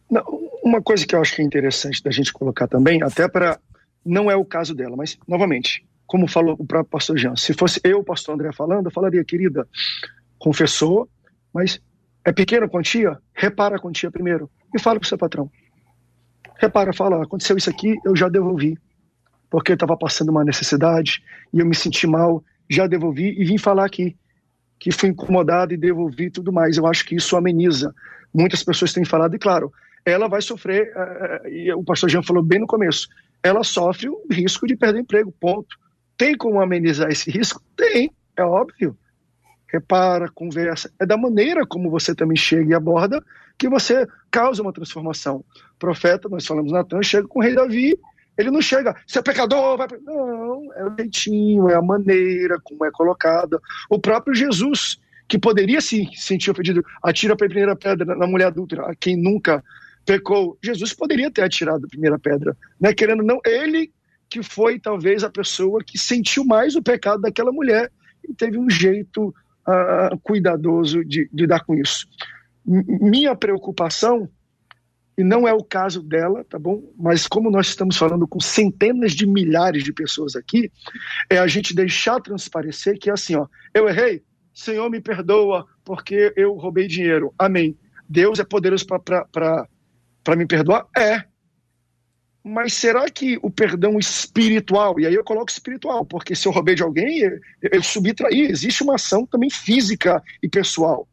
uma 0.63 0.81
coisa 0.81 1.05
que 1.05 1.15
eu 1.15 1.21
acho 1.21 1.35
que 1.35 1.43
é 1.43 1.45
interessante 1.45 2.03
da 2.03 2.11
gente 2.11 2.33
colocar 2.33 2.69
também, 2.69 3.03
até 3.03 3.29
para. 3.29 3.59
Não 4.05 4.31
é 4.31 4.37
o 4.37 4.45
caso 4.45 4.75
dela, 4.75 4.97
mas, 4.97 5.19
novamente, 5.29 5.87
como 6.07 6.27
falou 6.27 6.57
o 6.59 6.65
próprio 6.65 6.91
pastor 6.91 7.19
Jean, 7.19 7.37
se 7.37 7.53
fosse 7.53 7.79
eu, 7.85 7.99
o 7.99 8.05
pastor 8.05 8.35
André, 8.35 8.51
falando, 8.51 8.87
eu 8.87 8.91
falaria, 8.91 9.23
querida, 9.23 9.69
confessou, 10.39 11.07
mas 11.53 11.79
é 12.25 12.33
pequena 12.33 12.67
quantia? 12.67 13.19
Repara 13.35 13.77
a 13.77 13.79
quantia 13.79 14.11
primeiro 14.11 14.51
e 14.75 14.81
fala 14.81 14.99
para 14.99 15.05
o 15.05 15.09
seu 15.09 15.19
patrão. 15.19 15.51
Repara, 16.61 16.93
fala, 16.93 17.23
aconteceu 17.23 17.57
isso 17.57 17.71
aqui, 17.71 17.97
eu 18.05 18.15
já 18.15 18.29
devolvi, 18.29 18.77
porque 19.49 19.73
eu 19.73 19.75
estava 19.75 19.97
passando 19.97 20.29
uma 20.29 20.45
necessidade 20.45 21.23
e 21.55 21.59
eu 21.59 21.65
me 21.65 21.75
senti 21.75 22.07
mal, 22.07 22.45
já 22.69 22.87
devolvi 22.87 23.35
e 23.41 23.45
vim 23.47 23.57
falar 23.57 23.87
aqui 23.87 24.15
que 24.79 24.93
fui 24.93 25.09
incomodado 25.09 25.73
e 25.73 25.79
devolvi 25.79 26.31
tudo 26.31 26.53
mais. 26.53 26.77
Eu 26.77 26.87
acho 26.87 27.07
que 27.07 27.15
isso 27.15 27.35
ameniza. 27.35 27.95
Muitas 28.33 28.63
pessoas 28.63 28.93
têm 28.93 29.07
falado, 29.07 29.35
e 29.35 29.39
claro, 29.39 29.73
ela 30.05 30.29
vai 30.29 30.43
sofrer, 30.43 30.93
uh, 30.95 31.49
e 31.49 31.73
o 31.73 31.83
pastor 31.83 32.11
Jean 32.11 32.23
falou 32.23 32.43
bem 32.43 32.61
no 32.61 32.67
começo, 32.67 33.09
ela 33.43 33.65
sofre 33.65 34.11
o 34.11 34.23
risco 34.31 34.67
de 34.67 34.77
perder 34.77 35.01
emprego, 35.01 35.33
ponto. 35.41 35.77
Tem 36.15 36.37
como 36.37 36.61
amenizar 36.61 37.11
esse 37.11 37.31
risco? 37.31 37.63
Tem, 37.75 38.11
é 38.37 38.45
óbvio. 38.45 38.95
Repara, 39.73 40.29
conversa. 40.29 40.91
É 40.99 41.07
da 41.07 41.17
maneira 41.17 41.67
como 41.67 41.91
você 41.91 42.15
também 42.15 42.37
chega 42.37 42.71
e 42.71 42.75
aborda 42.75 43.23
que 43.57 43.69
você 43.69 44.07
causa 44.31 44.63
uma 44.63 44.73
transformação. 44.73 45.45
O 45.75 45.79
profeta, 45.79 46.29
nós 46.29 46.47
falamos 46.47 46.73
Natan, 46.73 47.03
chega 47.03 47.29
com 47.29 47.41
o 47.41 47.43
rei 47.43 47.55
Davi, 47.55 47.99
ele 48.37 48.51
não 48.51 48.63
chega, 48.63 48.97
você 49.07 49.19
é 49.19 49.23
pecador, 49.23 49.77
vai... 49.77 49.87
não, 50.03 50.73
é 50.75 50.85
o 50.87 50.95
jeitinho, 50.97 51.69
é 51.69 51.75
a 51.75 51.83
maneira 51.83 52.59
como 52.65 52.85
é 52.87 52.91
colocada. 52.91 53.61
O 53.89 53.99
próprio 53.99 54.35
Jesus, 54.35 54.99
que 55.29 55.39
poderia 55.39 55.81
se 55.81 56.09
sentir 56.15 56.51
ofendido, 56.51 56.83
atira 57.03 57.35
a 57.35 57.37
primeira 57.37 57.77
pedra 57.77 58.17
na 58.17 58.27
mulher 58.27 58.47
adulta, 58.47 58.77
quem 58.99 59.17
nunca 59.17 59.63
pecou, 60.07 60.59
Jesus 60.63 60.95
poderia 60.95 61.31
ter 61.31 61.43
atirado 61.43 61.85
a 61.85 61.89
primeira 61.89 62.19
pedra, 62.19 62.57
né? 62.81 62.95
querendo 62.95 63.23
não, 63.23 63.39
ele 63.45 63.93
que 64.29 64.43
foi 64.43 64.79
talvez 64.79 65.23
a 65.23 65.29
pessoa 65.29 65.85
que 65.85 65.99
sentiu 65.99 66.45
mais 66.45 66.77
o 66.77 66.83
pecado 66.83 67.21
daquela 67.21 67.53
mulher 67.53 67.91
e 68.27 68.33
teve 68.33 68.57
um 68.57 68.71
jeito 68.71 69.35
uh, 69.71 70.19
cuidadoso 70.23 71.05
de, 71.05 71.29
de 71.33 71.43
lidar 71.43 71.65
com 71.65 71.75
isso 71.75 72.07
minha 72.65 73.35
preocupação, 73.35 74.29
e 75.19 75.25
não 75.25 75.47
é 75.47 75.53
o 75.53 75.63
caso 75.63 76.03
dela, 76.03 76.45
tá 76.45 76.59
bom? 76.59 76.83
Mas 76.97 77.27
como 77.27 77.51
nós 77.51 77.69
estamos 77.69 77.97
falando 77.97 78.27
com 78.27 78.41
centenas 78.41 79.13
de 79.13 79.27
milhares 79.27 79.85
de 79.85 79.93
pessoas 79.93 80.35
aqui, 80.35 80.71
é 81.29 81.39
a 81.39 81.47
gente 81.47 81.75
deixar 81.75 82.21
transparecer 82.21 82.99
que 82.99 83.11
é 83.11 83.13
assim, 83.13 83.35
ó, 83.35 83.47
eu 83.75 83.89
errei, 83.89 84.23
Senhor 84.55 84.89
me 84.89 85.01
perdoa 85.01 85.67
porque 85.85 86.33
eu 86.37 86.55
roubei 86.55 86.87
dinheiro. 86.87 87.35
Amém. 87.39 87.77
Deus 88.09 88.39
é 88.39 88.45
poderoso 88.45 88.87
para 88.87 90.37
me 90.37 90.47
perdoar? 90.47 90.87
É. 90.97 91.25
Mas 92.43 92.73
será 92.73 93.05
que 93.11 93.39
o 93.43 93.51
perdão 93.51 93.99
espiritual, 93.99 94.99
e 94.99 95.07
aí 95.07 95.15
eu 95.15 95.23
coloco 95.23 95.51
espiritual, 95.51 96.07
porque 96.07 96.35
se 96.35 96.49
eu 96.49 96.53
roubei 96.53 96.75
de 96.75 96.83
alguém, 96.83 97.19
eu, 97.19 97.39
eu 97.61 97.81
existe 98.33 98.83
uma 98.83 98.95
ação 98.95 99.27
também 99.27 99.51
física 99.51 100.23
e 100.43 100.49
pessoal. 100.49 101.07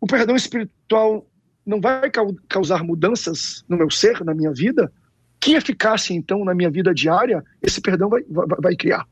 O 0.00 0.06
perdão 0.06 0.34
espiritual 0.34 1.26
não 1.66 1.80
vai 1.80 2.10
causar 2.48 2.82
mudanças 2.82 3.64
no 3.68 3.76
meu 3.76 3.90
ser, 3.90 4.24
na 4.24 4.34
minha 4.34 4.52
vida? 4.52 4.90
Que 5.38 5.54
eficácia, 5.54 6.14
então, 6.14 6.44
na 6.44 6.54
minha 6.54 6.70
vida 6.70 6.94
diária, 6.94 7.44
esse 7.62 7.80
perdão 7.80 8.08
vai, 8.08 8.22
vai, 8.28 8.46
vai 8.62 8.76
criar? 8.76 9.06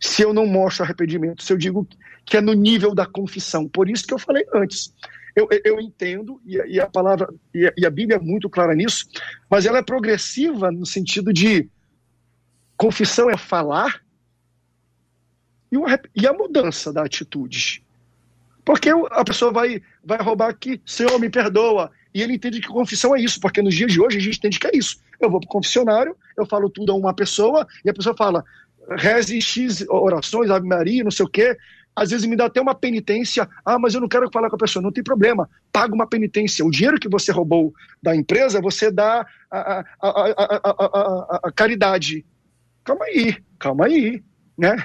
Se 0.00 0.22
eu 0.22 0.32
não 0.32 0.46
mostro 0.46 0.84
arrependimento, 0.84 1.42
se 1.42 1.52
eu 1.52 1.56
digo 1.56 1.88
que 2.24 2.36
é 2.36 2.40
no 2.40 2.52
nível 2.52 2.94
da 2.94 3.06
confissão. 3.06 3.68
Por 3.68 3.88
isso 3.88 4.06
que 4.06 4.12
eu 4.12 4.18
falei 4.18 4.44
antes. 4.52 4.92
Eu, 5.36 5.46
eu 5.64 5.78
entendo, 5.78 6.40
e, 6.46 6.56
e 6.56 6.80
a 6.80 6.86
palavra, 6.86 7.28
e 7.54 7.66
a, 7.66 7.72
e 7.76 7.84
a 7.84 7.90
Bíblia 7.90 8.16
é 8.16 8.20
muito 8.20 8.48
clara 8.48 8.74
nisso, 8.74 9.06
mas 9.50 9.66
ela 9.66 9.78
é 9.78 9.82
progressiva 9.82 10.72
no 10.72 10.86
sentido 10.86 11.30
de 11.30 11.68
confissão 12.76 13.30
é 13.30 13.36
falar 13.36 14.00
e, 15.70 15.76
e 16.22 16.26
a 16.26 16.32
mudança 16.32 16.90
da 16.90 17.04
atitude. 17.04 17.84
Porque 18.64 18.88
a 18.88 19.24
pessoa 19.24 19.52
vai, 19.52 19.80
vai 20.02 20.18
roubar 20.18 20.48
aqui, 20.48 20.80
Senhor, 20.84 21.18
me 21.20 21.30
perdoa. 21.30 21.90
E 22.12 22.22
ele 22.22 22.34
entende 22.34 22.60
que 22.60 22.66
confissão 22.66 23.14
é 23.14 23.20
isso, 23.20 23.38
porque 23.38 23.62
nos 23.62 23.74
dias 23.74 23.92
de 23.92 24.00
hoje 24.00 24.16
a 24.16 24.20
gente 24.20 24.38
entende 24.38 24.58
que 24.58 24.66
é 24.66 24.74
isso. 24.74 25.00
Eu 25.20 25.30
vou 25.30 25.38
para 25.38 25.46
o 25.46 25.50
confessionário, 25.50 26.16
eu 26.36 26.46
falo 26.46 26.68
tudo 26.70 26.92
a 26.92 26.94
uma 26.94 27.14
pessoa, 27.14 27.66
e 27.84 27.90
a 27.90 27.94
pessoa 27.94 28.16
fala, 28.16 28.42
reze 28.96 29.40
X 29.40 29.84
orações, 29.88 30.50
Ave 30.50 30.66
Maria, 30.66 31.04
não 31.04 31.10
sei 31.10 31.26
o 31.26 31.28
quê. 31.28 31.56
Às 31.96 32.10
vezes 32.10 32.26
me 32.26 32.36
dá 32.36 32.44
até 32.44 32.60
uma 32.60 32.74
penitência. 32.74 33.48
Ah, 33.64 33.78
mas 33.78 33.94
eu 33.94 34.02
não 34.02 34.08
quero 34.08 34.30
falar 34.30 34.50
com 34.50 34.56
a 34.56 34.58
pessoa. 34.58 34.82
Não 34.82 34.92
tem 34.92 35.02
problema. 35.02 35.48
Paga 35.72 35.94
uma 35.94 36.06
penitência. 36.06 36.64
O 36.64 36.70
dinheiro 36.70 37.00
que 37.00 37.08
você 37.08 37.32
roubou 37.32 37.72
da 38.02 38.14
empresa, 38.14 38.60
você 38.60 38.90
dá 38.90 39.26
a, 39.50 39.80
a, 39.80 39.84
a, 40.02 41.40
a 41.44 41.52
caridade. 41.52 42.26
Calma 42.84 43.06
aí, 43.06 43.36
calma 43.58 43.86
aí. 43.86 44.22
Né? 44.58 44.76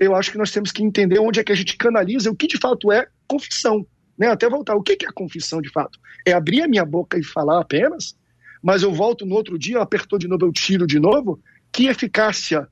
Eu 0.00 0.16
acho 0.16 0.32
que 0.32 0.38
nós 0.38 0.50
temos 0.50 0.72
que 0.72 0.82
entender 0.82 1.18
onde 1.18 1.40
é 1.40 1.44
que 1.44 1.52
a 1.52 1.54
gente 1.54 1.76
canaliza 1.76 2.30
o 2.30 2.36
que 2.36 2.46
de 2.46 2.56
fato 2.56 2.90
é 2.90 3.06
confissão. 3.28 3.86
Né? 4.18 4.28
Até 4.28 4.48
voltar. 4.48 4.74
O 4.76 4.82
que 4.82 4.92
é 4.92 5.12
confissão 5.12 5.60
de 5.60 5.70
fato? 5.70 5.98
É 6.26 6.32
abrir 6.32 6.62
a 6.62 6.68
minha 6.68 6.86
boca 6.86 7.18
e 7.18 7.22
falar 7.22 7.60
apenas? 7.60 8.16
Mas 8.62 8.82
eu 8.82 8.92
volto 8.92 9.26
no 9.26 9.34
outro 9.34 9.58
dia, 9.58 9.80
apertou 9.80 10.18
de 10.18 10.26
novo, 10.26 10.46
eu 10.46 10.52
tiro 10.52 10.86
de 10.86 10.98
novo? 10.98 11.38
Que 11.70 11.86
eficácia 11.86 12.66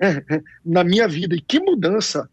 na 0.64 0.82
minha 0.82 1.06
vida 1.06 1.34
e 1.34 1.40
que 1.40 1.60
mudança 1.60 2.28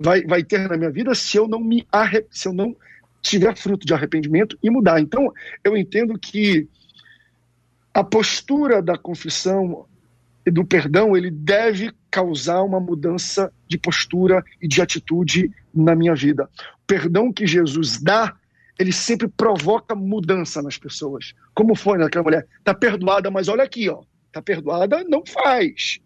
vai, 0.00 0.22
vai 0.22 0.42
ter 0.42 0.68
na 0.68 0.76
minha 0.76 0.90
vida 0.90 1.14
se 1.14 1.36
eu 1.36 1.46
não 1.46 1.60
me 1.60 1.86
arre... 1.92 2.26
se 2.30 2.48
eu 2.48 2.52
não 2.52 2.74
tiver 3.22 3.56
fruto 3.56 3.86
de 3.86 3.92
arrependimento 3.92 4.58
e 4.62 4.70
mudar. 4.70 4.98
Então, 4.98 5.30
eu 5.62 5.76
entendo 5.76 6.18
que 6.18 6.66
a 7.92 8.02
postura 8.02 8.80
da 8.80 8.96
confissão 8.96 9.86
e 10.46 10.50
do 10.50 10.64
perdão, 10.64 11.14
ele 11.14 11.30
deve 11.30 11.92
causar 12.10 12.62
uma 12.62 12.80
mudança 12.80 13.52
de 13.68 13.76
postura 13.76 14.42
e 14.60 14.66
de 14.66 14.80
atitude 14.80 15.50
na 15.74 15.94
minha 15.94 16.14
vida. 16.14 16.48
O 16.82 16.86
perdão 16.86 17.30
que 17.30 17.46
Jesus 17.46 18.00
dá, 18.00 18.34
ele 18.78 18.92
sempre 18.92 19.28
provoca 19.28 19.94
mudança 19.94 20.62
nas 20.62 20.78
pessoas. 20.78 21.34
Como 21.54 21.74
foi 21.74 21.98
naquela 21.98 22.24
mulher? 22.24 22.46
Tá 22.64 22.72
perdoada, 22.72 23.30
mas 23.30 23.48
olha 23.48 23.64
aqui, 23.64 23.88
ó. 23.90 24.02
Tá 24.32 24.40
perdoada, 24.40 25.04
não 25.04 25.22
faz. 25.26 26.00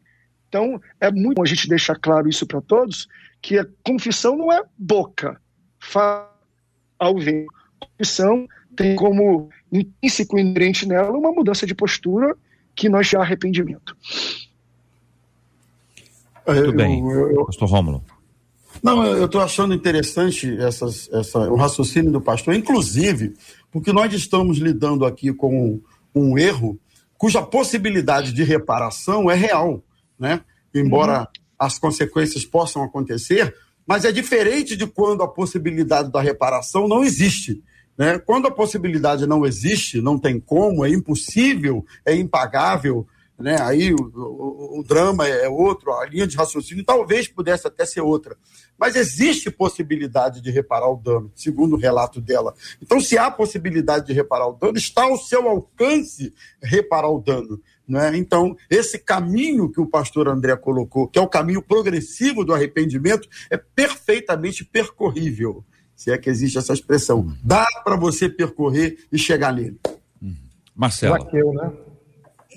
Então, 0.49 0.81
é 1.01 1.11
muito 1.13 1.37
bom 1.37 1.43
a 1.43 1.47
gente 1.47 1.69
deixar 1.69 1.97
claro 1.97 2.29
isso 2.29 2.47
para 2.47 2.61
todos, 2.61 3.07
que 3.45 3.59
a 3.59 3.67
confissão 3.83 4.39
não 4.39 4.51
é 4.51 4.63
boca, 4.79 5.39
fala 5.79 6.35
ao 6.99 7.19
vento. 7.19 7.53
Confissão 7.79 8.47
tem 8.75 8.97
como 8.97 9.51
intrínseco 9.71 10.39
inerente 10.39 10.89
nela 10.89 11.11
uma 11.11 11.31
mudança 11.31 11.67
de 11.67 11.75
postura 11.75 12.35
que 12.75 12.89
nós 12.89 13.07
já 13.07 13.21
arrependimento. 13.21 13.95
Muito 16.49 16.73
bem, 16.73 17.07
eu, 17.07 17.33
eu, 17.33 17.45
pastor 17.45 17.69
Rômulo. 17.69 18.03
Não, 18.83 19.05
eu 19.05 19.27
estou 19.27 19.43
achando 19.43 19.75
interessante 19.75 20.57
essas, 20.59 21.11
essa, 21.13 21.39
o 21.41 21.55
raciocínio 21.55 22.11
do 22.11 22.23
pastor, 22.23 22.55
inclusive 22.55 23.35
porque 23.71 23.93
nós 23.93 24.11
estamos 24.15 24.57
lidando 24.57 25.05
aqui 25.05 25.35
com 25.35 25.79
um 26.15 26.39
erro 26.39 26.79
cuja 27.19 27.43
possibilidade 27.43 28.33
de 28.33 28.43
reparação 28.43 29.31
é 29.31 29.35
real 29.35 29.85
né? 30.19 30.41
Embora 30.75 31.21
uhum. 31.21 31.27
As 31.65 31.79
consequências 31.79 32.45
possam 32.45 32.83
acontecer, 32.83 33.55
mas 33.87 34.05
é 34.05 34.13
diferente 34.13 34.77
de 34.77 34.87
quando 34.87 35.23
a 35.23 35.29
possibilidade 35.29 36.11
da 36.11 36.21
reparação 36.21 36.89
não 36.89 37.03
existe. 37.03 37.63
Né? 37.97 38.19
Quando 38.19 38.47
a 38.47 38.51
possibilidade 38.51 39.27
não 39.27 39.45
existe, 39.47 40.01
não 40.01 40.19
tem 40.19 40.41
como, 40.41 40.85
é 40.85 40.91
impossível, 40.91 41.85
é 42.05 42.15
impagável, 42.15 43.07
né? 43.39 43.61
aí 43.61 43.93
o, 43.93 43.97
o, 43.97 44.81
o, 44.81 44.85
drama 44.85 45.27
é 45.27 45.49
outro, 45.49 45.93
a 45.93 46.07
linha 46.07 46.27
de 46.27 46.37
raciocínio 46.37 46.85
talvez 46.85 47.27
pudesse 47.27 47.67
até 47.67 47.85
ser 47.85 48.01
outra. 48.01 48.37
Mas 48.79 48.95
existe 48.95 49.51
possibilidade 49.51 50.41
de 50.41 50.51
reparar 50.51 50.89
o 50.89 50.97
dano, 50.97 51.31
segundo 51.35 51.75
o 51.75 51.79
relato 51.79 52.21
dela. 52.21 52.55
Então, 52.81 53.01
se 53.01 53.19
há 53.19 53.31
possibilidade 53.31 54.07
de 54.07 54.13
reparar 54.13 54.49
o 54.49 54.53
dano, 54.53 54.77
está 54.77 55.05
ao 55.05 55.17
seu 55.17 55.49
alcance 55.49 56.33
reparar 56.63 57.11
o 57.11 57.21
dano. 57.21 57.61
Né? 57.87 58.17
Então, 58.17 58.57
esse 58.71 58.99
caminho 58.99 59.71
que 59.71 59.81
o 59.81 59.87
pastor 59.87 60.29
André 60.29 60.57
colocou, 60.57 61.09
que 61.09 61.19
é 61.19 61.23
o 61.23 61.29
caminho 61.29 61.61
progressivo 61.61 62.45
do 62.45 62.55
arrependimento, 62.55 63.29
é 63.51 63.57
perfeitamente 63.57 64.65
percorrível, 64.65 65.65
se 65.95 66.11
é 66.11 66.19
que 66.19 66.31
existe 66.31 66.57
essa 66.57 66.73
expressão. 66.73 67.19
Uhum. 67.21 67.37
Dá 67.43 67.67
para 67.85 67.97
você 67.97 68.29
percorrer 68.29 69.07
e 69.13 69.19
chegar 69.19 69.53
nele. 69.53 69.79
Uhum. 70.23 70.37
Marcelo. 70.75 71.15
né? 71.53 71.73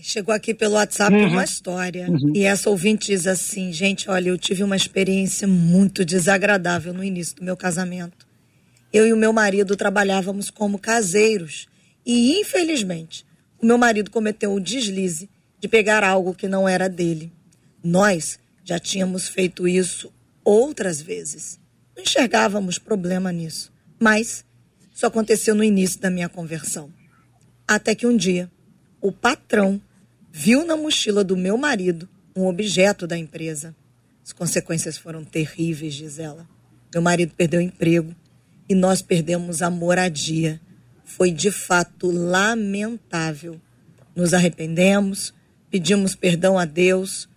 Chegou 0.09 0.33
aqui 0.33 0.53
pelo 0.53 0.75
WhatsApp 0.75 1.13
uhum. 1.13 1.27
uma 1.27 1.43
história. 1.43 2.09
Uhum. 2.09 2.31
E 2.33 2.45
essa 2.45 2.69
ouvinte 2.69 3.07
diz 3.07 3.27
assim: 3.27 3.73
gente, 3.73 4.09
olha, 4.09 4.29
eu 4.29 4.37
tive 4.37 4.63
uma 4.63 4.77
experiência 4.77 5.45
muito 5.45 6.05
desagradável 6.05 6.93
no 6.93 7.03
início 7.03 7.35
do 7.35 7.43
meu 7.43 7.57
casamento. 7.57 8.25
Eu 8.93 9.05
e 9.05 9.11
o 9.11 9.17
meu 9.17 9.33
marido 9.33 9.75
trabalhávamos 9.75 10.49
como 10.49 10.79
caseiros. 10.79 11.67
E, 12.05 12.39
infelizmente, 12.39 13.25
o 13.61 13.65
meu 13.65 13.77
marido 13.77 14.09
cometeu 14.09 14.53
o 14.53 14.61
deslize 14.61 15.29
de 15.59 15.67
pegar 15.67 16.05
algo 16.05 16.33
que 16.33 16.47
não 16.47 16.69
era 16.69 16.87
dele. 16.87 17.33
Nós 17.83 18.39
já 18.63 18.79
tínhamos 18.79 19.27
feito 19.27 19.67
isso 19.67 20.09
outras 20.41 21.01
vezes. 21.01 21.59
Não 21.93 22.01
enxergávamos 22.01 22.79
problema 22.79 23.29
nisso. 23.33 23.73
Mas 23.99 24.45
isso 24.95 25.05
aconteceu 25.05 25.53
no 25.53 25.65
início 25.65 25.99
da 25.99 26.09
minha 26.09 26.29
conversão. 26.29 26.89
Até 27.67 27.93
que 27.93 28.07
um 28.07 28.15
dia, 28.15 28.49
o 29.01 29.11
patrão 29.11 29.81
viu 30.37 30.63
na 30.63 30.77
mochila 30.77 31.23
do 31.23 31.35
meu 31.35 31.57
marido 31.57 32.07
um 32.35 32.45
objeto 32.45 33.07
da 33.07 33.17
empresa. 33.17 33.75
As 34.23 34.31
consequências 34.31 34.95
foram 34.95 35.23
terríveis, 35.23 35.95
diz 35.95 36.19
ela. 36.19 36.47
Meu 36.93 37.01
marido 37.01 37.33
perdeu 37.35 37.59
o 37.59 37.63
emprego 37.63 38.15
e 38.69 38.75
nós 38.75 39.01
perdemos 39.01 39.63
a 39.63 39.71
moradia 39.71 40.61
foi 41.03 41.31
de 41.31 41.49
fato 41.49 42.11
lamentável. 42.11 43.59
Nos 44.15 44.31
arrependemos, 44.31 45.33
pedimos 45.71 46.13
perdão 46.13 46.59
a 46.59 46.65
Deus, 46.65 47.27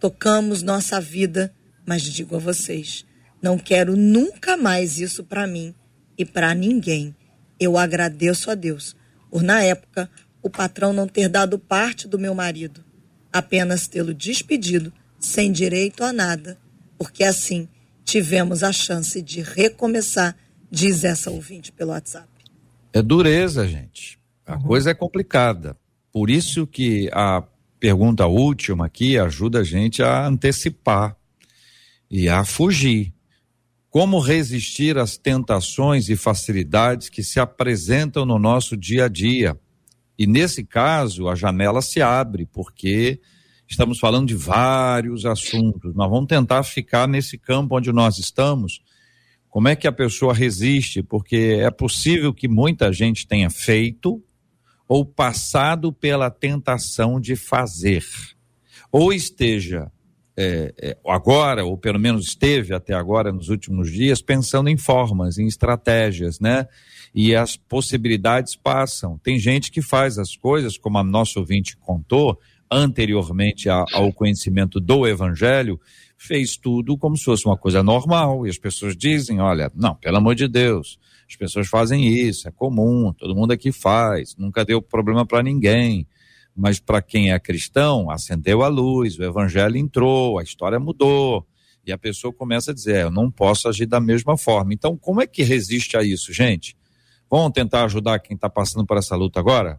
tocamos 0.00 0.60
nossa 0.60 1.00
vida, 1.00 1.54
mas 1.86 2.02
digo 2.02 2.34
a 2.34 2.40
vocês, 2.40 3.06
não 3.40 3.56
quero 3.56 3.96
nunca 3.96 4.56
mais 4.56 4.98
isso 4.98 5.22
para 5.22 5.46
mim 5.46 5.72
e 6.16 6.24
para 6.24 6.52
ninguém. 6.54 7.14
Eu 7.60 7.78
agradeço 7.78 8.50
a 8.50 8.56
Deus 8.56 8.96
por, 9.30 9.42
na 9.42 9.62
época, 9.62 10.10
o 10.48 10.50
patrão 10.50 10.92
não 10.92 11.06
ter 11.06 11.28
dado 11.28 11.58
parte 11.58 12.08
do 12.08 12.18
meu 12.18 12.34
marido, 12.34 12.82
apenas 13.32 13.86
tê-lo 13.86 14.14
despedido 14.14 14.92
sem 15.18 15.52
direito 15.52 16.02
a 16.02 16.12
nada, 16.12 16.58
porque 16.96 17.22
assim 17.22 17.68
tivemos 18.04 18.62
a 18.62 18.72
chance 18.72 19.20
de 19.20 19.42
recomeçar, 19.42 20.34
diz 20.70 21.04
essa 21.04 21.30
ouvinte 21.30 21.70
pelo 21.70 21.90
WhatsApp. 21.90 22.28
É 22.92 23.02
dureza, 23.02 23.68
gente. 23.68 24.18
A 24.46 24.56
uhum. 24.56 24.62
coisa 24.62 24.90
é 24.90 24.94
complicada. 24.94 25.76
Por 26.10 26.30
isso 26.30 26.66
que 26.66 27.10
a 27.12 27.44
pergunta 27.78 28.26
última 28.26 28.86
aqui 28.86 29.18
ajuda 29.18 29.60
a 29.60 29.64
gente 29.64 30.02
a 30.02 30.26
antecipar 30.26 31.14
e 32.10 32.28
a 32.28 32.44
fugir. 32.44 33.12
Como 33.90 34.18
resistir 34.18 34.96
às 34.96 35.18
tentações 35.18 36.08
e 36.08 36.16
facilidades 36.16 37.10
que 37.10 37.22
se 37.22 37.38
apresentam 37.38 38.24
no 38.24 38.38
nosso 38.38 38.76
dia 38.76 39.04
a 39.04 39.08
dia? 39.08 39.58
E 40.18 40.26
nesse 40.26 40.64
caso, 40.64 41.28
a 41.28 41.34
janela 41.34 41.80
se 41.80 42.02
abre, 42.02 42.46
porque 42.46 43.20
estamos 43.68 43.98
falando 43.98 44.26
de 44.26 44.34
vários 44.34 45.24
assuntos. 45.24 45.94
Nós 45.94 46.10
vamos 46.10 46.26
tentar 46.26 46.62
ficar 46.64 47.06
nesse 47.06 47.38
campo 47.38 47.76
onde 47.76 47.92
nós 47.92 48.18
estamos 48.18 48.82
como 49.48 49.68
é 49.68 49.74
que 49.74 49.88
a 49.88 49.92
pessoa 49.92 50.34
resiste? 50.34 51.02
Porque 51.02 51.58
é 51.60 51.70
possível 51.70 52.32
que 52.34 52.46
muita 52.46 52.92
gente 52.92 53.26
tenha 53.26 53.50
feito 53.50 54.22
ou 54.86 55.04
passado 55.04 55.92
pela 55.92 56.30
tentação 56.30 57.20
de 57.20 57.36
fazer, 57.36 58.04
ou 58.90 59.12
esteja 59.12 59.92
é, 60.40 60.72
é, 60.80 60.96
agora, 61.04 61.64
ou 61.64 61.76
pelo 61.76 61.98
menos 61.98 62.28
esteve 62.28 62.72
até 62.72 62.94
agora 62.94 63.32
nos 63.32 63.48
últimos 63.48 63.90
dias, 63.90 64.22
pensando 64.22 64.68
em 64.68 64.76
formas, 64.76 65.36
em 65.36 65.48
estratégias, 65.48 66.38
né? 66.38 66.68
E 67.12 67.34
as 67.34 67.56
possibilidades 67.56 68.54
passam. 68.54 69.18
Tem 69.18 69.36
gente 69.36 69.72
que 69.72 69.82
faz 69.82 70.16
as 70.16 70.36
coisas, 70.36 70.78
como 70.78 70.96
a 70.96 71.02
nossa 71.02 71.40
ouvinte 71.40 71.76
contou, 71.76 72.38
anteriormente 72.70 73.68
ao 73.68 74.12
conhecimento 74.12 74.78
do 74.78 75.08
Evangelho, 75.08 75.80
fez 76.16 76.56
tudo 76.56 76.96
como 76.96 77.16
se 77.16 77.24
fosse 77.24 77.44
uma 77.44 77.56
coisa 77.56 77.82
normal. 77.82 78.46
E 78.46 78.50
as 78.50 78.58
pessoas 78.58 78.96
dizem: 78.96 79.40
olha, 79.40 79.72
não, 79.74 79.96
pelo 79.96 80.18
amor 80.18 80.36
de 80.36 80.46
Deus, 80.46 81.00
as 81.28 81.34
pessoas 81.34 81.66
fazem 81.66 82.06
isso, 82.06 82.46
é 82.46 82.52
comum, 82.52 83.12
todo 83.12 83.34
mundo 83.34 83.50
aqui 83.50 83.72
faz, 83.72 84.36
nunca 84.36 84.64
deu 84.64 84.80
problema 84.80 85.26
para 85.26 85.42
ninguém. 85.42 86.06
Mas 86.58 86.80
para 86.80 87.00
quem 87.00 87.32
é 87.32 87.38
cristão, 87.38 88.10
acendeu 88.10 88.64
a 88.64 88.68
luz, 88.68 89.16
o 89.16 89.22
evangelho 89.22 89.76
entrou, 89.76 90.40
a 90.40 90.42
história 90.42 90.80
mudou. 90.80 91.46
E 91.86 91.92
a 91.92 91.96
pessoa 91.96 92.32
começa 92.32 92.72
a 92.72 92.74
dizer: 92.74 92.96
é, 92.96 93.02
eu 93.04 93.12
não 93.12 93.30
posso 93.30 93.68
agir 93.68 93.86
da 93.86 94.00
mesma 94.00 94.36
forma. 94.36 94.74
Então, 94.74 94.96
como 94.96 95.22
é 95.22 95.26
que 95.26 95.44
resiste 95.44 95.96
a 95.96 96.02
isso, 96.02 96.32
gente? 96.32 96.76
Vamos 97.30 97.52
tentar 97.52 97.84
ajudar 97.84 98.18
quem 98.18 98.34
está 98.34 98.50
passando 98.50 98.84
por 98.84 98.96
essa 98.96 99.14
luta 99.14 99.38
agora? 99.38 99.78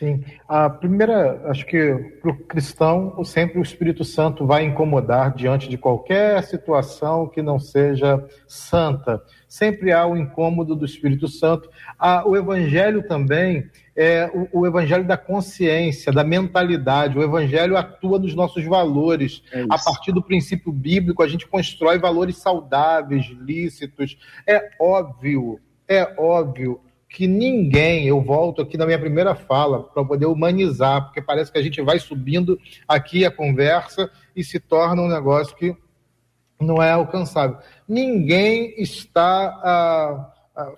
Sim. 0.00 0.24
A 0.48 0.68
primeira, 0.70 1.42
acho 1.44 1.66
que 1.66 1.94
para 2.20 2.30
o 2.30 2.36
cristão, 2.38 3.22
sempre 3.22 3.58
o 3.58 3.62
Espírito 3.62 4.02
Santo 4.02 4.46
vai 4.46 4.64
incomodar 4.64 5.34
diante 5.34 5.68
de 5.68 5.76
qualquer 5.76 6.42
situação 6.42 7.28
que 7.28 7.42
não 7.42 7.60
seja 7.60 8.26
santa. 8.48 9.22
Sempre 9.46 9.92
há 9.92 10.06
o 10.06 10.16
incômodo 10.16 10.74
do 10.74 10.86
Espírito 10.86 11.28
Santo. 11.28 11.68
o 12.24 12.34
Evangelho 12.34 13.06
também 13.06 13.70
é 13.96 14.30
o, 14.32 14.60
o, 14.60 14.66
Evangelho 14.66 15.06
da 15.06 15.16
consciência, 15.16 16.12
da 16.12 16.24
mentalidade. 16.24 17.18
O 17.18 17.22
Evangelho 17.22 17.76
atua 17.76 18.18
nos 18.18 18.34
nossos 18.34 18.64
valores. 18.64 19.42
É 19.52 19.62
a 19.68 19.78
partir 19.78 20.12
do 20.12 20.22
princípio 20.22 20.72
bíblico, 20.72 21.22
a 21.22 21.28
gente 21.28 21.46
constrói 21.46 21.98
valores 21.98 22.36
saudáveis, 22.36 23.26
lícitos. 23.40 24.18
É 24.46 24.70
óbvio, 24.80 25.60
é 25.88 26.14
óbvio 26.18 26.80
que 27.08 27.26
ninguém, 27.26 28.06
eu 28.06 28.20
volto 28.20 28.62
aqui 28.62 28.76
na 28.76 28.86
minha 28.86 28.98
primeira 28.98 29.34
fala, 29.34 29.82
para 29.82 30.04
poder 30.04 30.26
humanizar, 30.26 31.04
porque 31.04 31.20
parece 31.20 31.50
que 31.50 31.58
a 31.58 31.62
gente 31.62 31.82
vai 31.82 31.98
subindo 31.98 32.56
aqui 32.86 33.26
a 33.26 33.30
conversa 33.32 34.08
e 34.34 34.44
se 34.44 34.60
torna 34.60 35.02
um 35.02 35.08
negócio 35.08 35.56
que 35.56 35.76
não 36.60 36.80
é 36.80 36.92
alcançável. 36.92 37.58
Ninguém 37.88 38.74
está 38.80 39.60
ah, 39.64 40.32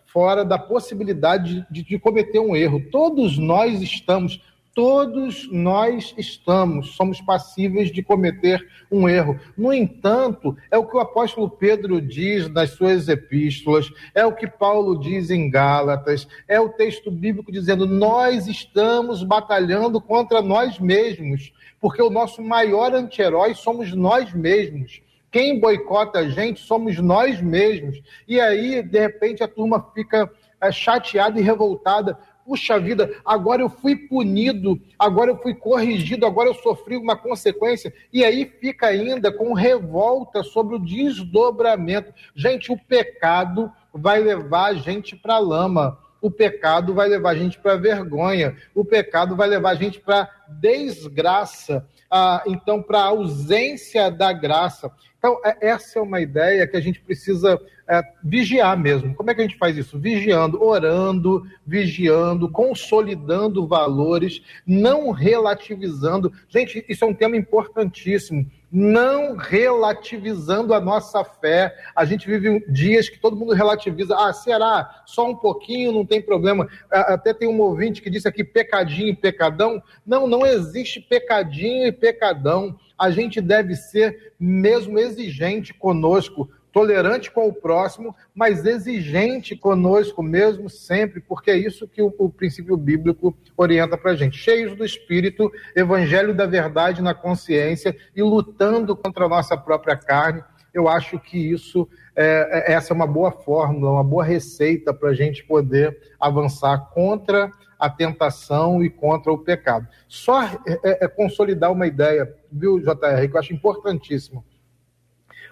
fora 0.06 0.44
da 0.44 0.58
possibilidade 0.58 1.66
de, 1.70 1.82
de 1.82 1.98
cometer 1.98 2.38
um 2.38 2.56
erro. 2.56 2.82
Todos 2.90 3.38
nós 3.38 3.80
estamos 3.80 4.40
Todos 4.74 5.52
nós 5.52 6.14
estamos, 6.16 6.96
somos 6.96 7.20
passíveis 7.20 7.92
de 7.92 8.02
cometer 8.02 8.66
um 8.90 9.06
erro. 9.06 9.38
No 9.54 9.70
entanto, 9.70 10.56
é 10.70 10.78
o 10.78 10.86
que 10.86 10.96
o 10.96 11.00
apóstolo 11.00 11.50
Pedro 11.50 12.00
diz 12.00 12.48
nas 12.48 12.70
suas 12.70 13.06
epístolas, 13.06 13.92
é 14.14 14.24
o 14.24 14.34
que 14.34 14.46
Paulo 14.46 14.98
diz 14.98 15.28
em 15.28 15.50
Gálatas, 15.50 16.26
é 16.48 16.58
o 16.58 16.70
texto 16.70 17.10
bíblico 17.10 17.52
dizendo: 17.52 17.86
nós 17.86 18.46
estamos 18.46 19.22
batalhando 19.22 20.00
contra 20.00 20.40
nós 20.40 20.78
mesmos, 20.78 21.52
porque 21.78 22.00
o 22.00 22.08
nosso 22.08 22.40
maior 22.40 22.94
anti-herói 22.94 23.54
somos 23.54 23.92
nós 23.92 24.32
mesmos. 24.32 25.02
Quem 25.32 25.58
boicota 25.58 26.20
a 26.20 26.28
gente 26.28 26.60
somos 26.60 26.98
nós 26.98 27.40
mesmos. 27.40 28.00
E 28.28 28.40
aí, 28.40 28.82
de 28.82 29.00
repente, 29.00 29.42
a 29.42 29.48
turma 29.48 29.90
fica 29.92 30.30
é, 30.60 30.70
chateada 30.70 31.40
e 31.40 31.42
revoltada 31.42 32.16
puxa 32.44 32.78
vida, 32.78 33.14
agora 33.24 33.62
eu 33.62 33.68
fui 33.68 33.96
punido, 33.96 34.80
agora 34.98 35.30
eu 35.30 35.38
fui 35.38 35.54
corrigido, 35.54 36.26
agora 36.26 36.48
eu 36.48 36.54
sofri 36.54 36.96
uma 36.96 37.16
consequência, 37.16 37.92
e 38.12 38.24
aí 38.24 38.44
fica 38.60 38.86
ainda 38.86 39.32
com 39.32 39.52
revolta 39.52 40.42
sobre 40.42 40.76
o 40.76 40.78
desdobramento. 40.78 42.12
Gente, 42.34 42.72
o 42.72 42.78
pecado 42.78 43.72
vai 43.92 44.20
levar 44.20 44.66
a 44.66 44.74
gente 44.74 45.16
para 45.16 45.38
lama. 45.38 45.98
O 46.20 46.30
pecado 46.30 46.94
vai 46.94 47.08
levar 47.08 47.30
a 47.30 47.34
gente 47.34 47.58
para 47.58 47.74
vergonha, 47.74 48.56
o 48.76 48.84
pecado 48.84 49.34
vai 49.34 49.48
levar 49.48 49.70
a 49.70 49.74
gente 49.74 49.98
para 49.98 50.30
desgraça, 50.48 51.84
ah, 52.08 52.44
então 52.46 52.80
para 52.80 53.02
ausência 53.02 54.08
da 54.08 54.32
graça. 54.32 54.92
Então, 55.22 55.40
é, 55.44 55.68
essa 55.68 56.00
é 56.00 56.02
uma 56.02 56.20
ideia 56.20 56.66
que 56.66 56.76
a 56.76 56.80
gente 56.80 57.00
precisa 57.00 57.56
é, 57.88 58.02
vigiar 58.24 58.76
mesmo. 58.76 59.14
Como 59.14 59.30
é 59.30 59.34
que 59.34 59.40
a 59.40 59.44
gente 59.44 59.56
faz 59.56 59.76
isso? 59.76 59.96
Vigiando, 59.96 60.60
orando, 60.60 61.46
vigiando, 61.64 62.50
consolidando 62.50 63.64
valores, 63.64 64.42
não 64.66 65.12
relativizando. 65.12 66.32
Gente, 66.48 66.84
isso 66.88 67.04
é 67.04 67.06
um 67.06 67.14
tema 67.14 67.36
importantíssimo. 67.36 68.50
Não 68.68 69.36
relativizando 69.36 70.74
a 70.74 70.80
nossa 70.80 71.22
fé. 71.22 71.72
A 71.94 72.04
gente 72.04 72.26
vive 72.26 72.64
dias 72.68 73.08
que 73.08 73.20
todo 73.20 73.36
mundo 73.36 73.52
relativiza. 73.52 74.16
Ah, 74.18 74.32
será? 74.32 75.04
Só 75.06 75.30
um 75.30 75.36
pouquinho, 75.36 75.92
não 75.92 76.04
tem 76.04 76.20
problema. 76.20 76.66
Até 76.90 77.32
tem 77.32 77.46
um 77.46 77.60
ouvinte 77.60 78.02
que 78.02 78.10
disse 78.10 78.26
aqui 78.26 78.42
pecadinho 78.42 79.10
e 79.10 79.16
pecadão. 79.16 79.80
Não, 80.04 80.26
não 80.26 80.44
existe 80.44 81.00
pecadinho 81.00 81.86
e 81.86 81.92
pecadão 81.92 82.76
a 83.02 83.10
gente 83.10 83.40
deve 83.40 83.74
ser 83.74 84.32
mesmo 84.38 84.96
exigente 84.96 85.74
conosco, 85.74 86.48
tolerante 86.70 87.32
com 87.32 87.48
o 87.48 87.52
próximo, 87.52 88.14
mas 88.32 88.64
exigente 88.64 89.56
conosco 89.56 90.22
mesmo 90.22 90.70
sempre, 90.70 91.20
porque 91.20 91.50
é 91.50 91.56
isso 91.56 91.88
que 91.88 92.00
o, 92.00 92.14
o 92.16 92.30
princípio 92.30 92.76
bíblico 92.76 93.36
orienta 93.56 93.98
para 93.98 94.12
a 94.12 94.14
gente. 94.14 94.38
Cheios 94.38 94.76
do 94.76 94.84
Espírito, 94.84 95.50
evangelho 95.74 96.32
da 96.32 96.46
verdade 96.46 97.02
na 97.02 97.12
consciência 97.12 97.96
e 98.14 98.22
lutando 98.22 98.94
contra 98.94 99.24
a 99.24 99.28
nossa 99.28 99.56
própria 99.56 99.96
carne. 99.96 100.40
Eu 100.72 100.88
acho 100.88 101.18
que 101.18 101.36
isso 101.36 101.88
é, 102.14 102.68
é 102.70 102.72
essa 102.74 102.92
é 102.92 102.94
uma 102.94 103.06
boa 103.06 103.32
fórmula, 103.32 103.94
uma 103.94 104.04
boa 104.04 104.22
receita 104.22 104.94
para 104.94 105.08
a 105.08 105.14
gente 105.14 105.42
poder 105.44 105.98
avançar 106.20 106.78
contra 106.94 107.50
a 107.82 107.90
tentação 107.90 108.80
e 108.84 108.88
contra 108.88 109.32
o 109.32 109.38
pecado. 109.38 109.88
Só 110.06 110.44
é, 110.44 110.52
é, 110.84 111.04
é 111.04 111.08
consolidar 111.08 111.72
uma 111.72 111.84
ideia, 111.84 112.32
viu, 112.50 112.78
JR, 112.78 113.28
que 113.28 113.34
eu 113.34 113.40
acho 113.40 113.52
importantíssimo. 113.52 114.44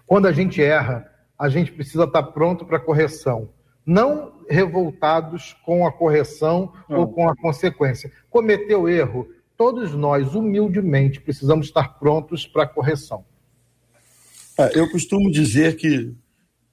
Quando 0.07 0.29
a 0.29 0.33
gente 0.33 0.63
erra, 0.63 1.11
a 1.37 1.49
gente 1.49 1.73
precisa 1.73 2.05
estar 2.05 2.23
pronto 2.23 2.65
para 2.65 2.79
correção. 2.79 3.51
Não 3.85 4.45
revoltados 4.49 5.57
com 5.65 5.85
a 5.85 5.91
correção 5.91 6.73
Não. 6.89 7.01
ou 7.01 7.13
com 7.13 7.29
a 7.29 7.35
consequência. 7.35 8.13
Cometeu 8.31 8.89
erro, 8.89 9.29
todos 9.57 9.93
nós, 9.93 10.33
humildemente, 10.33 11.21
precisamos 11.21 11.67
estar 11.67 11.99
prontos 11.99 12.47
para 12.47 12.63
a 12.63 12.69
correção. 12.69 13.25
É, 14.57 14.79
eu 14.79 14.89
costumo 14.89 15.33
dizer 15.33 15.75
que 15.75 16.15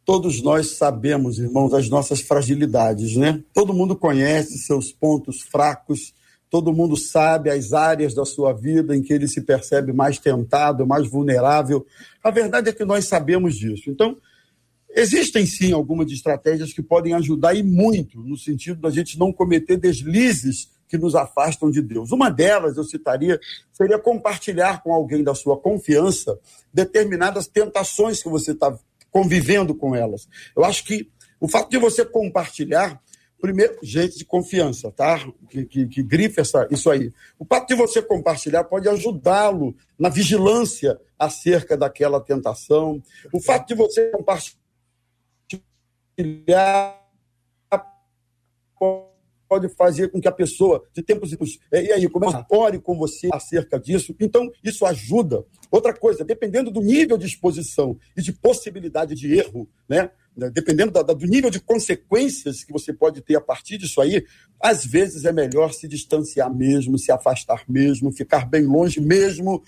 Todos 0.07 0.41
nós 0.41 0.77
sabemos, 0.77 1.37
irmãos, 1.37 1.73
as 1.73 1.89
nossas 1.89 2.21
fragilidades, 2.21 3.17
né? 3.17 3.43
Todo 3.53 3.73
mundo 3.73 3.93
conhece 3.93 4.57
seus 4.57 4.89
pontos 4.89 5.41
fracos, 5.41 6.13
todo 6.49 6.71
mundo 6.71 6.95
sabe 6.95 7.49
as 7.49 7.73
áreas 7.73 8.13
da 8.13 8.23
sua 8.23 8.53
vida 8.53 8.95
em 8.95 9.01
que 9.03 9.11
ele 9.11 9.27
se 9.27 9.41
percebe 9.41 9.91
mais 9.91 10.17
tentado, 10.17 10.87
mais 10.87 11.09
vulnerável. 11.09 11.85
A 12.23 12.31
verdade 12.31 12.69
é 12.69 12.71
que 12.71 12.85
nós 12.85 13.03
sabemos 13.03 13.57
disso. 13.57 13.89
Então, 13.89 14.15
existem 14.95 15.45
sim 15.45 15.73
algumas 15.73 16.09
estratégias 16.09 16.71
que 16.71 16.81
podem 16.81 17.13
ajudar 17.13 17.53
e 17.53 17.61
muito 17.61 18.21
no 18.21 18.37
sentido 18.37 18.79
da 18.79 18.89
gente 18.89 19.19
não 19.19 19.33
cometer 19.33 19.75
deslizes 19.75 20.69
que 20.87 20.97
nos 20.97 21.15
afastam 21.15 21.69
de 21.69 21.81
Deus. 21.81 22.13
Uma 22.13 22.29
delas, 22.29 22.77
eu 22.77 22.85
citaria, 22.85 23.37
seria 23.73 23.99
compartilhar 23.99 24.81
com 24.81 24.93
alguém 24.93 25.21
da 25.21 25.35
sua 25.35 25.57
confiança 25.57 26.39
determinadas 26.73 27.45
tentações 27.45 28.23
que 28.23 28.29
você 28.29 28.53
está 28.53 28.73
convivendo 29.11 29.75
com 29.75 29.95
elas. 29.95 30.27
Eu 30.55 30.63
acho 30.63 30.83
que 30.83 31.09
o 31.39 31.47
fato 31.47 31.69
de 31.69 31.77
você 31.77 32.03
compartilhar, 32.05 33.01
primeiro, 33.39 33.77
gente 33.83 34.17
de 34.17 34.25
confiança, 34.25 34.91
tá? 34.91 35.19
Que, 35.49 35.65
que, 35.65 35.87
que 35.87 36.03
grife 36.03 36.39
essa, 36.39 36.67
isso 36.71 36.89
aí. 36.89 37.11
O 37.37 37.45
fato 37.45 37.67
de 37.67 37.75
você 37.75 38.01
compartilhar 38.01 38.63
pode 38.63 38.89
ajudá-lo 38.89 39.75
na 39.97 40.09
vigilância 40.09 40.99
acerca 41.17 41.77
daquela 41.77 42.19
tentação. 42.19 43.01
O 43.31 43.39
fato 43.41 43.67
de 43.67 43.75
você 43.75 44.11
compartilhar 44.11 44.57
pode 48.79 49.16
fazer 49.75 50.09
com 50.09 50.19
que 50.19 50.27
a 50.27 50.31
pessoa, 50.31 50.83
de 50.93 51.01
tempos 51.01 51.29
em 51.29 51.37
tempos, 51.37 51.59
é, 51.71 51.85
e 51.85 51.91
aí, 51.93 52.09
como 52.09 52.25
é 52.29 52.45
ore 52.49 52.79
com 52.79 52.97
você 52.97 53.29
acerca 53.31 53.79
disso. 53.79 54.15
Então, 54.19 54.51
isso 54.63 54.85
ajuda. 54.85 55.45
Outra 55.71 55.93
coisa, 55.93 56.23
dependendo 56.23 56.71
do 56.71 56.81
nível 56.81 57.17
de 57.17 57.25
exposição 57.25 57.97
e 58.15 58.21
de 58.21 58.33
possibilidade 58.33 59.15
de 59.15 59.33
erro, 59.33 59.69
né? 59.87 60.11
Dependendo 60.53 60.91
da, 60.91 61.01
do 61.01 61.25
nível 61.25 61.49
de 61.49 61.59
consequências 61.59 62.63
que 62.63 62.71
você 62.71 62.93
pode 62.93 63.21
ter 63.21 63.35
a 63.35 63.41
partir 63.41 63.77
disso 63.79 63.99
aí, 63.99 64.23
às 64.61 64.85
vezes 64.85 65.25
é 65.25 65.31
melhor 65.31 65.73
se 65.73 65.87
distanciar 65.87 66.53
mesmo, 66.53 66.99
se 66.99 67.11
afastar 67.11 67.63
mesmo, 67.67 68.11
ficar 68.11 68.47
bem 68.47 68.63
longe 68.63 69.01
mesmo, 69.01 69.63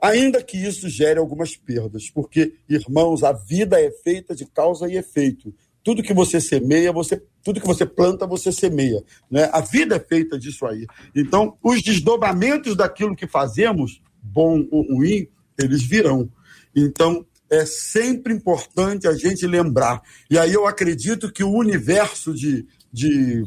ainda 0.00 0.42
que 0.42 0.56
isso 0.56 0.88
gere 0.88 1.18
algumas 1.18 1.56
perdas, 1.56 2.08
porque, 2.08 2.54
irmãos, 2.68 3.22
a 3.22 3.32
vida 3.32 3.80
é 3.80 3.90
feita 3.90 4.34
de 4.34 4.46
causa 4.46 4.88
e 4.88 4.96
efeito. 4.96 5.54
Tudo 5.82 6.02
que 6.02 6.12
você 6.12 6.40
semeia, 6.40 6.92
você, 6.92 7.22
tudo 7.42 7.60
que 7.60 7.66
você 7.66 7.86
planta, 7.86 8.26
você 8.26 8.52
semeia. 8.52 9.02
Né? 9.30 9.48
A 9.52 9.60
vida 9.60 9.96
é 9.96 10.00
feita 10.00 10.38
disso 10.38 10.66
aí. 10.66 10.86
Então, 11.14 11.56
os 11.62 11.82
desdobramentos 11.82 12.76
daquilo 12.76 13.16
que 13.16 13.26
fazemos, 13.26 14.02
bom 14.22 14.66
ou 14.70 14.82
ruim, 14.82 15.28
eles 15.58 15.82
virão. 15.82 16.28
Então, 16.74 17.24
é 17.50 17.64
sempre 17.64 18.32
importante 18.32 19.08
a 19.08 19.14
gente 19.14 19.46
lembrar. 19.46 20.02
E 20.30 20.38
aí 20.38 20.52
eu 20.52 20.66
acredito 20.66 21.32
que 21.32 21.42
o 21.42 21.52
universo 21.52 22.34
de, 22.34 22.66
de 22.92 23.44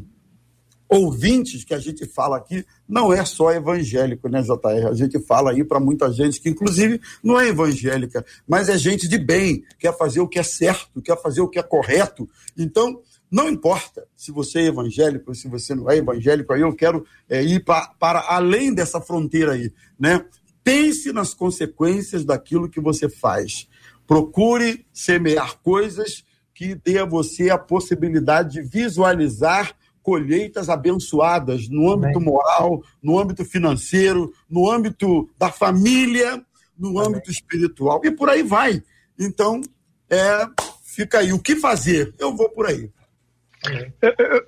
ouvintes 0.92 1.64
que 1.64 1.74
a 1.74 1.80
gente 1.80 2.06
fala 2.06 2.36
aqui 2.36 2.66
não 2.88 3.14
é 3.14 3.24
só 3.24 3.50
evangélico, 3.54 4.28
né, 4.28 4.42
JR? 4.42 4.88
A 4.90 4.94
gente 4.94 5.18
fala 5.20 5.52
aí 5.52 5.64
para 5.64 5.80
muita 5.80 6.12
gente 6.12 6.42
que, 6.42 6.50
inclusive, 6.50 7.00
não 7.24 7.40
é 7.40 7.48
evangélica, 7.48 8.26
mas 8.46 8.68
é 8.68 8.78
gente 8.78 9.08
de 9.08 9.18
bem, 9.18 9.64
quer 9.80 9.98
fazer 9.98 10.20
o 10.20 10.28
que 10.28 10.38
é 10.38 10.44
certo, 10.44 11.02
quer 11.02 11.20
fazer 11.22 11.40
o 11.40 11.48
que 11.48 11.58
é 11.58 11.64
correto. 11.64 12.30
Então, 12.58 13.00
não 13.32 13.50
importa 13.50 14.06
se 14.18 14.34
você 14.34 14.60
é 14.60 14.66
evangélico, 14.66 15.34
se 15.34 15.48
você 15.48 15.74
não 15.74 15.90
é 15.90 15.96
evangélico, 15.96 16.52
aí 16.52 16.60
eu 16.60 16.76
quero 16.76 17.06
é, 17.30 17.42
ir 17.42 17.64
pra, 17.64 17.88
para 17.98 18.26
além 18.28 18.74
dessa 18.74 19.00
fronteira 19.00 19.54
aí, 19.54 19.72
né? 19.98 20.26
Pense 20.62 21.14
nas 21.14 21.34
consequências 21.34 22.26
daquilo 22.26 22.70
que 22.70 22.82
você 22.82 23.08
faz. 23.08 23.70
Procure 24.06 24.86
semear 24.92 25.58
coisas 25.64 26.26
que 26.54 26.76
dê 26.76 27.00
a 27.00 27.06
você 27.06 27.50
a 27.50 27.58
possibilidade 27.58 28.56
de 28.56 28.62
visualizar 28.62 29.74
colheitas 30.02 30.70
abençoadas 30.70 31.70
no 31.70 31.92
âmbito 31.92 32.18
Amém. 32.18 32.30
moral, 32.30 32.84
no 33.02 33.20
âmbito 33.20 33.46
financeiro, 33.46 34.34
no 34.50 34.70
âmbito 34.70 35.30
da 35.38 35.52
família, 35.52 36.44
no 36.78 36.98
Amém. 36.98 37.08
âmbito 37.08 37.32
espiritual 37.32 38.02
e 38.04 38.12
por 38.12 38.30
aí 38.30 38.44
vai. 38.44 38.82
Então, 39.20 39.62
é, 40.10 40.48
fica 40.84 41.20
aí. 41.20 41.32
O 41.32 41.40
que 41.40 41.56
fazer? 41.56 42.14
Eu 42.20 42.36
vou 42.36 42.50
por 42.50 42.66
aí. 42.66 42.90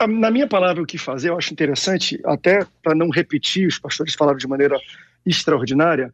Na 0.09 0.31
minha 0.31 0.47
palavra, 0.47 0.81
o 0.81 0.85
que 0.85 0.97
fazer, 0.97 1.29
eu 1.29 1.37
acho 1.37 1.53
interessante, 1.53 2.19
até 2.25 2.65
para 2.81 2.95
não 2.95 3.09
repetir, 3.09 3.67
os 3.67 3.77
pastores 3.77 4.15
falaram 4.15 4.37
de 4.37 4.47
maneira 4.47 4.79
extraordinária, 5.23 6.11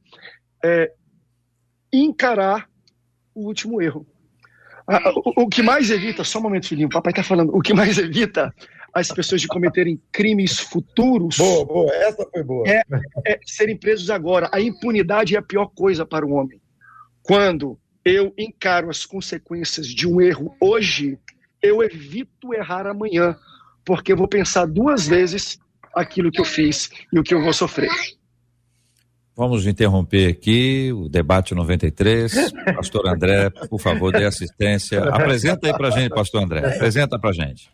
é 0.63 0.91
encarar 1.91 2.69
o 3.33 3.47
último 3.47 3.81
erro. 3.81 4.05
O, 5.15 5.43
o 5.43 5.47
que 5.47 5.61
mais 5.61 5.89
evita, 5.89 6.23
só 6.23 6.39
um 6.39 6.43
momento, 6.43 6.67
filhinho, 6.67 6.87
o 6.87 6.91
papai 6.91 7.11
está 7.11 7.23
falando, 7.23 7.55
o 7.55 7.61
que 7.61 7.73
mais 7.73 7.97
evita 7.97 8.53
as 8.93 9.11
pessoas 9.11 9.41
de 9.41 9.47
cometerem 9.47 10.01
crimes 10.11 10.59
futuros. 10.59 11.37
Boa, 11.37 11.65
boa, 11.65 11.93
essa 11.93 12.27
foi 12.31 12.43
boa. 12.43 12.67
É, 12.67 12.81
é 13.25 13.39
serem 13.45 13.77
presos 13.77 14.09
agora. 14.09 14.49
A 14.51 14.59
impunidade 14.59 15.35
é 15.35 15.39
a 15.39 15.43
pior 15.43 15.67
coisa 15.67 16.05
para 16.05 16.25
o 16.25 16.31
homem. 16.31 16.61
Quando 17.21 17.77
eu 18.03 18.33
encaro 18.37 18.89
as 18.89 19.05
consequências 19.05 19.87
de 19.87 20.07
um 20.07 20.19
erro 20.21 20.55
hoje, 20.59 21.17
eu 21.61 21.83
evito 21.83 22.53
errar 22.53 22.87
amanhã, 22.87 23.37
porque 23.85 24.11
eu 24.11 24.17
vou 24.17 24.27
pensar 24.27 24.65
duas 24.65 25.07
vezes 25.07 25.59
aquilo 25.93 26.31
que 26.31 26.39
eu 26.39 26.45
fiz 26.45 26.89
e 27.11 27.19
o 27.19 27.23
que 27.23 27.33
eu 27.33 27.41
vou 27.41 27.53
sofrer. 27.53 27.89
Vamos 29.39 29.65
interromper 29.65 30.31
aqui 30.31 30.91
o 30.91 31.07
debate 31.07 31.55
93. 31.55 32.51
Pastor 32.75 33.07
André, 33.07 33.49
por 33.69 33.79
favor, 33.79 34.11
dê 34.11 34.25
assistência. 34.25 35.01
Apresenta 35.01 35.65
aí 35.65 35.73
pra 35.73 35.89
gente, 35.91 36.09
pastor 36.09 36.43
André. 36.43 36.75
Apresenta 36.75 37.17
pra 37.17 37.31
gente. 37.31 37.71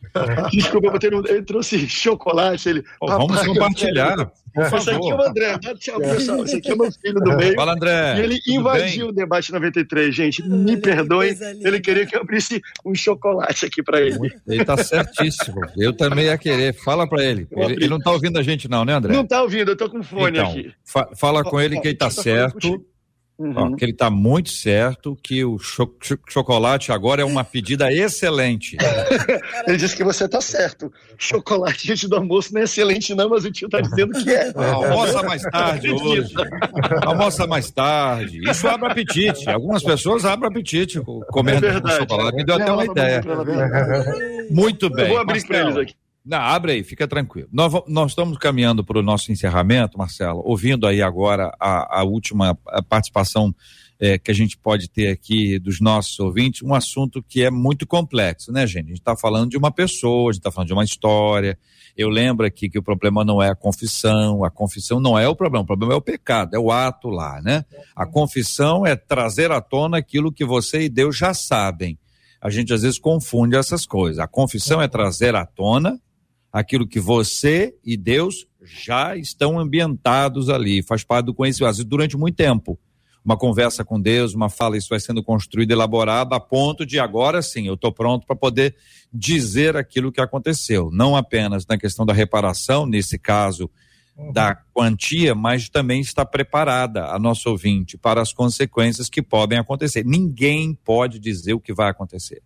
Desculpa, 0.52 1.00
eu, 1.02 1.26
ele 1.28 1.42
trouxe 1.42 1.90
chocolate. 1.90 2.70
Ele, 2.70 2.84
oh, 3.02 3.08
vamos 3.08 3.42
compartilhar. 3.44 4.32
Esse 4.56 4.90
aqui 4.92 5.10
é 5.10 5.16
o 5.16 5.22
André. 5.22 5.60
Tchau, 5.78 6.00
pessoal. 6.00 6.44
Esse 6.44 6.58
aqui 6.58 6.72
é 6.72 6.74
o 6.74 6.78
meu 6.78 6.92
filho 6.92 7.20
do 7.20 7.36
meio. 7.36 7.56
Fala, 7.56 7.74
André. 7.74 8.18
E 8.18 8.22
ele 8.22 8.40
invadiu 8.48 9.06
bem? 9.06 9.10
o 9.10 9.12
debate 9.12 9.52
93, 9.52 10.16
gente. 10.16 10.48
Me 10.48 10.78
perdoem. 10.78 11.36
Ele 11.62 11.80
queria 11.80 12.06
que 12.06 12.16
eu 12.16 12.22
abrisse 12.22 12.62
um 12.86 12.96
chocolate 12.96 13.66
aqui 13.66 13.84
para 13.84 14.02
ele. 14.02 14.18
Ele 14.48 14.64
tá 14.64 14.78
certíssimo. 14.78 15.62
Eu 15.78 15.94
também 15.94 16.26
ia 16.26 16.38
querer. 16.38 16.74
Fala 16.74 17.08
para 17.08 17.24
ele. 17.24 17.48
ele. 17.52 17.74
Ele 17.74 17.90
não 17.90 18.00
tá 18.00 18.12
ouvindo 18.12 18.40
a 18.40 18.44
gente, 18.44 18.68
não, 18.68 18.86
né, 18.86 18.94
André? 18.94 19.14
Não 19.14 19.26
tá 19.26 19.42
ouvindo, 19.42 19.72
eu 19.72 19.76
tô 19.76 19.90
com 19.90 20.02
fone 20.02 20.38
então, 20.38 20.52
aqui. 20.52 20.74
Fa 20.84 21.10
fala 21.16 21.44
com 21.44 21.60
ele 21.60 21.80
que 21.80 21.90
ele 21.90 21.98
tá 21.98 22.10
certo. 22.10 22.84
Uhum. 23.38 23.54
Ó, 23.56 23.76
que 23.76 23.84
ele 23.84 23.92
está 23.92 24.10
muito 24.10 24.50
certo, 24.50 25.18
que 25.22 25.44
o 25.44 25.60
cho 25.60 25.94
chocolate 26.30 26.92
agora 26.94 27.22
é 27.22 27.26
uma 27.26 27.44
pedida 27.44 27.92
excelente. 27.92 28.78
ele 29.68 29.78
disse 29.78 29.96
que 29.96 30.06
você 30.06 30.24
está 30.24 30.40
certo. 30.40 30.92
Chocolate 31.18 31.92
antes 31.92 32.08
do 32.08 32.16
almoço 32.16 32.54
não 32.54 32.62
é 32.62 32.64
excelente, 32.64 33.14
não, 33.14 33.30
mas 33.30 33.44
o 33.44 33.52
tio 33.52 33.66
está 33.66 33.82
dizendo 33.82 34.14
que 34.24 34.30
é. 34.30 34.54
Almoça 34.56 35.24
mais 35.24 35.42
tarde 35.42 35.92
hoje. 35.92 36.34
Almoça 37.06 37.48
mais 37.48 37.72
tarde. 37.72 38.50
Isso 38.50 38.68
abre 38.68 38.92
apetite. 38.92 39.50
Algumas 39.50 39.84
pessoas 39.84 40.24
abrem 40.24 40.50
apetite 40.50 41.02
comendo 41.30 41.66
é 41.66 41.74
chocolate. 41.74 42.38
Me 42.38 42.46
deu 42.46 42.56
até 42.56 42.72
uma 42.72 42.86
ideia. 42.86 43.22
Muito 44.50 44.90
bem. 44.90 45.06
Eu 45.06 45.10
vou 45.10 45.20
abrir 45.20 45.46
para 45.46 45.60
eles 45.60 45.76
aqui. 45.76 45.96
Não, 46.26 46.40
abre 46.40 46.72
aí, 46.72 46.84
fica 46.84 47.08
tranquilo. 47.08 47.48
Nós, 47.52 47.72
nós 47.88 48.12
estamos 48.12 48.38
caminhando 48.40 48.84
para 48.84 48.98
o 48.98 49.04
nosso 49.04 49.32
encerramento, 49.32 49.96
Marcelo, 49.96 50.42
ouvindo 50.44 50.88
aí 50.88 51.00
agora 51.00 51.56
a, 51.60 52.00
a 52.00 52.04
última 52.04 52.56
participação 52.90 53.54
é, 54.00 54.18
que 54.18 54.32
a 54.32 54.34
gente 54.34 54.58
pode 54.58 54.90
ter 54.90 55.10
aqui 55.10 55.60
dos 55.60 55.80
nossos 55.80 56.20
ouvintes, 56.20 56.64
um 56.64 56.74
assunto 56.74 57.22
que 57.22 57.44
é 57.44 57.52
muito 57.52 57.86
complexo, 57.86 58.52
né, 58.52 58.66
gente? 58.66 58.86
A 58.86 58.90
gente 58.90 58.98
está 58.98 59.16
falando 59.16 59.52
de 59.52 59.58
uma 59.58 59.72
pessoa, 59.72 60.32
a 60.32 60.34
gente 60.34 60.40
está 60.40 60.52
falando 60.52 60.68
de 60.68 60.74
uma 60.74 60.84
história. 60.84 61.58
Eu 61.96 62.10
lembro 62.10 62.46
aqui 62.46 62.70
que 62.70 62.80
o 62.80 62.84
problema 62.84 63.24
não 63.24 63.42
é 63.42 63.50
a 63.50 63.56
confissão, 63.56 64.44
a 64.44 64.50
confissão 64.50 65.00
não 65.00 65.18
é 65.18 65.28
o 65.30 65.36
problema, 65.36 65.64
o 65.64 65.68
problema 65.68 65.94
é 65.94 65.96
o 65.96 66.02
pecado, 66.02 66.56
é 66.56 66.60
o 66.60 66.72
ato 66.72 67.08
lá, 67.08 67.40
né? 67.42 67.64
A 67.96 68.06
confissão 68.06 68.86
é 68.86 68.96
trazer 68.96 69.52
à 69.52 69.62
tona 69.62 69.98
aquilo 69.98 70.32
que 70.32 70.44
você 70.44 70.82
e 70.82 70.90
Deus 70.90 71.16
já 71.16 71.36
sabem. 71.36 71.98
A 72.42 72.50
gente 72.50 72.74
às 72.74 72.82
vezes 72.82 73.00
confunde 73.00 73.56
essas 73.56 73.86
coisas. 73.86 74.20
A 74.20 74.28
confissão 74.28 74.82
é 74.82 74.88
trazer 74.88 75.36
à 75.36 75.46
tona 75.46 76.00
aquilo 76.56 76.88
que 76.88 77.02
você 77.02 77.76
e 77.84 77.98
Deus 77.98 78.48
já 78.64 79.18
estão 79.18 79.60
ambientados 79.60 80.50
ali, 80.50 80.82
faz 80.82 81.04
parte 81.04 81.26
do 81.26 81.34
conhecimento, 81.34 81.84
durante 81.84 82.16
muito 82.16 82.38
tempo. 82.38 82.80
Uma 83.26 83.36
conversa 83.36 83.84
com 83.84 84.00
Deus, 84.00 84.34
uma 84.34 84.50
fala, 84.50 84.78
isso 84.78 84.88
vai 84.90 85.02
sendo 85.02 85.22
construído, 85.22 85.72
elaborado, 85.72 86.34
a 86.34 86.40
ponto 86.40 86.86
de 86.86 86.98
agora 86.98 87.42
sim, 87.42 87.68
eu 87.68 87.74
estou 87.74 87.92
pronto 87.92 88.26
para 88.26 88.38
poder 88.38 88.74
dizer 89.14 89.76
aquilo 89.76 90.14
que 90.14 90.22
aconteceu. 90.22 90.90
Não 90.94 91.18
apenas 91.18 91.66
na 91.68 91.78
questão 91.78 92.06
da 92.06 92.14
reparação, 92.14 92.86
nesse 92.86 93.20
caso, 93.20 93.70
uhum. 94.16 94.32
da 94.32 94.56
quantia, 94.74 95.36
mas 95.36 95.68
também 95.68 96.00
está 96.00 96.24
preparada 96.24 97.08
a 97.08 97.20
nosso 97.20 97.50
ouvinte 97.50 97.98
para 97.98 98.22
as 98.22 98.32
consequências 98.32 99.10
que 99.10 99.22
podem 99.22 99.60
acontecer. 99.60 100.06
Ninguém 100.06 100.74
pode 100.74 101.20
dizer 101.20 101.54
o 101.54 101.60
que 101.60 101.74
vai 101.74 101.90
acontecer 101.90 102.42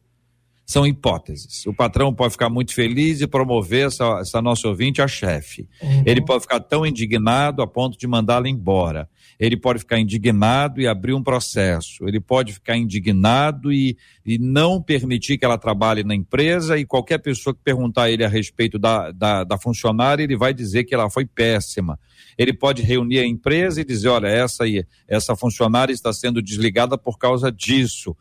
são 0.69 0.85
hipóteses. 0.85 1.65
O 1.65 1.73
patrão 1.73 2.13
pode 2.13 2.33
ficar 2.33 2.47
muito 2.47 2.75
feliz 2.75 3.21
e 3.21 3.27
promover 3.27 3.87
essa, 3.87 4.19
essa 4.19 4.39
nossa 4.39 4.67
ouvinte 4.67 5.01
a 5.01 5.07
chefe. 5.07 5.67
Uhum. 5.81 6.03
Ele 6.05 6.23
pode 6.23 6.43
ficar 6.43 6.59
tão 6.59 6.85
indignado 6.85 7.63
a 7.63 7.67
ponto 7.67 7.97
de 7.97 8.05
mandá-la 8.05 8.47
embora. 8.47 9.09
Ele 9.39 9.57
pode 9.57 9.79
ficar 9.79 9.97
indignado 9.97 10.79
e 10.79 10.85
abrir 10.85 11.15
um 11.15 11.23
processo. 11.23 12.07
Ele 12.07 12.19
pode 12.19 12.53
ficar 12.53 12.77
indignado 12.77 13.73
e, 13.73 13.97
e 14.23 14.37
não 14.37 14.79
permitir 14.79 15.39
que 15.39 15.45
ela 15.45 15.57
trabalhe 15.57 16.03
na 16.03 16.13
empresa. 16.13 16.77
E 16.77 16.85
qualquer 16.85 17.17
pessoa 17.17 17.51
que 17.51 17.61
perguntar 17.63 18.03
a 18.03 18.11
ele 18.11 18.23
a 18.23 18.29
respeito 18.29 18.77
da, 18.77 19.11
da, 19.11 19.43
da 19.43 19.57
funcionária, 19.57 20.21
ele 20.21 20.37
vai 20.37 20.53
dizer 20.53 20.83
que 20.83 20.93
ela 20.93 21.09
foi 21.09 21.25
péssima. 21.25 21.99
Ele 22.37 22.53
pode 22.53 22.83
reunir 22.83 23.17
a 23.17 23.25
empresa 23.25 23.81
e 23.81 23.83
dizer: 23.83 24.09
olha, 24.09 24.27
essa, 24.27 24.65
aí, 24.65 24.85
essa 25.07 25.35
funcionária 25.35 25.93
está 25.93 26.13
sendo 26.13 26.43
desligada 26.43 26.95
por 26.95 27.17
causa 27.17 27.51
disso 27.51 28.15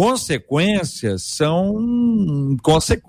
consequências 0.00 1.24
são. 1.24 2.56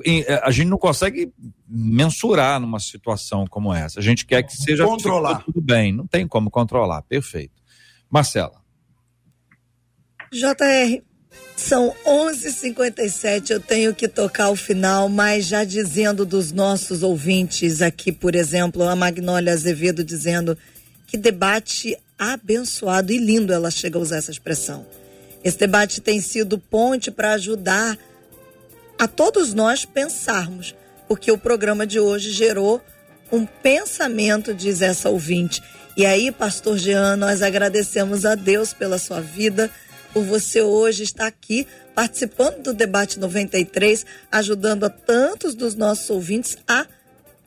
Eh, 0.06 0.42
a 0.44 0.52
gente 0.52 0.68
não 0.68 0.78
consegue 0.78 1.32
mensurar 1.66 2.60
numa 2.60 2.82
situação 2.82 3.48
como 3.48 3.74
essa. 3.74 4.02
A 4.02 4.04
gente 4.04 4.26
quer 4.26 4.44
que 4.44 4.54
seja 4.54 4.84
controlar. 4.84 5.42
tudo 5.46 5.62
bem. 5.62 5.94
Não 5.94 6.06
tem 6.06 6.28
como 6.28 6.52
controlar. 6.52 7.02
Perfeito. 7.04 7.54
Marcela. 8.10 8.62
JR, 10.34 11.02
são 11.56 11.96
11:57. 12.06 13.52
Eu 13.52 13.62
tenho 13.62 13.96
que 13.96 14.10
tocar 14.10 14.50
o 14.50 14.56
final, 14.58 15.08
mas 15.08 15.46
já 15.46 15.64
dizendo 15.64 16.26
dos 16.26 16.52
nossos 16.52 17.04
ouvintes 17.04 17.82
aqui, 17.82 18.12
por 18.12 18.36
exemplo, 18.36 18.84
a 18.84 18.98
Magnólia 18.98 19.54
Azevedo 19.54 20.04
dizendo 20.04 20.58
que 21.08 21.16
debate 21.16 21.98
abençoado 22.20 23.14
e 23.14 23.18
lindo. 23.18 23.54
Ela 23.54 23.72
chega 23.72 23.98
a 23.98 24.02
usar 24.02 24.18
essa 24.18 24.32
expressão 24.32 24.86
esse 25.44 25.58
debate 25.58 26.02
tem 26.02 26.22
sido 26.22 26.58
ponte 26.58 27.10
para 27.10 27.34
ajudar 27.34 27.98
a 28.98 29.08
todos 29.08 29.54
nós 29.54 29.84
pensarmos, 29.86 30.76
porque 31.08 31.32
o 31.32 31.38
programa 31.38 31.88
de 31.88 32.00
hoje 32.00 32.32
gerou 32.32 32.82
um 33.32 33.46
pensamento, 33.46 34.54
diz 34.54 34.82
essa 34.82 35.10
ouvinte. 35.10 35.62
E 35.98 36.06
aí, 36.06 36.32
pastor 36.32 36.78
Jean, 36.78 37.16
nós 37.16 37.42
agradecemos 37.42 38.26
a 38.26 38.36
Deus 38.36 38.74
pela 38.74 39.00
sua 39.00 39.20
vida, 39.20 39.72
por 40.14 40.24
você 40.24 40.62
hoje 40.62 41.04
estar 41.04 41.26
aqui 41.26 41.66
participando 41.96 42.62
do 42.62 42.74
debate 42.74 43.20
93, 43.20 44.06
ajudando 44.32 44.86
a 44.86 44.90
tantos 44.90 45.56
dos 45.56 45.76
nossos 45.76 46.10
ouvintes 46.10 46.58
a 46.68 46.86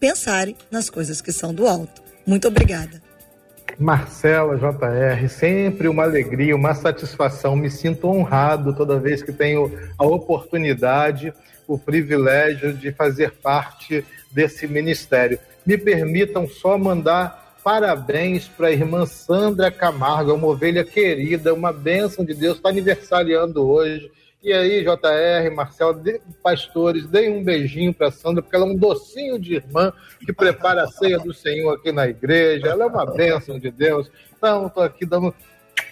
pensarem 0.01 0.57
nas 0.71 0.91
coisas 0.91 1.21
que 1.21 1.33
são 1.33 1.55
do 1.55 1.67
alto. 1.67 2.03
Muito 2.27 2.49
obrigada. 2.49 3.03
Marcela 3.79 4.57
JR, 4.57 5.29
sempre 5.29 5.89
uma 5.89 6.05
alegria, 6.05 6.55
uma 6.55 6.75
satisfação. 6.75 7.57
Me 7.57 7.71
sinto 7.71 8.09
honrado 8.09 8.75
toda 8.75 8.99
vez 8.99 9.23
que 9.23 9.33
tenho 9.33 9.73
a 9.99 10.05
oportunidade, 10.05 11.33
o 11.67 11.79
privilégio 11.79 12.73
de 12.73 12.93
fazer 12.93 13.33
parte 13.33 14.05
desse 14.31 14.67
ministério. 14.67 15.39
Me 15.67 15.79
permitam 15.79 16.47
só 16.47 16.79
mandar 16.79 17.57
parabéns 17.65 18.47
para 18.47 18.69
a 18.69 18.73
irmã 18.73 19.07
Sandra 19.07 19.71
Camargo, 19.71 20.35
uma 20.35 20.49
ovelha 20.49 20.85
querida, 20.85 21.55
uma 21.55 21.73
bênção 21.73 22.25
de 22.25 22.35
Deus, 22.35 22.57
está 22.57 22.69
aniversariando 22.69 23.67
hoje. 23.67 24.13
E 24.45 24.53
aí, 24.53 24.85
JR, 24.85 25.55
Marcelo, 25.57 25.95
de, 25.95 26.21
pastores, 26.43 27.07
deem 27.07 27.39
um 27.39 27.43
beijinho 27.43 27.95
para 27.95 28.11
Sandra, 28.11 28.43
porque 28.43 28.55
ela 28.55 28.67
é 28.67 28.69
um 28.69 28.77
docinho 28.77 29.39
de 29.39 29.55
irmã 29.55 29.91
que 30.21 30.35
prepara 30.35 30.83
a 30.83 30.87
ceia 30.87 31.19
do 31.19 31.33
Senhor 31.33 31.77
aqui 31.77 31.91
na 31.91 32.07
igreja. 32.07 32.69
Ela 32.69 32.85
é 32.85 32.87
uma 32.87 33.07
bênção 33.07 33.59
de 33.59 33.71
Deus. 33.71 34.11
Então, 34.37 34.67
estou 34.67 34.83
aqui 34.83 35.07
dando 35.07 35.35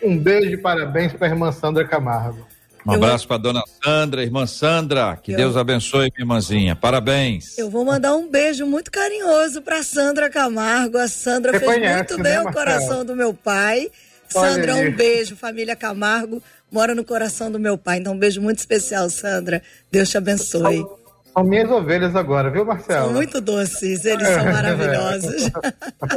um 0.03 0.19
beijo 0.19 0.51
e 0.51 0.59
parabéns 0.59 1.15
para 1.15 1.29
a 1.29 1.31
irmã 1.31 1.51
Sandra 1.51 1.89
Camargo. 1.89 2.47
Um 2.87 2.93
abraço 2.93 3.27
para 3.27 3.39
dona 3.39 3.63
Sandra, 3.83 4.23
irmã 4.23 4.47
Sandra. 4.47 5.17
Que 5.17 5.33
eu... 5.33 5.37
Deus 5.39 5.57
abençoe, 5.57 6.11
minha 6.11 6.25
irmãzinha. 6.25 6.77
Parabéns. 6.77 7.57
Eu 7.57 7.71
vou 7.71 7.87
mandar 7.87 8.15
um 8.15 8.29
beijo 8.29 8.67
muito 8.67 8.91
carinhoso 8.91 9.63
para 9.63 9.83
Sandra 9.83 10.29
Camargo. 10.29 10.99
A 10.99 11.09
Sandra 11.09 11.53
Você 11.53 11.61
fez 11.61 11.73
conhece, 11.73 11.97
muito 11.97 12.23
bem 12.23 12.33
né, 12.33 12.43
o 12.43 12.53
coração 12.53 13.03
do 13.03 13.17
meu 13.17 13.33
pai 13.33 13.91
Sandra, 14.33 14.75
um 14.77 14.91
beijo. 14.91 15.37
Família 15.37 15.77
Camargo 15.77 16.43
mora 16.73 16.95
no 16.95 17.05
coração 17.05 17.53
do 17.53 17.61
meu 17.61 17.77
pai. 17.77 17.99
Então, 17.99 18.15
um 18.15 18.19
beijo 18.19 18.41
muito 18.41 18.59
especial, 18.59 19.11
Sandra. 19.11 19.63
Deus 19.91 20.09
te 20.09 20.17
abençoe. 20.17 20.79
São, 20.79 20.99
são 21.35 21.45
minhas 21.45 21.71
ovelhas 21.71 22.17
agora, 22.17 22.51
viu, 22.51 22.65
Marcelo? 22.65 23.05
São 23.05 23.13
muito 23.13 23.41
doces, 23.41 24.05
eles 24.07 24.27
são 24.27 24.45
maravilhosos. 24.45 25.51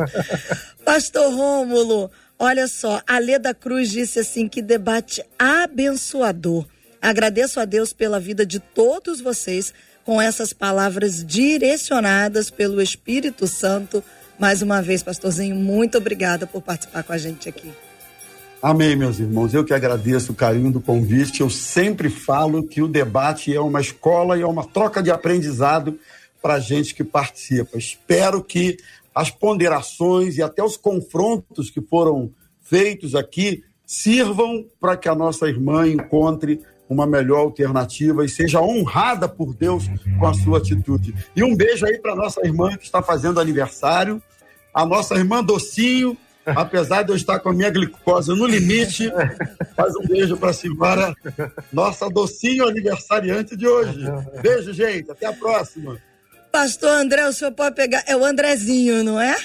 Pastor 0.85 1.33
Rômulo, 1.33 2.09
olha 2.39 2.67
só, 2.69 3.01
a 3.05 3.19
Leda 3.19 3.53
Cruz 3.53 3.91
disse 3.91 4.19
assim: 4.19 4.47
que 4.47 4.61
debate 4.61 5.21
abençoador. 5.37 6.65
Agradeço 7.01 7.59
a 7.59 7.65
Deus 7.65 7.93
pela 7.93 8.19
vida 8.19 8.45
de 8.45 8.59
todos 8.59 9.21
vocês 9.21 9.73
com 10.05 10.21
essas 10.21 10.53
palavras 10.53 11.23
direcionadas 11.23 12.49
pelo 12.49 12.81
Espírito 12.81 13.45
Santo. 13.45 14.03
Mais 14.39 14.61
uma 14.61 14.81
vez, 14.81 15.03
pastorzinho, 15.03 15.55
muito 15.55 15.97
obrigada 15.97 16.47
por 16.47 16.61
participar 16.61 17.03
com 17.03 17.13
a 17.13 17.17
gente 17.17 17.47
aqui. 17.47 17.71
Amém, 18.65 18.95
meus 18.95 19.19
irmãos. 19.19 19.53
Eu 19.53 19.63
que 19.63 19.75
agradeço 19.75 20.31
o 20.31 20.35
carinho 20.35 20.71
do 20.71 20.81
convite. 20.81 21.41
Eu 21.41 21.51
sempre 21.51 22.09
falo 22.09 22.63
que 22.63 22.81
o 22.81 22.87
debate 22.87 23.55
é 23.55 23.61
uma 23.61 23.79
escola 23.79 24.39
e 24.39 24.41
é 24.41 24.47
uma 24.47 24.63
troca 24.63 25.03
de 25.03 25.11
aprendizado 25.11 25.99
para 26.41 26.55
a 26.55 26.59
gente 26.59 26.95
que 26.95 27.03
participa. 27.03 27.77
Espero 27.77 28.43
que 28.43 28.77
as 29.13 29.29
ponderações 29.29 30.37
e 30.37 30.41
até 30.41 30.63
os 30.63 30.77
confrontos 30.77 31.69
que 31.69 31.79
foram 31.79 32.31
feitos 32.59 33.13
aqui 33.13 33.63
sirvam 33.85 34.65
para 34.81 34.97
que 34.97 35.07
a 35.07 35.13
nossa 35.13 35.47
irmã 35.47 35.87
encontre 35.87 36.59
uma 36.89 37.05
melhor 37.05 37.41
alternativa 37.41 38.25
e 38.25 38.29
seja 38.29 38.61
honrada 38.61 39.29
por 39.29 39.53
Deus 39.53 39.87
com 40.17 40.25
a 40.25 40.33
sua 40.33 40.57
atitude. 40.57 41.13
E 41.35 41.43
um 41.43 41.55
beijo 41.55 41.85
aí 41.85 41.99
para 41.99 42.15
nossa 42.15 42.41
irmã 42.43 42.75
que 42.75 42.85
está 42.85 43.03
fazendo 43.03 43.39
aniversário, 43.39 44.19
a 44.73 44.83
nossa 44.87 45.13
irmã 45.13 45.43
Docinho, 45.43 46.17
apesar 46.45 47.03
de 47.03 47.11
eu 47.11 47.15
estar 47.15 47.39
com 47.39 47.49
a 47.49 47.53
minha 47.53 47.69
glicose 47.69 48.29
no 48.29 48.45
limite, 48.45 49.11
faz 49.75 49.95
um 49.95 50.05
beijo 50.07 50.37
para 50.37 50.49
a 50.49 50.53
senhora, 50.53 51.15
nossa 51.71 52.09
Docinho 52.09 52.67
aniversariante 52.67 53.55
de 53.55 53.67
hoje. 53.67 53.99
Beijo, 54.41 54.73
gente, 54.73 55.11
até 55.11 55.25
a 55.25 55.33
próxima. 55.33 55.97
Pastor 56.51 56.91
André, 56.91 57.27
o 57.27 57.33
senhor 57.33 57.51
pode 57.51 57.75
pegar, 57.75 58.03
é 58.07 58.15
o 58.15 58.23
Andrezinho, 58.23 59.03
não 59.03 59.19
é? 59.19 59.35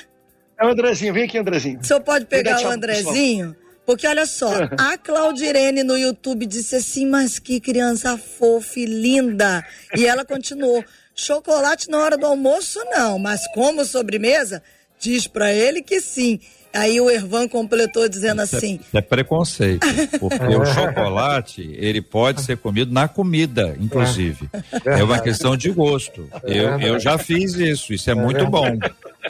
É 0.59 0.64
o 0.64 0.68
Andrezinho, 0.68 1.14
vem 1.14 1.24
aqui, 1.24 1.38
Andrezinho. 1.38 1.80
O 1.80 1.84
senhor 1.84 2.01
pode 2.01 2.26
pegar 2.26 2.61
o 2.62 2.68
Andrezinho? 2.68 3.57
Porque 3.84 4.07
olha 4.07 4.26
só, 4.26 4.53
a 4.78 4.96
Claudirene 4.96 5.82
no 5.82 5.96
YouTube 5.96 6.46
disse 6.46 6.76
assim, 6.76 7.07
mas 7.07 7.38
que 7.38 7.59
criança 7.59 8.16
fofa 8.16 8.78
e 8.78 8.84
linda. 8.84 9.64
E 9.96 10.07
ela 10.07 10.24
continuou, 10.24 10.84
chocolate 11.14 11.90
na 11.90 11.98
hora 11.98 12.16
do 12.16 12.26
almoço 12.26 12.78
não, 12.92 13.18
mas 13.18 13.40
como 13.55 13.84
sobremesa, 13.84 14.62
diz 15.01 15.26
para 15.26 15.53
ele 15.53 15.82
que 15.82 16.01
sim. 16.01 16.38
Aí 16.73 17.01
o 17.01 17.11
Ervan 17.11 17.49
completou 17.49 18.09
dizendo 18.09 18.43
Isso 18.43 18.55
é- 18.55 18.59
assim. 18.59 18.81
É, 18.95 18.99
é 18.99 19.01
preconceito, 19.01 19.87
porque 20.18 20.57
o 20.57 20.64
chocolate 20.66 21.62
ele 21.77 22.01
pode 22.01 22.43
ser 22.43 22.57
comido 22.57 22.93
na 22.93 23.09
comida, 23.09 23.77
inclusive. 23.81 24.49
É 24.85 25.03
uma 25.03 25.18
questão 25.18 25.57
de 25.57 25.71
gosto. 25.71 26.29
Eu, 26.45 26.81
eu 26.81 27.01
já 27.01 27.18
fiz 27.18 27.55
isso, 27.55 27.93
isso 27.93 28.11
é 28.11 28.14
muito 28.14 28.47
bom. 28.47 28.79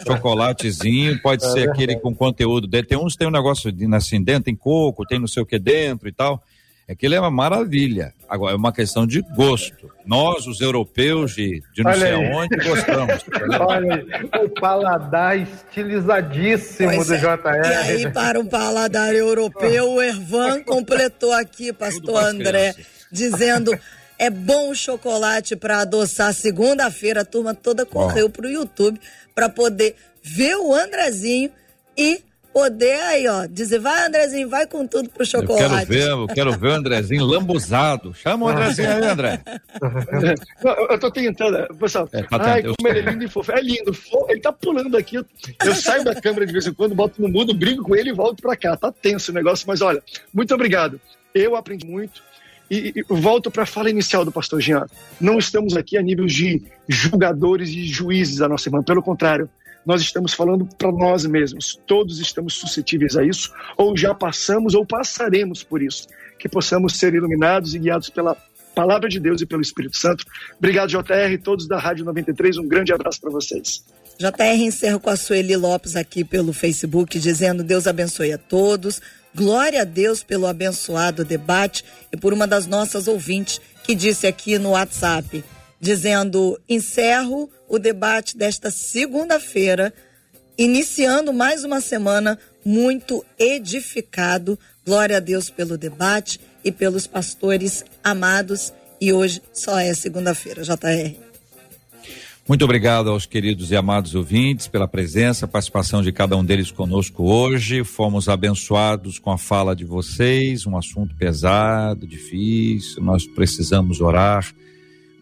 Chocolatezinho, 0.06 1.20
pode 1.20 1.50
ser 1.50 1.68
aquele 1.68 1.96
com 1.96 2.14
conteúdo. 2.14 2.68
Tem 2.68 2.98
uns 2.98 3.16
tem 3.16 3.26
um 3.26 3.32
negócio 3.32 3.72
de, 3.72 3.92
assim 3.94 4.22
dentro, 4.22 4.44
tem 4.44 4.54
coco, 4.54 5.06
tem 5.06 5.18
não 5.18 5.26
sei 5.26 5.42
o 5.42 5.46
que 5.46 5.58
dentro 5.58 6.08
e 6.08 6.12
tal. 6.12 6.42
Aquilo 6.90 7.14
é 7.14 7.20
uma 7.20 7.30
maravilha. 7.30 8.12
Agora, 8.28 8.54
é 8.54 8.56
uma 8.56 8.72
questão 8.72 9.06
de 9.06 9.22
gosto. 9.22 9.90
Nós, 10.04 10.46
os 10.46 10.60
europeus 10.60 11.34
de, 11.36 11.62
de 11.72 11.84
não 11.84 11.90
Olha 11.92 12.00
sei 12.00 12.14
aí. 12.14 12.32
aonde, 12.32 12.56
gostamos. 12.56 13.24
Olha 13.60 13.94
aí, 13.94 14.44
o 14.44 14.48
paladar 14.60 15.38
estilizadíssimo 15.38 16.90
Pois 16.94 17.06
do 17.06 17.14
é. 17.14 17.18
JR. 17.18 17.26
E 17.64 17.74
aí, 17.74 18.12
para 18.12 18.40
um 18.40 18.46
paladar 18.46 19.14
europeu, 19.14 19.92
o 19.92 20.02
Ervan 20.02 20.62
completou 20.64 21.32
aqui, 21.32 21.72
pastor 21.72 22.24
André, 22.24 22.72
crianças. 22.72 22.92
dizendo. 23.10 23.78
É 24.18 24.28
bom 24.28 24.68
o 24.68 24.74
chocolate 24.74 25.56
para 25.56 25.78
adoçar. 25.78 26.34
Segunda-feira, 26.34 27.22
a 27.22 27.24
turma 27.24 27.54
toda 27.54 27.86
correu 27.86 28.28
para 28.28 28.46
o 28.46 28.50
YouTube 28.50 29.00
para 29.34 29.48
poder 29.48 29.96
ver 30.22 30.56
o 30.56 30.74
Andrezinho 30.74 31.50
e 31.96 32.22
poder 32.52 33.00
aí, 33.02 33.26
ó, 33.28 33.46
dizer: 33.46 33.78
vai, 33.78 34.06
Andrezinho, 34.06 34.48
vai 34.48 34.66
com 34.66 34.86
tudo 34.86 35.08
pro 35.08 35.22
Eu 35.24 35.28
quero 35.28 35.46
chocolate. 35.46 35.86
ver, 35.88 36.08
eu 36.08 36.26
quero 36.26 36.52
ver 36.58 36.68
o 36.68 36.72
Andrezinho 36.72 37.24
lambuzado. 37.24 38.12
Chama 38.14 38.46
o 38.46 38.48
Andrezinho 38.48 38.90
aí, 38.90 39.04
André. 39.06 39.40
Não, 40.62 40.72
eu- 40.90 40.98
tô 40.98 41.10
tentando, 41.10 41.74
pessoal. 41.76 42.08
É, 42.12 42.22
tá 42.22 42.52
Ai, 42.52 42.62
como 42.62 42.88
ele 42.88 42.98
é 43.00 43.10
lindo 43.12 43.24
e 43.24 43.28
fofo. 43.28 43.52
É 43.52 43.60
lindo, 43.60 43.92
fo- 43.94 44.26
ele 44.28 44.40
tá 44.40 44.52
pulando 44.52 44.96
aqui. 44.96 45.16
Eu, 45.16 45.24
eu 45.64 45.74
saio 45.74 46.04
da 46.04 46.14
câmera 46.20 46.46
de 46.46 46.52
vez 46.52 46.66
em 46.66 46.72
quando, 46.74 46.94
boto 46.94 47.20
no 47.22 47.28
mudo, 47.28 47.54
brigo 47.54 47.82
com 47.82 47.94
ele 47.96 48.10
e 48.10 48.12
volto 48.12 48.42
pra 48.42 48.56
cá. 48.56 48.76
Tá 48.76 48.92
tenso 48.92 49.30
o 49.30 49.34
negócio, 49.34 49.64
mas 49.66 49.80
olha, 49.80 50.02
muito 50.32 50.54
obrigado. 50.54 51.00
Eu 51.34 51.56
aprendi 51.56 51.86
muito. 51.86 52.22
E, 52.70 52.92
e 52.96 53.02
volto 53.08 53.50
para 53.50 53.64
a 53.64 53.66
fala 53.66 53.90
inicial 53.90 54.24
do 54.24 54.30
pastor 54.30 54.60
Jean. 54.60 54.86
Não 55.20 55.38
estamos 55.38 55.76
aqui 55.76 55.96
a 55.98 56.02
nível 56.02 56.26
de 56.26 56.62
julgadores 56.88 57.68
e 57.70 57.84
juízes 57.84 58.36
da 58.36 58.48
nossa 58.48 58.68
irmã. 58.68 58.80
Pelo 58.82 59.02
contrário, 59.02 59.48
nós 59.84 60.00
estamos 60.00 60.34
falando 60.34 60.66
para 60.76 60.92
nós 60.92 61.24
mesmos. 61.26 61.80
Todos 61.86 62.20
estamos 62.20 62.54
suscetíveis 62.54 63.16
a 63.16 63.24
isso, 63.24 63.52
ou 63.76 63.96
já 63.96 64.14
passamos 64.14 64.74
ou 64.74 64.84
passaremos 64.84 65.62
por 65.62 65.82
isso. 65.82 66.06
Que 66.38 66.48
possamos 66.48 66.96
ser 66.96 67.14
iluminados 67.14 67.74
e 67.74 67.78
guiados 67.78 68.10
pela 68.10 68.36
palavra 68.74 69.08
de 69.08 69.18
Deus 69.18 69.40
e 69.40 69.46
pelo 69.46 69.62
Espírito 69.62 69.98
Santo. 69.98 70.24
Obrigado, 70.58 70.90
JR, 70.90 71.42
todos 71.42 71.66
da 71.66 71.78
Rádio 71.78 72.04
93. 72.04 72.58
Um 72.58 72.68
grande 72.68 72.92
abraço 72.92 73.20
para 73.20 73.30
vocês. 73.30 73.84
JR 74.18 74.62
encerro 74.62 75.00
com 75.00 75.10
a 75.10 75.16
Sueli 75.16 75.56
Lopes 75.56 75.96
aqui 75.96 76.24
pelo 76.24 76.52
Facebook, 76.52 77.18
dizendo 77.18 77.64
Deus 77.64 77.86
abençoe 77.86 78.32
a 78.32 78.38
todos. 78.38 79.00
Glória 79.34 79.82
a 79.82 79.84
Deus 79.84 80.22
pelo 80.22 80.46
abençoado 80.46 81.24
debate 81.24 81.84
e 82.12 82.16
por 82.16 82.32
uma 82.32 82.46
das 82.46 82.66
nossas 82.66 83.06
ouvintes 83.06 83.60
que 83.84 83.94
disse 83.94 84.26
aqui 84.26 84.58
no 84.58 84.70
WhatsApp, 84.70 85.42
dizendo: 85.80 86.60
encerro 86.68 87.50
o 87.68 87.78
debate 87.78 88.36
desta 88.36 88.70
segunda-feira, 88.70 89.92
iniciando 90.58 91.32
mais 91.32 91.64
uma 91.64 91.80
semana 91.80 92.38
muito 92.64 93.24
edificado. 93.38 94.58
Glória 94.84 95.16
a 95.16 95.20
Deus 95.20 95.48
pelo 95.48 95.78
debate 95.78 96.40
e 96.64 96.70
pelos 96.70 97.06
pastores 97.06 97.84
amados. 98.04 98.72
E 99.00 99.12
hoje 99.12 99.40
só 99.52 99.78
é 99.78 99.94
segunda-feira, 99.94 100.62
JR. 100.62 101.30
Muito 102.50 102.64
obrigado 102.64 103.10
aos 103.10 103.26
queridos 103.26 103.70
e 103.70 103.76
amados 103.76 104.14
ouvintes 104.16 104.66
pela 104.66 104.88
presença, 104.88 105.46
participação 105.46 106.02
de 106.02 106.10
cada 106.10 106.36
um 106.36 106.44
deles 106.44 106.72
conosco 106.72 107.22
hoje. 107.22 107.84
Fomos 107.84 108.28
abençoados 108.28 109.20
com 109.20 109.30
a 109.30 109.38
fala 109.38 109.76
de 109.76 109.84
vocês, 109.84 110.66
um 110.66 110.76
assunto 110.76 111.14
pesado, 111.14 112.08
difícil. 112.08 113.04
Nós 113.04 113.24
precisamos 113.24 114.00
orar, 114.00 114.52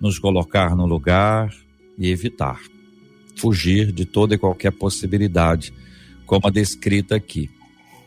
nos 0.01 0.19
colocar 0.19 0.77
no 0.77 0.87
lugar 0.87 1.53
e 1.99 2.11
evitar 2.11 2.61
fugir 3.39 3.93
de 3.93 4.05
toda 4.05 4.35
e 4.35 4.39
qualquer 4.39 4.73
possibilidade, 4.73 5.73
como 6.27 6.47
a 6.47 6.51
descrita 6.51 7.17
aqui. 7.17 7.49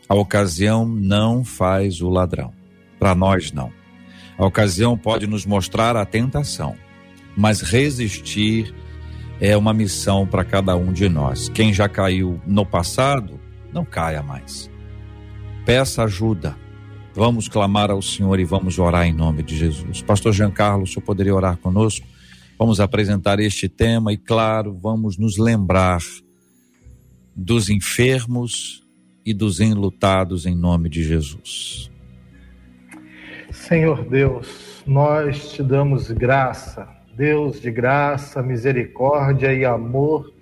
A 0.08 0.14
ocasião 0.14 0.86
não 0.86 1.44
faz 1.44 2.00
o 2.00 2.08
ladrão. 2.08 2.52
Para 2.98 3.14
nós, 3.14 3.50
não. 3.50 3.72
A 4.38 4.44
ocasião 4.44 4.96
pode 4.96 5.26
nos 5.26 5.46
mostrar 5.46 5.96
a 5.96 6.04
tentação, 6.04 6.76
mas 7.36 7.60
resistir 7.62 8.74
é 9.40 9.56
uma 9.56 9.72
missão 9.72 10.26
para 10.26 10.44
cada 10.44 10.76
um 10.76 10.92
de 10.92 11.08
nós. 11.08 11.48
Quem 11.48 11.72
já 11.72 11.88
caiu 11.88 12.40
no 12.46 12.64
passado, 12.64 13.40
não 13.72 13.84
caia 13.84 14.22
mais. 14.22 14.70
Peça 15.64 16.04
ajuda. 16.04 16.56
Vamos 17.14 17.46
clamar 17.46 17.90
ao 17.90 18.00
Senhor 18.00 18.40
e 18.40 18.44
vamos 18.44 18.78
orar 18.78 19.06
em 19.06 19.12
nome 19.12 19.42
de 19.42 19.54
Jesus. 19.54 20.00
Pastor 20.00 20.32
Giancarlo, 20.32 20.84
o 20.84 20.86
senhor 20.86 21.02
poderia 21.02 21.34
orar 21.34 21.58
conosco? 21.58 22.06
Vamos 22.58 22.80
apresentar 22.80 23.38
este 23.38 23.68
tema 23.68 24.12
e, 24.12 24.16
claro, 24.16 24.72
vamos 24.72 25.18
nos 25.18 25.36
lembrar 25.36 26.00
dos 27.36 27.68
enfermos 27.68 28.82
e 29.26 29.34
dos 29.34 29.60
enlutados 29.60 30.46
em 30.46 30.56
nome 30.56 30.88
de 30.88 31.02
Jesus. 31.02 31.90
Senhor 33.50 34.08
Deus, 34.08 34.82
nós 34.86 35.52
te 35.52 35.62
damos 35.62 36.10
graça, 36.10 36.88
Deus 37.14 37.60
de 37.60 37.70
graça, 37.70 38.42
misericórdia 38.42 39.52
e 39.52 39.66
amor, 39.66 40.32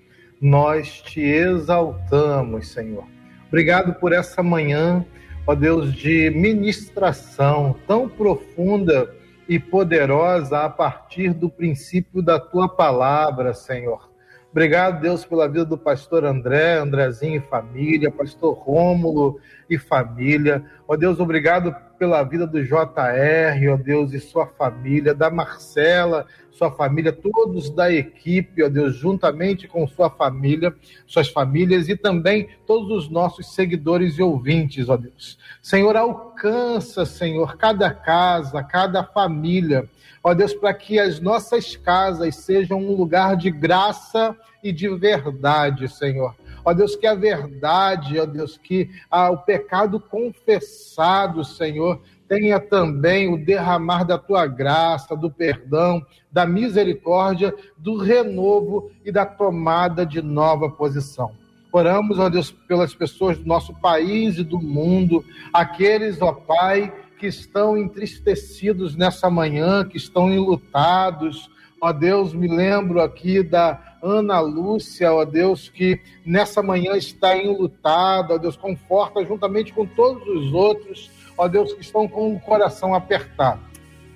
nós 0.41 1.03
te 1.03 1.21
exaltamos, 1.21 2.69
Senhor. 2.69 3.05
Obrigado 3.49 3.95
por 3.95 4.13
essa 4.13 4.43
manhã, 4.43 5.05
ó 5.51 5.55
Deus, 5.57 5.93
de 5.93 6.31
ministração 6.31 7.75
tão 7.85 8.09
profunda 8.09 9.13
e 9.49 9.59
poderosa 9.59 10.61
a 10.61 10.71
partir 10.71 11.35
do 11.35 11.51
princípio 11.51 12.23
da 12.23 12.39
tua 12.39 12.69
palavra, 12.69 13.53
Senhor. 13.53 14.09
Obrigado, 14.53 15.01
Deus, 15.01 15.25
pela 15.25 15.49
vida 15.49 15.65
do 15.65 15.77
pastor 15.77 16.25
André, 16.25 16.75
Andrezinho 16.75 17.39
e 17.39 17.49
família, 17.51 18.13
pastor 18.13 18.55
Rômulo 18.55 19.41
e 19.69 19.77
família. 19.77 20.65
Ó 20.87 20.95
Deus, 20.97 21.19
obrigado 21.19 21.75
pela 22.01 22.23
vida 22.23 22.47
do 22.47 22.65
JR, 22.65 23.69
ó 23.71 23.77
Deus, 23.77 24.15
e 24.15 24.19
sua 24.19 24.47
família, 24.47 25.15
da 25.15 25.31
Marcela, 25.31 26.27
sua 26.51 26.71
família, 26.71 27.13
todos 27.13 27.69
da 27.69 27.93
equipe, 27.93 28.63
ó 28.63 28.71
Deus, 28.71 28.97
juntamente 28.97 29.69
com 29.69 29.87
sua 29.87 30.09
família, 30.09 30.75
suas 31.07 31.29
famílias 31.29 31.91
e 31.91 31.97
também 31.97 32.49
todos 32.67 33.05
os 33.05 33.11
nossos 33.11 33.55
seguidores 33.55 34.19
e 34.19 34.23
ouvintes, 34.23 34.89
ó 34.89 34.97
Deus. 34.97 35.39
Senhor, 35.61 35.95
alcança, 35.95 37.05
Senhor, 37.05 37.59
cada 37.59 37.93
casa, 37.93 38.65
cada 38.65 39.05
família, 39.05 39.87
ó 40.25 40.33
Deus, 40.33 40.55
para 40.55 40.73
que 40.73 40.99
as 40.99 41.21
nossas 41.21 41.77
casas 41.77 42.35
sejam 42.37 42.79
um 42.79 42.97
lugar 42.97 43.37
de 43.37 43.51
graça 43.51 44.35
e 44.65 44.73
de 44.73 44.89
verdade, 44.89 45.87
Senhor. 45.87 46.35
Ó 46.65 46.73
Deus, 46.73 46.97
que 46.97 47.07
a 47.07 47.15
verdade, 47.15 48.19
ó 48.19 48.27
Deus, 48.27 48.57
que 48.57 48.91
ah, 49.11 49.31
o 49.31 49.39
pecado 49.39 50.01
confessado, 50.01 51.45
Senhor, 51.45 52.01
tenha 52.29 52.61
também 52.61 53.33
o 53.33 53.45
derramar 53.45 54.05
da 54.05 54.17
tua 54.17 54.47
graça, 54.47 55.17
do 55.17 55.31
perdão, 55.31 56.01
da 56.31 56.47
misericórdia, 56.47 57.55
do 57.77 57.97
renovo 57.97 58.91
e 59.05 59.11
da 59.11 59.27
tomada 59.27 60.07
de 60.07 60.23
nova 60.23 60.71
posição. 60.71 61.33
Oramos, 61.73 62.19
ó 62.19 62.29
Deus, 62.29 62.51
pelas 62.51 62.95
pessoas 62.95 63.39
do 63.39 63.47
nosso 63.47 63.75
país 63.75 64.39
e 64.39 64.45
do 64.45 64.61
mundo, 64.61 65.25
aqueles, 65.53 66.21
ó 66.21 66.33
Pai, 66.33 66.93
que 67.19 67.27
estão 67.27 67.77
entristecidos 67.77 68.97
nessa 68.97 69.29
manhã, 69.29 69.85
que 69.85 69.97
estão 69.97 70.33
enlutados. 70.33 71.51
Ó 71.81 71.93
Deus, 71.93 72.33
me 72.33 72.49
lembro 72.49 73.01
aqui 73.01 73.43
da 73.43 73.90
Ana 74.03 74.41
Lúcia, 74.41 75.13
ó 75.13 75.25
Deus, 75.25 75.69
que 75.69 76.01
nessa 76.25 76.63
manhã 76.63 76.97
está 76.97 77.37
enlutada, 77.37 78.35
ó 78.35 78.39
Deus, 78.39 78.57
conforta 78.57 79.25
juntamente 79.25 79.73
com 79.73 79.87
todos 79.87 80.27
os 80.27 80.53
outros, 80.53 81.11
ó 81.37 81.47
Deus, 81.49 81.73
que 81.73 81.83
estão 81.83 82.09
com 82.09 82.35
o 82.35 82.41
coração 82.41 82.95
apertado. 82.95 83.61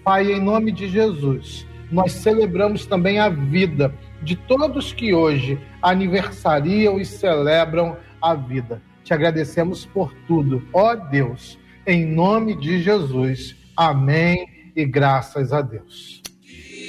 Pai, 0.03 0.33
em 0.33 0.41
nome 0.41 0.73
de 0.73 0.89
Jesus, 0.89 1.67
nós 1.91 2.13
celebramos 2.13 2.87
também 2.87 3.19
a 3.19 3.29
vida 3.29 3.95
de 4.23 4.37
todos 4.37 4.93
que 4.93 5.15
hoje 5.15 5.59
aniversariam 5.83 6.99
e 6.99 7.05
celebram 7.05 7.97
a 8.21 8.35
vida. 8.35 8.83
Te 9.03 9.13
agradecemos 9.13 9.85
por 9.85 10.15
tudo, 10.27 10.67
ó 10.73 10.95
Deus, 10.95 11.59
em 11.87 12.07
nome 12.07 12.57
de 12.57 12.81
Jesus. 12.83 13.55
Amém 13.77 14.73
e 14.75 14.85
graças 14.85 15.53
a 15.53 15.61
Deus. 15.61 16.24